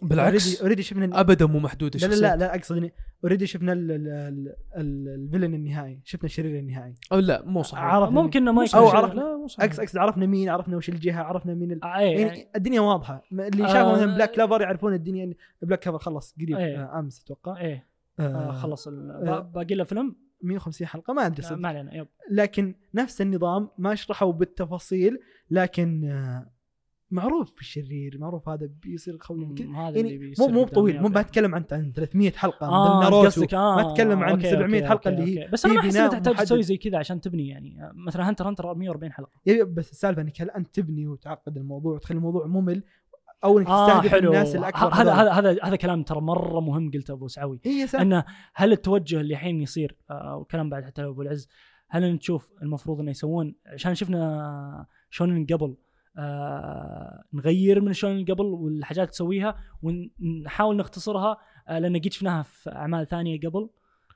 [0.02, 0.60] بالعكس.
[0.62, 2.32] already شفنا ابدا مو محدودة لا لا الشخصيات.
[2.38, 2.92] لا لا أقصد اني
[3.24, 7.62] already شفنا ال- ال- ال- ال- ال villain النهائي شفنا الشرير النهائي أو لا مو
[7.62, 8.98] صحيح عرف ممكن إنه ما يكون أو صحيح.
[9.00, 11.84] عرف- لا مو صحيح أقصد اقصد عرفنا مين عرفنا وش الجهة عرفنا مين ال...
[11.84, 13.94] آه، إيه، يعني الدنيا واضحة اللي شافوا آه.
[13.94, 16.82] مثلا Black Clover يعرفون الدنيا Black Clover خلص قريب إيه.
[16.82, 17.86] آه، آمس أتوقع إيه
[18.20, 19.24] آه، آه خلص ال- آه.
[19.24, 23.20] با- باقي له فيلم 150 حلقة ما أدري آه، صدق ما علينا يب لكن نفس
[23.20, 25.18] النظام ما شرحوا بالتفاصيل
[25.50, 26.56] لكن آه،
[27.10, 29.44] معروف الشرير معروف هذا بيصير خوي
[29.76, 31.08] هذا يعني اللي مو مو طويل مو.
[31.08, 34.88] بتكلم عن عن 300 حلقة آه مثل ناروتو آه ما أتكلم عن أوكي، 700 أوكي،
[34.88, 35.48] حلقة أوكي، اللي هي.
[35.48, 36.36] بس أنا ما أحس انك تحتاج.
[36.36, 39.30] تسوي زي كذا عشان تبني يعني آه، مثلا Hunter Hunter 140 حلقة
[39.64, 42.82] بس السالفة إنك هل أنت تبني وتعقد الموضوع وتخلي الموضوع ممل
[43.44, 45.12] أو إنك آه تستهدف حلو الناس الأكبر ه- هذا.
[45.12, 48.24] هذا هذا هذا كلام ترى مرة مهم قلته أبو سعوي سالفة إنه
[48.54, 51.48] هل التوجه اللي الحين يصير آه، وكلام بعد حتى أبو العز
[51.88, 55.76] هل نشوف المفروض إنه يسوون عشان شفنا شلون قبل
[56.18, 61.36] آه نغير من شلون قبل والحاجات تسويها ونحاول نختصرها
[61.68, 63.68] آه لأن قد شفناها في أعمال ثانية قبل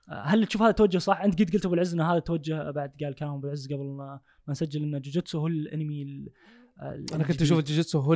[0.09, 2.93] آه هل تشوف هذا التوجه صح؟ أنت قد قلت أبو العز ان هذا التوجه بعد
[3.03, 6.29] قال كلام أبو العز قبل ما نسجل ان جوجوتسو هو الأنمي ال-
[6.83, 8.15] أنا كنت أشوف الجوجيتسو هو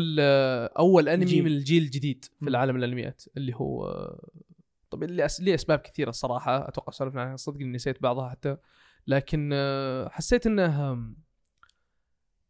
[0.78, 1.40] أول أنمي.
[1.42, 2.48] من الجيل الجديد في.
[2.48, 3.86] العالم الأنميات اللي هو
[4.90, 8.56] طبعا لأس- لاسباب كثيرة الصراحة أتوقع سولفنا عنها صدق إني نسيت بعضها حتى
[9.06, 10.96] لكن آه، حسيت إنه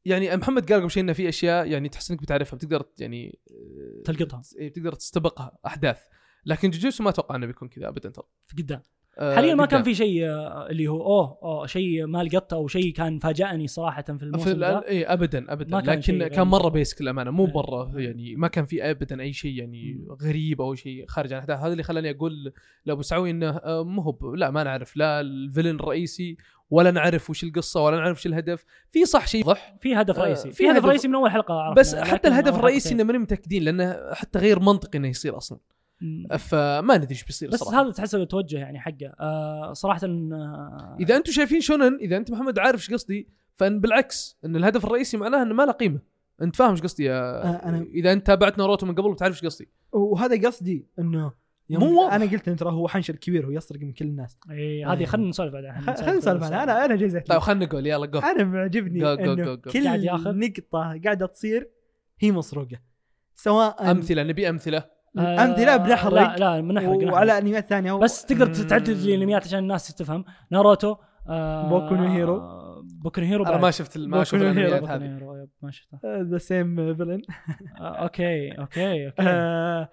[0.04, 4.02] يعني محمد قال قبل شيء إنه في أشياء يعني تحس إنك بتعرفها بتقدر يعني آه،
[4.04, 4.42] تلقطها.
[4.58, 5.98] إيه، بتقدر تستبقها أحداث
[6.46, 8.82] لكن جوجيتسو ما أتوقع إنه بيكون كذا ابدا ترى في قدام
[9.18, 9.66] حاليا ما.
[9.66, 13.66] كان في شيء آه، اللي هو أوه أوه شيء ما لقطته أو شيء كان فاجأني
[13.66, 16.68] صراحة في الموسم ذا اي ابدا ابدا ما كان لكن كان مرة.
[16.68, 17.52] basic الامانه مو إيه.
[17.52, 21.64] مرة يعني ما كان في ابدا أي شيء يعني غريب أو شيء خارج عن الاحداث
[21.64, 22.52] هذا اللي خلاني أقول
[22.86, 26.36] لأبو سعوي إنه آه، مو هو لا ما نعرف لا الفيلن الرئيسي
[26.70, 30.22] ولا نعرف وش القصة ولا نعرف وش الهدف في صح شيء واضح في هدف آه،
[30.22, 32.94] رئيسي في في هدف رئيسي من أول حلقة عرفنا بس حتى الهدف الرئيسي.
[32.94, 35.58] إنه ماني متأكدين لأنه حتى غير منطقي إنه يصير أصلا.
[36.38, 37.82] فما ندري إيش بيصير بس صراحة.
[37.82, 39.12] هذا تحس التوجه يعني حقه.
[39.20, 44.38] آه صراحة آه إذا أنتم شايفين شونن إذا أنت محمد عارف إيش قصدي فإن بالعكس
[44.44, 46.00] إن الهدف الرئيسي معناه إنه ما له قيمة.
[46.42, 49.44] أنت فاهم إيش قصدي يا آه، أنا- إذا أنت تابعت ناروتو من قبل بتعرف إيش
[49.44, 49.68] قصدي.
[49.92, 51.32] وهذا قصدي إنه
[51.70, 52.14] مو واضح.
[52.14, 54.38] أنا قلت إن ترى هو حنشر كبير هو يسرق من كل الناس.
[54.50, 55.80] إيه هذه خلينا نسولف بعدها.
[55.80, 59.34] خلينا نسولف عنها أنا أنا جاي طيب خلينا نقول يلا جو أنا معجبني جو- جو-
[59.34, 59.70] جو- جو.
[59.70, 61.70] كل قاعد ياخذ؟ نقطة قاعدة تصير
[62.20, 62.78] هي مسروقة.
[63.34, 64.93] سواء أمثلة نبي أمثلة.
[65.18, 67.12] امثله بنحرق لا لا بنحرق نحرق.
[67.12, 70.96] وعلى انميات ثانية هو- بس تقدر تعدد الانميات عشان الناس تفهم ناروتو
[71.28, 72.42] آه بوكو نو هيرو.
[73.02, 73.56] بوكو نو هيرو أنا.
[73.56, 74.42] ما شفت ما هيرو.
[74.42, 75.18] الأنميات هذه
[75.62, 77.22] ما شفته ذا سيم فيلن
[77.80, 79.88] أوكي أوكي أوكي آه،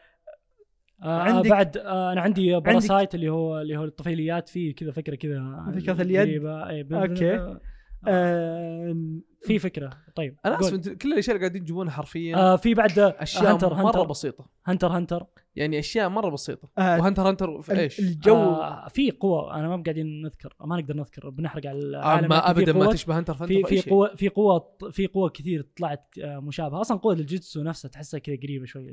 [1.04, 5.16] آه عندك- بعد آه أنا عندي باراسايت اللي هو اللي هو الطفيليات فيه كذا فكرة
[5.16, 6.20] كذا فكرة اليد.
[6.20, 7.62] غريبة.
[8.08, 8.96] آه.
[9.42, 9.90] في فكرة.
[10.16, 10.60] طيب أنا.
[10.60, 14.04] اسف انت كل الأشياء اللي قاعدين تجيبونها حرفيا آه في بعد أشياء هنتر مرة هنتر.
[14.04, 14.46] بسيطة.
[14.66, 15.26] هنتر هنتر.
[15.56, 16.70] يعني أشياء مرة بسيطة.
[16.78, 18.88] آه وهنتر هنتر في إيش؟ الجو آه.
[18.88, 22.50] في قوة أنا ما قاعدين نذكر ما نقدر نذكر بنحرق على العالم ما لكن في
[22.70, 26.06] ابدا ما تشبه هنتر فانتر في في في قوة في قوة في قوة كثير طلعت
[26.24, 26.82] آه، مشابهة.
[26.82, 28.92] أصلا قوة الجيتسو نفسها تحسها كذا قريبة شوي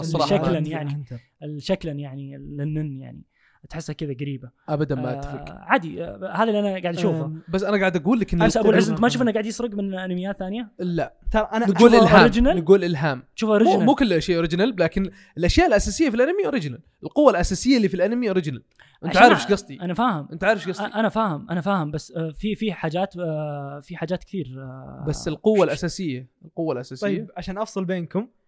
[0.00, 1.16] الصراحة شكلا هنتر- يعني هنتر.
[1.58, 3.22] شكلا يعني للنن يعني.
[3.70, 4.50] تحسها كذا قريبة.
[4.68, 5.44] ابدا ما آه، أتفق.
[5.50, 7.24] عادي آه، هذا اللي أنا قاعد أشوفه.
[7.24, 9.46] آم، بس أنا قاعد أقول لك ان بس ابو العز أنت ما تشوف انه قاعد
[9.46, 11.14] يسرق من أنميات ثانية؟ لا.
[11.30, 13.22] ترى أنا نقول إلهام original؟ نقول إلهام.
[13.36, 17.76] تشوفه مو, original مو كل شيء original لكن الأشياء الأساسية في الأنمي original القوة الأساسية
[17.76, 18.62] اللي في الأنمي original
[19.04, 20.28] أنت عارف إيش قصدي؟ أنا فاهم.
[20.32, 23.96] أنت عارف إيش قصدي؟ أنا فاهم أنا فاهم بس آه، في في حاجات آه، في
[23.96, 27.06] حاجات كثير آه، بس القوة الأساسية القوة الأساسية.
[27.06, 28.41] طيب عشان أفصل بينكم آه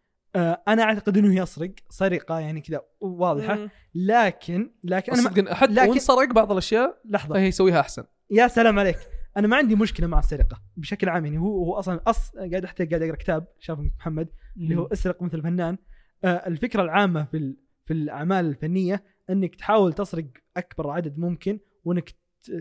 [0.69, 3.55] أنا أعتقد إنه يسرق سرقه يعني كذا واضحة.
[3.55, 3.69] مم.
[3.95, 7.35] لكن لكن أنا صدق حتى لكن- وان سرق بعض الأشياء لحظة.
[7.35, 8.05] فهي يسويها أحسن.
[8.31, 8.99] يا سلام عليك.
[9.37, 11.39] أنا ما عندي مشكلة مع السرقة بشكل عام يعني.
[11.39, 15.43] هو هو أصلا أص قاعد حتى قاعد أقرأ كتاب شافه محمد اللي هو اسرق مثل
[15.43, 15.79] فنان.
[16.25, 17.57] آه الفكرة العامة في ال-
[17.87, 20.25] في الأعمال الفنية إنك تحاول تسرق
[20.57, 22.11] أكبر عدد ممكن وإنك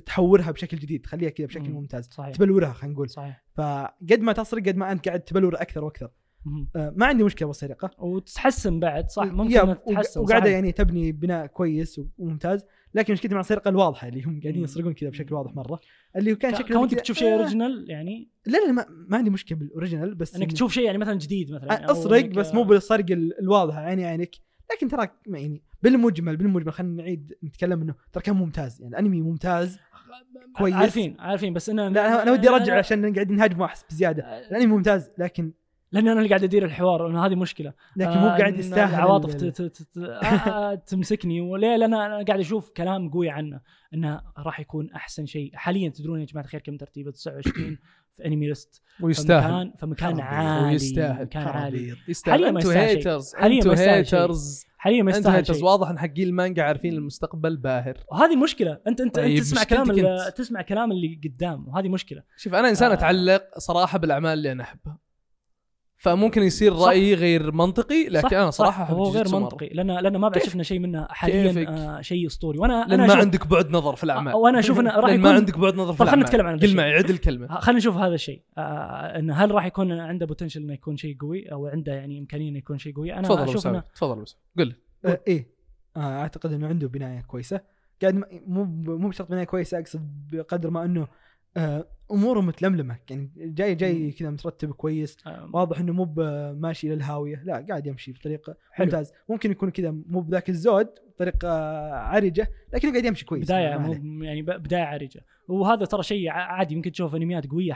[0.05, 1.75] تحورها بشكل جديد تخليها كذا بشكل مم.
[1.75, 2.09] ممتاز.
[2.11, 2.35] صحيح.
[2.35, 3.09] تبلورها خلينا نقول.
[3.09, 3.43] صحيح.
[3.57, 6.05] فقد ما تسرق قد ما أنت قاعد تبلور أكثر وأكثر.
[6.05, 6.11] آه
[6.75, 7.91] ما عندي مشكلة بالسرقة.
[7.99, 10.49] وتتحسن بعد صح؟ ممكن تتحسن وقاعدة.
[10.49, 14.63] يعني تبني بناء كويس وممتاز لكن مشكلتي مع السرقة الواضحة اللي هم قاعدين.
[14.63, 15.79] يسرقون كذا بشكل واضح مرة.
[16.15, 19.29] اللي هو كان شكله كونك تشوف شيء آه، original يعني؟ لا لا ما, ما عندي
[19.29, 22.53] مشكلة بال original بس إنك إني- تشوف شيء يعني مثلا جديد مثلا اسرق إنك- بس
[22.53, 24.35] مو بالسرق ال- الواضحة عيني عينك.
[24.73, 28.81] لكن ترى ما يعني بالمجمل بالمجمل خلينا نعيد نتكلم إنه ترى كان ممتاز.
[28.81, 29.77] يعني الأنمي ممتاز
[30.57, 30.73] كويس.
[30.75, 34.23] عارفين عارفين بس أنا لا أنا, ودي أرجع عشان قاعدين نهاجمه احس بزيادة.
[34.47, 35.51] الأنمي ممتاز لكن
[35.93, 37.73] لأن أنا اللي قاعد أدير الحوار انه هذه مشكلة.
[37.95, 41.41] لكن مو آه، قاعد إن يستاهل العواطف ت- آه، تمسكني.
[41.41, 43.61] وليه؟ لأن أنا قاعد أشوف كلام قوي عنه
[43.93, 45.51] إنه راح يكون أحسن شيء.
[45.55, 47.77] حاليا تدرون يا جماعة الخير كم ترتيبه؟ 29
[48.13, 49.73] في Anime List ويستاهل.
[49.77, 50.19] فمكان فمكان.
[50.19, 51.21] عالي ويستاهل.
[51.23, 51.95] مكان عالي.
[52.07, 52.77] يستاهل حاليا ما يستاهل.
[52.87, 53.79] haters حاليا ما.
[53.79, 57.97] haters حاليا ما يستاهل haters واضح إن حقين المانجا عارفين المستقبل باهر.
[58.11, 58.79] وهذه مشكلة.
[58.87, 60.33] انت انت, طيب، انت تسمع كلام أنت.
[60.37, 62.23] تسمع كلام اللي قدام وهذه مشكلة.
[62.37, 62.93] شوف أنا إنسان آه.
[62.93, 64.97] أتعلق صراحة بالأعمال اللي أنا أحبها.
[66.03, 66.87] فممكن يصير صح.
[66.87, 68.65] رايي غير منطقي لكن صح أنا صح.
[68.65, 69.27] صراحة أحب هو غير.
[69.29, 69.69] منطقي.
[69.69, 72.59] لأن لأن ما بعد؟ شفنا شيء منه حاليا؟ آه شيء أسطوري.
[72.59, 74.33] وأنا لأن أنا ما عندك بعد نظر في الأعمال.
[74.35, 76.25] وأنا أشوف انه راح يكون ما عندك بعد نظر في خلينا الأعمال.
[76.25, 76.77] نتكلم عن هذا قل الشيء.
[76.77, 77.47] معي عد الكلمة.
[77.59, 78.41] خلينا نشوف هذا الشيء.
[78.57, 78.61] آه
[79.19, 82.57] إنه هل راح يكون عنده بوتنشل إنه يكون شيء قوي أو عنده يعني إمكانية إنه
[82.57, 84.25] يكون شيء قوي؟ أنا تفضل أبو أشوف انه تفضل
[84.57, 84.75] قل
[85.05, 85.47] آه إيه.
[85.97, 87.61] آه أعتقد إنه عنده بناية كويسة.
[88.01, 88.15] قاعد
[88.47, 88.63] مو
[88.97, 90.01] مو بشرط بناية كويسة أقصد
[90.31, 91.07] بقدر ما إنه
[91.57, 92.97] آه أموره متلملمة.
[93.09, 95.17] يعني جاي جاي كذا مترتب كويس.
[95.27, 95.49] آه.
[95.53, 96.05] واضح إنه مو
[96.53, 98.85] ماشي للهاويه لا قاعد يمشي بطريقة حلو.
[98.85, 99.11] ممتاز.
[99.29, 101.49] ممكن يكون كذا مو بذاك الزود بطريقه
[101.93, 103.43] عرجة لكنه قاعد يمشي كويس.
[103.45, 104.23] بداية مو.
[104.23, 105.25] يعني بداية عرجة.
[105.47, 107.73] وهذا ترى شيء عادي يمكن تشوف أنميات قوية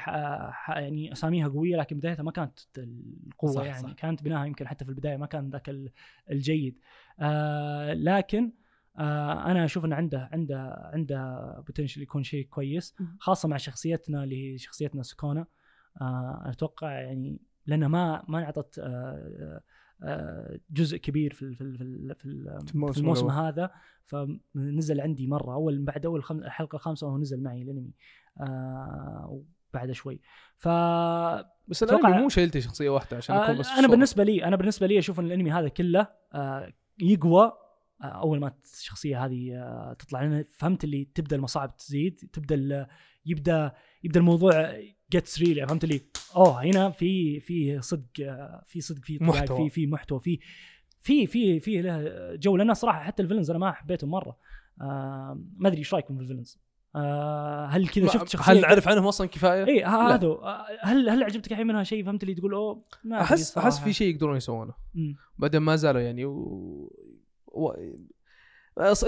[0.67, 3.87] يعني أساميها قوية لكن بدايتها ما كانت القوة صح، يعني.
[3.87, 3.93] صح.
[3.93, 5.91] كانت بناها يمكن حتى في البداية ما كان ذاك ال-
[6.31, 6.75] الجيد.
[7.19, 8.51] آه لكن
[8.99, 14.53] آه أنا أشوف انه عنده عنده عنده بوتنشل يكون شيء كويس خاصة مع شخصيتنا اللي
[14.53, 15.45] هي شخصيتنا سكونا
[16.01, 19.61] آه أتوقع يعني لانها ما ما انعطت آه
[20.03, 23.29] آه جزء كبير في في في في ال- في الموسم.
[23.29, 23.71] هذا.
[24.05, 26.37] فنزل عندي مرة أول بعد أول خم...
[26.37, 27.91] الحلقة الخامسه وهو نزل معي الانمي
[28.39, 29.43] آه
[29.73, 30.21] وبعد شوي.
[30.57, 30.67] ف
[31.67, 33.87] بس الأنمي مو شايلته شخصية واحدة عشان أكون آه بس أنا.
[33.87, 37.51] بالنسبة لي أنا بالنسبة لي أشوف إن الأنمي هذا كله آه يقوى
[38.01, 42.87] أول ما الشخصية هذه آه تطلع لنا فهمت اللي تبدأ المصاعب تزيد تبدأ
[43.25, 43.71] يبدأ
[44.03, 44.73] يبدأ الموضوع
[45.11, 46.01] gets real فهمت اللي
[46.35, 49.69] أوه هنا في في صدق آه، في صدق في محتوى.
[49.69, 50.39] في في محتوى في
[50.99, 54.37] في في في له جو لأن صراحة حتى ال villains أنا ما حبيتهم مرة
[54.81, 56.59] آه ما أدري إيش رأيكم في ال villains
[56.95, 59.83] آه هل كذا شفت شخصية هل نعرف عنهم أصلا كفاية؟ اي.
[59.83, 60.37] هذا
[60.81, 63.79] هل هل عجبتك الحين منها شيء فهمت اللي تقول أوه ما أحس أحس.
[63.79, 64.73] في شيء يقدرون يسوونه.
[65.37, 67.06] بعدين ما زالوا يعني و...
[67.57, 67.73] و...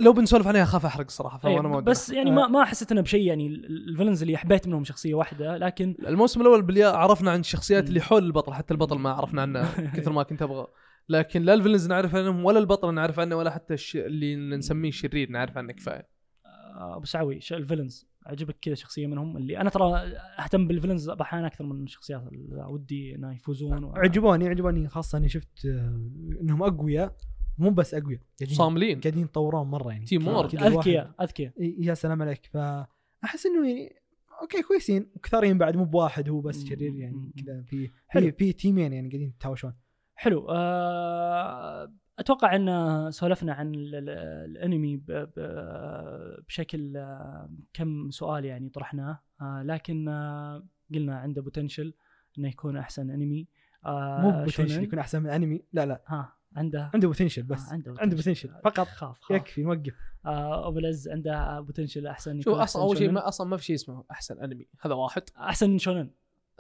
[0.02, 2.92] لو بنسولف عليها أخاف أحرق صراحة أي، فانا ما ودي بس يعني ما ما حسيت
[2.92, 6.96] إنه بشيء يعني ال- ال villains اللي حبيت منهم شخصية واحدة لكن الموسم الأول بالياء
[6.96, 7.90] عرفنا عن الشخصيات.
[7.90, 10.68] اللي حول البطل حتى البطل ما عرفنا عنه كثر ما كنت أبغى.
[11.10, 13.96] لكن لا ال villains نعرف عنهم ولا البطل نعرف عنه ولا حتى الش...
[13.96, 16.08] اللي نسميه الشرير نعرف عنه كفاية.
[16.46, 18.10] آه، أبو سعوي ال villains.
[18.26, 19.94] عجبك كذا شخصية منهم؟ اللي أنا ترى
[20.40, 23.94] أهتم بال villains أحيانا أكثر من الشخصيات اللي ودي إنه يفوزون و...
[23.96, 26.10] عجبوني عجبوني خاصة إني شفت آه،
[26.42, 27.16] إنهم أقوياء.
[27.60, 29.00] مو بس أقوياء قاعدين صاملين.
[29.02, 30.06] قاعدين يطورون مرة يعني.
[30.06, 30.52] teamwork.
[30.52, 31.54] كذا الواحد- أذكياء أذكياء.
[31.60, 32.46] يا سلام عليك.
[32.46, 33.96] فأحس إنه يعني
[34.42, 35.12] okay كويسين.
[35.16, 36.66] وكثارين بعد مو بواحد هو بس.
[36.66, 37.32] شرير يعني.
[37.46, 38.32] كذا في حلو.
[38.32, 39.74] في تيمين يعني قاعدين يتهاوشون.
[40.16, 40.48] حلو.
[40.50, 44.10] آه أتوقع إن سولفنا عن ال- ال-
[44.52, 45.06] الأنمي ب-
[45.38, 49.20] ب- بشكل آه، كم سؤال يعني طرحناه.
[49.42, 51.94] آه، لكن آه، قلنا عنده potential
[52.38, 53.48] إنه يكون أحسن أنمي.
[53.86, 54.84] مو potential.
[54.84, 55.64] يكون أحسن من أنمي.
[55.74, 56.02] لا لا.
[56.08, 56.34] ها.
[56.56, 59.38] عنده عنده potential بس آه، عنده عنده potential فقط خاف خاف.
[59.38, 59.94] يكفي نوقف
[60.26, 63.12] آه، أبو العز عنده potential أحسن شوف يكون أصلا أول شيء.
[63.12, 64.68] ما أصلا ما في شيء اسمه أحسن أنمي.
[64.82, 65.24] هذا واحد.
[65.38, 66.12] أحسن شونن.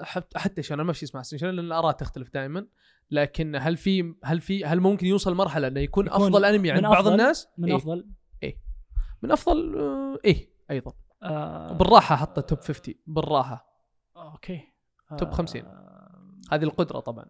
[0.02, 2.68] حتى حتى شونن ما في شيء اسمه أحسن شونن لأن الآراء تختلف دائما.
[3.11, 6.84] لكن هل في هل في هل ممكن يوصل مرحلة إنه يكون, يكون أفضل أنمي عند
[6.84, 7.76] من بعض الناس؟ من إيه.
[7.76, 8.06] أفضل.
[9.22, 10.94] من أفضل آه، إيه أيضا.
[11.24, 13.70] آه، بالراحة حط top 50 بالراحة.
[14.18, 14.61] okay.
[15.18, 15.66] top 50.
[15.66, 17.26] آه، هذه القدرة طبعا.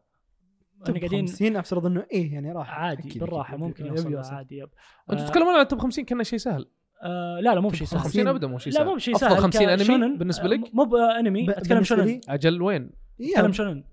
[0.84, 3.66] إحنا قاعدين 50 افترض إنه إيه يعني راح عادي أكيد بالراحة أكيد.
[3.66, 4.70] ممكن يبي يوصل عادي yep.
[5.12, 6.66] أنتم آه، تتكلمون عن top 50 كأنه شيء سهل؟
[7.04, 8.00] آه لا لا مو بشيء سهل.
[8.00, 8.88] 50 ابدا مو شيء لا سهل.
[8.88, 9.42] مو بشيء أفضل سهل.
[9.42, 12.22] 50 أنمي بالنسبة آه، لك؟ مو بانمي أتكلم شونن.
[12.30, 12.90] أجل وين؟
[13.20, 13.84] إيه، أتكلم شونن.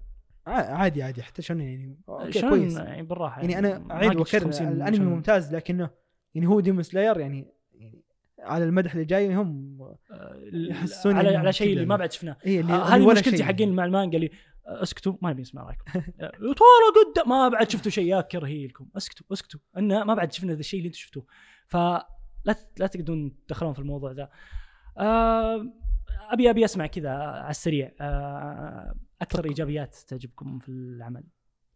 [0.46, 1.98] عادي عادي حتى شونن يعني.
[2.08, 2.76] okay شونن كويس.
[2.76, 4.98] يعني بالراحة يعني أنا ما اعيد وأكرر 50 الأنمي.
[4.98, 5.90] ممتاز لكنه
[6.34, 8.02] يعني هو Demon Slayer يعني يعني
[8.38, 9.78] على المدح اللي جاي هم
[10.10, 11.72] آه، يحسوني على على شيء.
[11.72, 12.36] اللي ما بعد شفناه.
[12.46, 13.44] اللي هذه مشكلتي.
[13.44, 14.30] حقين مع المانجا اللي
[14.66, 15.84] اسكتوا ما نبي نسمع رايكم.
[16.60, 17.28] طالع قدام.
[17.28, 18.88] ما بعد شفتوا شيء يا كرهي لكم.
[18.96, 19.60] اسكتوا اسكتوا.
[19.78, 21.26] انه ما بعد شفنا ذا الشيء اللي أنتم شفتوه.
[21.66, 22.08] فلا
[22.78, 24.30] لا تقدرون تدخلون في الموضوع ذا.
[24.98, 25.72] آه،
[26.30, 27.92] أبي أبي أسمع كذا على السريع.
[28.00, 31.24] آه، أكثر إيجابيات تعجبكم في العمل.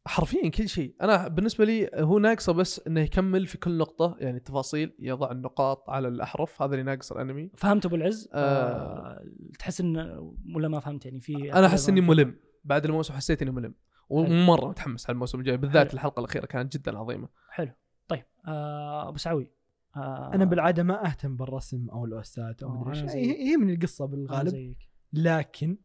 [0.06, 0.94] حرفيا كل شيء.
[1.02, 4.92] أنا بالنسبة لي هو ناقصه بس إنه يكمل في كل نقطة يعني التفاصيل.
[4.98, 6.62] يضع النقاط على الأحرف.
[6.62, 7.50] هذا اللي ناقص الأنمي.
[7.56, 8.38] فهمت أبو العز؟ آه.
[8.38, 9.24] آه
[9.58, 12.36] تحس انه ولا ما فهمت يعني في أنا أحس إني ملم.
[12.64, 13.74] بعد الموسم حسيت اني ملم.
[14.08, 15.94] ومرة متحمس على الموسم الجاي بالذات حلو.
[15.94, 17.28] الحلقة الأخيرة كانت جدا عظيمة.
[17.50, 17.72] حلو.
[18.08, 19.50] طيب آه أبو سعوي
[19.96, 23.10] آه أنا بالعادة ما أهتم بالرسم أو الاوستات أو آه، مدري إيش.
[23.38, 24.74] هي من القصة بالغالب.
[25.12, 25.76] لكن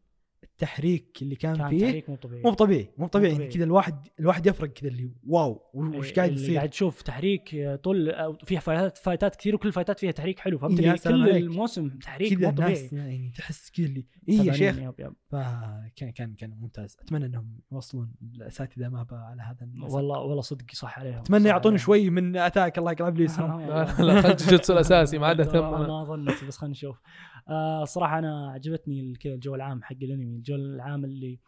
[0.56, 3.48] التحريك اللي كان, كان فيه تحريك مو طبيعي مو طبيعي مو طبيعي يعني.
[3.48, 7.76] كذا الواحد الواحد يفرق كذا اللي wow وش إيه، قاعد يصير قاعد تشوف تحريك آه،
[7.76, 11.30] طول أو فيها فايتات فايتات كثير وكل الفايتات فيها تحريك حلو فهمت لي سلام كل
[11.30, 11.42] عليك.
[11.44, 15.12] الموسم تحريك كذا مو طبيعي يعني تحس كذا اللي إيه يا شيخ yep yep.
[15.30, 19.68] فكان كان كان ممتاز أتمنى إنهم يوصلون الأساتذة ما على هذا.
[19.94, 21.78] والله والله صدق صح عليهم أتمنى يعطون.
[21.78, 24.14] شوي من أتاك الله يقلع ابليسهم آه، لا والله.
[24.14, 27.00] لا خل جوجوتسو الأساسي ما عدا ثم أنا ما ظنيت بس خلينا نشوف
[27.48, 31.40] آه صراحة أنا عجبتني كذا الجو العام حق الأنمي الجو العام اللي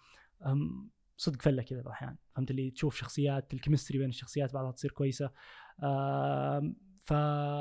[1.16, 5.30] صدق فله كذا أحيانا فهمت؟ اللي تشوف شخصيات ال chemistry بين الشخصيات بعضها تصير كويسة.
[5.82, 6.72] آه
[7.04, 7.12] ف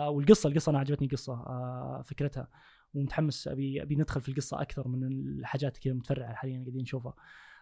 [0.07, 2.47] والقصة القصة أنا عجبتني القصة آه فكرتها.
[2.93, 7.14] ومتحمس أبي أبي ندخل في القصة أكثر من الحاجات كذا متفرعة حاليا قاعدين نشوفها.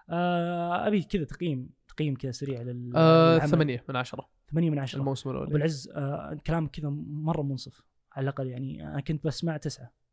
[0.10, 3.49] آه أبي كذا تقييم تقييم كذا سريع لل آه للعمل.
[3.49, 4.30] ثمانية من عشرة.
[4.52, 7.81] 8 من 10 الموسم أبو الأول العز آه كلامك كذا مرة منصف
[8.11, 8.88] على الأقل يعني.
[8.88, 10.05] أنا كنت بسمع تسعة.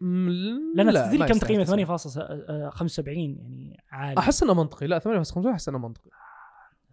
[0.00, 1.84] لأن لا، تدري كم تقييمه تسعة.
[2.70, 6.10] 8.75 يعني عالي أحس إنه منطقي لا 8.5 أحس إنه منطقي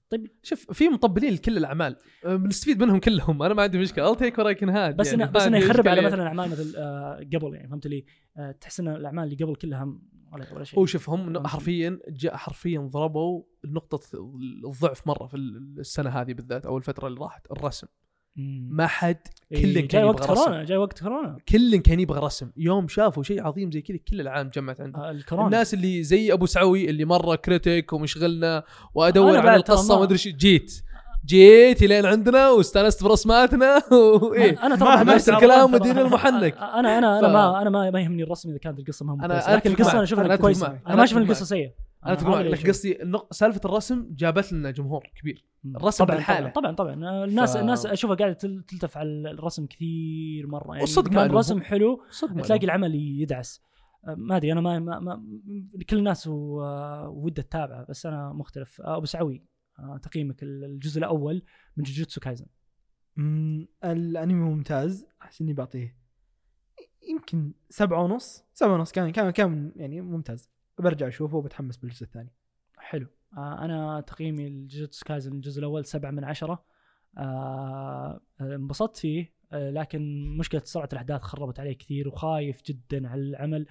[0.09, 0.27] طيب.
[0.43, 1.95] شوف في مطبلين لكل الأعمال
[2.25, 5.07] أه، بنستفيد منهم كلهم أنا ما عندي مشكلة I'll take what I can have بس
[5.07, 6.01] يعني انه بس إنه يخرب على.
[6.01, 8.05] مثلا اعمال مثل آه قبل يعني فهمت لي
[8.37, 9.83] آه تحس ان الأعمال اللي قبل كلها
[10.33, 11.47] ولا ولا شيء هو شوف هم.
[11.47, 13.99] حرفيا جاء حرفيا ضربوا نقطة
[14.65, 17.87] الضعف مرة في السنة هذه بالذات أو الفترة اللي راحت الرسم.
[18.69, 19.17] ما حد
[19.51, 20.43] إيه، كل جاي كان وقت يبغى رسم.
[20.43, 21.37] كورونا جاي وقت كورونا.
[21.49, 22.51] كل كان يبغى رسم.
[22.57, 25.47] يوم شافوا شيء عظيم زي كذا كل العالم جمعت عنده آه الكورونا.
[25.47, 28.63] الناس اللي زي أبو سعوي اللي مرة كريتيك ومشغلنا
[28.93, 30.81] وأدور على القصة ما- ادري جيت.
[31.25, 33.81] جيت لين عندنا واستانست برسماتنا
[34.21, 36.57] وايه أنا ترى ما نفس الكلام ودين المحنك.
[36.57, 39.27] أنا أنا أنا ف- ما أنا ما, ما يهمني الرسم إذا كانت القصة ما هي
[39.27, 39.91] أنا- كويسة أنا لكن القصة.
[39.91, 40.79] أنا أشوفها كويسة.
[40.87, 41.45] أنا ما أشوف القصة.
[41.45, 41.71] سيئة.
[42.05, 42.97] أنا اللي لك قصدي
[43.31, 45.45] سالفة الرسم جابت لنا جمهور كبير.
[45.65, 46.49] الرسم طبعا بالحالة.
[46.49, 47.23] طبعا طبعا, طبعا.
[47.25, 51.25] الناس ف- الناس أشوفها قاعدة تل- تلتف على الرسم كثير مرة يعني كان ماله.
[51.25, 53.61] الرسم حلو صدق تلاقي العمل يدعس
[54.07, 55.23] أه، ما أدري أنا ما, ما, ما
[55.89, 59.45] كل الناس و- آه، ودها تتابعه بس أنا مختلف آه، أبو سعوي
[59.79, 61.43] آه، تقييمك الجزء الأول
[61.77, 62.45] من جوجوتسو كايزن
[63.83, 65.97] الأنمي ممتاز أحس إني بعطيه
[67.09, 70.49] يمكن سبعة ونص سبعة ونص كان كان كان يعني ممتاز
[70.79, 72.33] برجع أشوفه وبتحمس بالجزء الثاني.
[72.77, 73.07] حلو.
[73.37, 76.63] آه، أنا تقييمي لجوجوتسو كايزن الجزء الأول سبعة من عشرة.
[77.17, 77.21] آه،
[78.41, 83.65] آه، انبسطت فيه آه، لكن مشكلة سرعة الأحداث خربت عليه كثير وخايف جدا على العمل.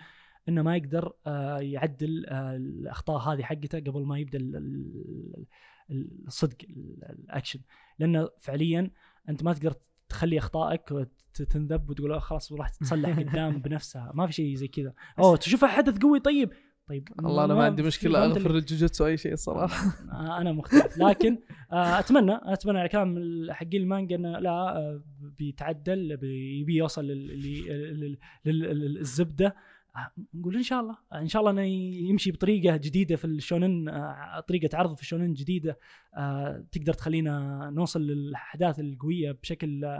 [0.49, 5.47] إنه ما يقدر آه، يعدل آه، الأخطاء هذه حقته قبل ما يبدأ ال- ال-
[5.91, 7.61] ال- الصدق ال- الأكشن.
[7.99, 8.91] لأنه فعليا
[9.29, 9.75] أنت ما تقدر
[10.09, 11.09] تخلي أخطائك
[11.51, 14.13] تنذب وتقول أوه خلاص راح تتصلح قدام بنفسها.
[14.15, 14.95] ما في شيء زي كذا.
[15.19, 16.53] أوه تشوفها حدث قوي طيب.
[16.91, 20.99] طيب والله أنا ما عندي مشكلة أغفر الجوجوتسو أي شيء الصراحه آه، أنا مختلف.
[20.99, 21.39] لكن
[21.73, 23.17] آه، أتمنى أتمنى على كلام
[23.51, 25.01] حقين المانجا إنه لا آه،
[25.39, 28.01] بيتعدل بيبي يوصل لل- لل-
[28.45, 29.57] لل- لل- للزبدة.
[30.35, 30.97] نقول إن شاء الله.
[31.15, 31.63] إن شاء الله إنه
[32.11, 33.91] يمشي بطريقة جديدة في الشونن
[34.49, 35.79] طريقة عرض في الشونن جديدة.
[36.73, 39.99] تقدر تخلينا نوصل للأحداث القوية بشكل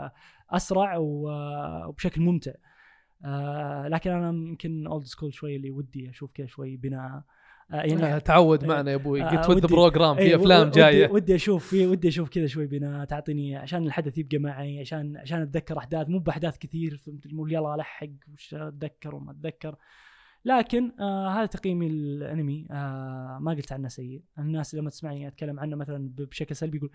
[0.49, 2.51] أسرع وبشكل ممتع.
[3.25, 7.01] آه، لكن أنا يمكن old school شوي اللي ودي أشوف كذا شوي بناء.
[7.01, 7.23] آه،
[7.71, 9.23] آه، يعني تعود معنا يا أبوي.
[9.23, 11.09] آه، قلت ود ودي- program إيه، في أفلام ودي- جاية.
[11.11, 15.41] ودي أشوف في ودي أشوف كذا شوي بناء تعطيني عشان الحدث يبقى معي عشان عشان
[15.41, 19.75] أتذكر أحداث مو بأحداث كثير فهمت؟ يلا ألحق وش أتذكر وما أتذكر.
[20.45, 24.21] لكن آه هذا تقييمي للانمي آه ما قلت عنه سيء.
[24.39, 26.91] الناس لما تسمعني أتكلم عنه مثلا بشكل سلبي يقول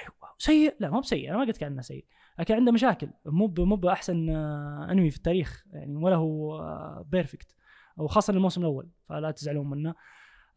[0.00, 0.74] أيوه سيء.
[0.80, 2.04] لا ما بسيء أنا ما قلت عنه سيء
[2.38, 3.08] لكن عنده مشاكل.
[3.26, 7.54] مو مو بأحسن آه أنمي في التاريخ يعني ولا هو آه بيرفكت
[7.96, 9.94] وخاصه الموسم الأول فلا تزعلون منه.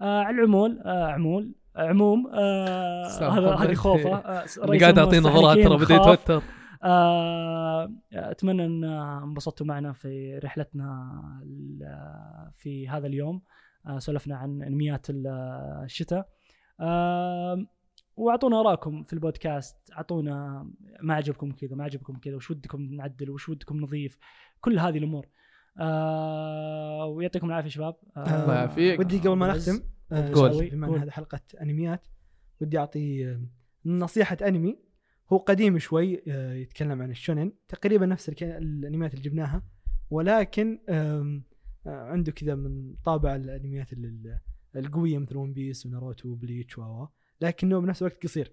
[0.02, 3.56] آه على العمول آه عمول عموم آه هذا.
[3.56, 4.16] هذه خوفة.
[4.16, 4.46] آه
[4.82, 5.96] قاعد أعطيه نظرات ترى بدا.
[5.96, 6.44] يتوتر.
[6.84, 8.84] آه، أتمنى أن
[9.24, 11.12] انبسطتوا معنا في رحلتنا
[12.58, 13.42] في هذا اليوم.
[13.88, 15.28] آه، سولفنا عن أنميات ال-
[15.84, 16.30] الشتاء.
[16.80, 17.66] آه،
[18.22, 20.68] واعطونا ارائكم في البودكاست اعطونا
[21.02, 24.18] ما عجبكم كذا ما عجبكم كذا وش ودكم نعدل وش ودكم نضيف
[24.62, 25.28] كل هذه الأمور
[25.80, 29.00] آه، ويعطيكم العافية شباب آه، الله يعافيك.
[29.00, 29.48] ودي قبل ما.
[29.48, 29.80] نختم
[30.12, 30.70] آه، قول.
[30.70, 31.02] بما إن.
[31.02, 32.08] هذه حلقة أنميات
[32.62, 33.42] ودي أعطي آه،
[33.86, 34.80] نصيحة أنمي
[35.34, 39.64] هو قديم شوي آه، يتكلم عن الشونن تقريبا نفس الك- الأنميات اللي جبناها
[40.10, 40.80] ولكن
[41.86, 44.40] عنده كذا من طابع الأنميات ال- ال-
[44.76, 47.08] القوية مثل ون بيس وناروتو وبليتش و
[47.42, 48.52] لكنه بنفس الوقت قصير.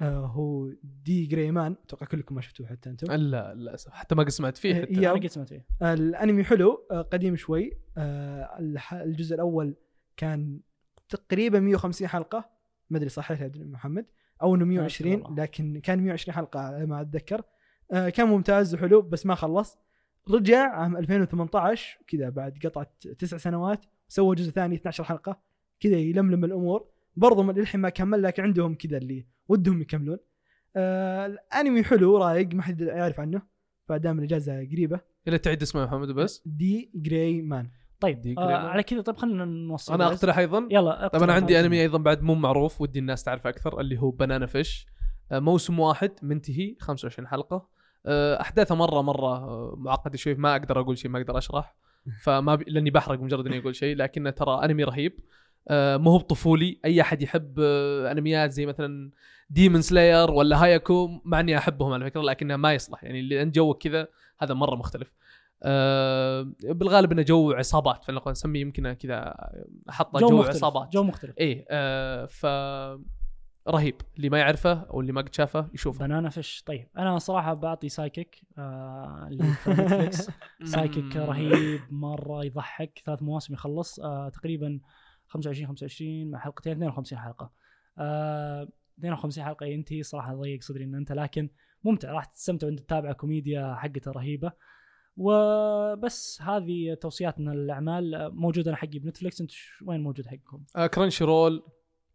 [0.00, 3.12] آه، هو دي جراي مان أتوقع كلكم ما شفتوه حتى أنتم.
[3.12, 3.90] لا للأسف.
[3.92, 4.98] حتى ما قد سمعت فيه إيه، حتى.
[4.98, 5.66] أنا قد سمعت فيه.
[5.82, 7.70] الأنمي حلو آه، قديم شوي.
[7.98, 9.76] آه، الح- الجزء الأول
[10.16, 10.60] كان
[11.08, 12.50] تقريبا 150 حلقة.
[12.90, 14.06] ما أدري صحيح يا محمد.
[14.42, 15.42] أو إنه 120 والله.
[15.42, 17.42] لكن كان 120 حلقة على ما أتذكر.
[17.92, 19.78] آه، كان ممتاز وحلو بس ما خلص.
[20.30, 25.40] رجع عام 2018 كذا بعد قطعه تسع سنوات سوى جزء ثاني 12 حلقة.
[25.80, 26.88] كذا يلملم الأمور.
[27.16, 30.18] برضو للحين ما كمل لكن عندهم كذا اللي ودهم يكملون.
[30.76, 33.42] آه الأنمي حلو رايق ما حد يعرف عنه
[33.88, 35.00] فدام الإجازة قريبة.
[35.28, 36.42] إلى تعيد اسمه يا محمد بس.
[36.46, 37.70] دي جراي مان.
[38.00, 38.68] طيب دي آه.
[38.68, 39.94] على كذا طيب خلينا نوصل.
[39.94, 40.06] أنا.
[40.06, 40.68] أقترح أيضا.
[40.70, 41.60] يلا طيب أنا عندي.
[41.60, 44.86] أنمي أيضا بعد مو معروف ودي الناس تعرف أكثر اللي هو بنانا فيش
[45.32, 47.68] آه، موسم واحد منتهي 25 حلقة.
[48.06, 51.76] آه، أحداثه مرة مرة آه، معقدة شوي ما أقدر أقول شيء ما أقدر أشرح.
[52.24, 52.62] فما ب...
[52.66, 55.20] لأني بحرق مجرد إني أقول شيء لكنه ترى أنمي رهيب.
[55.68, 56.80] آه، مو هو بطفولي.
[56.84, 59.10] أي أحد يحب آه، أنميات زي مثلا
[59.50, 63.04] ديمون سلاير ولا هايكيو مع إني أحبهم على فكرة لكنه ما يصلح.
[63.04, 64.08] يعني اللي انت جوك كذا
[64.38, 65.12] هذا مرة مختلف.
[65.62, 69.34] آه، بالغالب إنه جو عصابات فنقدر نسميه يمكن كذا
[69.90, 70.92] احطه جو, جو مختلف عصابات.
[70.92, 71.38] جو مختلف.
[71.38, 72.46] إيه آه ف
[73.68, 73.94] رهيب.
[74.16, 76.06] اللي ما يعرفه أو اللي ما قد شافه يشوفه.
[76.06, 80.30] بنانا فيش طيب أنا صراحة بعطي سايكيك آه اللي في نتفلكس
[80.74, 84.00] سايكيك رهيب مرة يضحك ثلاث مواسم يخلص.
[84.00, 84.80] آه تقريبا
[85.30, 87.52] 25 25 مع حلقتين 52 حلقة.
[87.98, 91.50] آه 52 حلقة ينتهي صراحة ضيق صدري إن أنت لكن
[91.84, 94.52] ممتع راح تستمتع وأنت تتابع كوميديا حقته رهيبة.
[95.16, 98.30] وبس هذه توصياتنا للأعمال.
[98.34, 99.50] موجودة حقي بنتفلكس أنت
[99.86, 101.62] وين موجود حقكم؟ آه كرانشي رول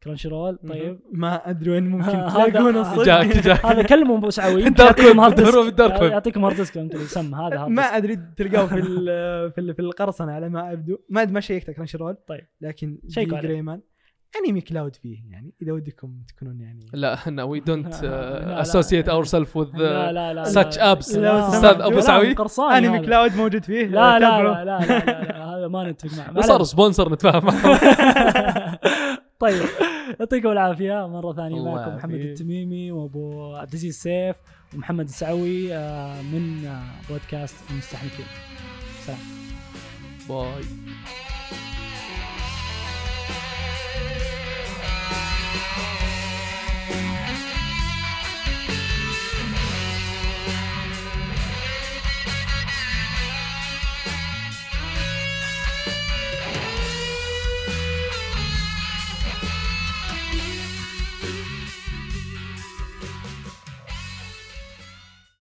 [0.05, 2.09] كرانشي رول طيب ما أدري وين ممكن
[2.39, 6.01] هذا- الصدق جاك جاك هذا كلمة ابو سعوي يعطيكم hard disk.
[6.01, 7.81] يعطيكم hard disk أنتم اللي يسمى هذا hard ما.
[7.83, 11.71] أدري تلقاه في ال- في ال- في القرصنة على ما أبدو ما أدري ما شيكت
[11.71, 12.47] كرانشي رول طيب.
[12.61, 13.47] لكن شيكوا دي عليه.
[13.47, 13.81] جراي مان
[14.47, 18.61] انمي كلاود فيه يعني إذا ودكم تكونون يعني لا إحنا وي دونت such لا.
[20.95, 21.17] apps.
[21.17, 22.35] لا، أستاذ لا، أبو لا، سعوي.
[22.77, 22.99] انمي.
[22.99, 24.43] كلاود موجود فيه لا لا.
[24.43, 26.63] لا لا, هذا ما نتفق معه صار.
[26.63, 28.79] سبونسر نتفاهم معه
[29.39, 29.61] طيب
[30.19, 31.07] يعطيكم العافية.
[31.07, 32.13] مرة ثانية معكم محمد.
[32.13, 34.35] التميمي وأبو عبد العزيز سيف
[34.75, 38.25] ومحمد السعوي آه، من آه، بودكاست المستحنكين
[39.05, 39.19] سلام.
[40.29, 40.63] باي.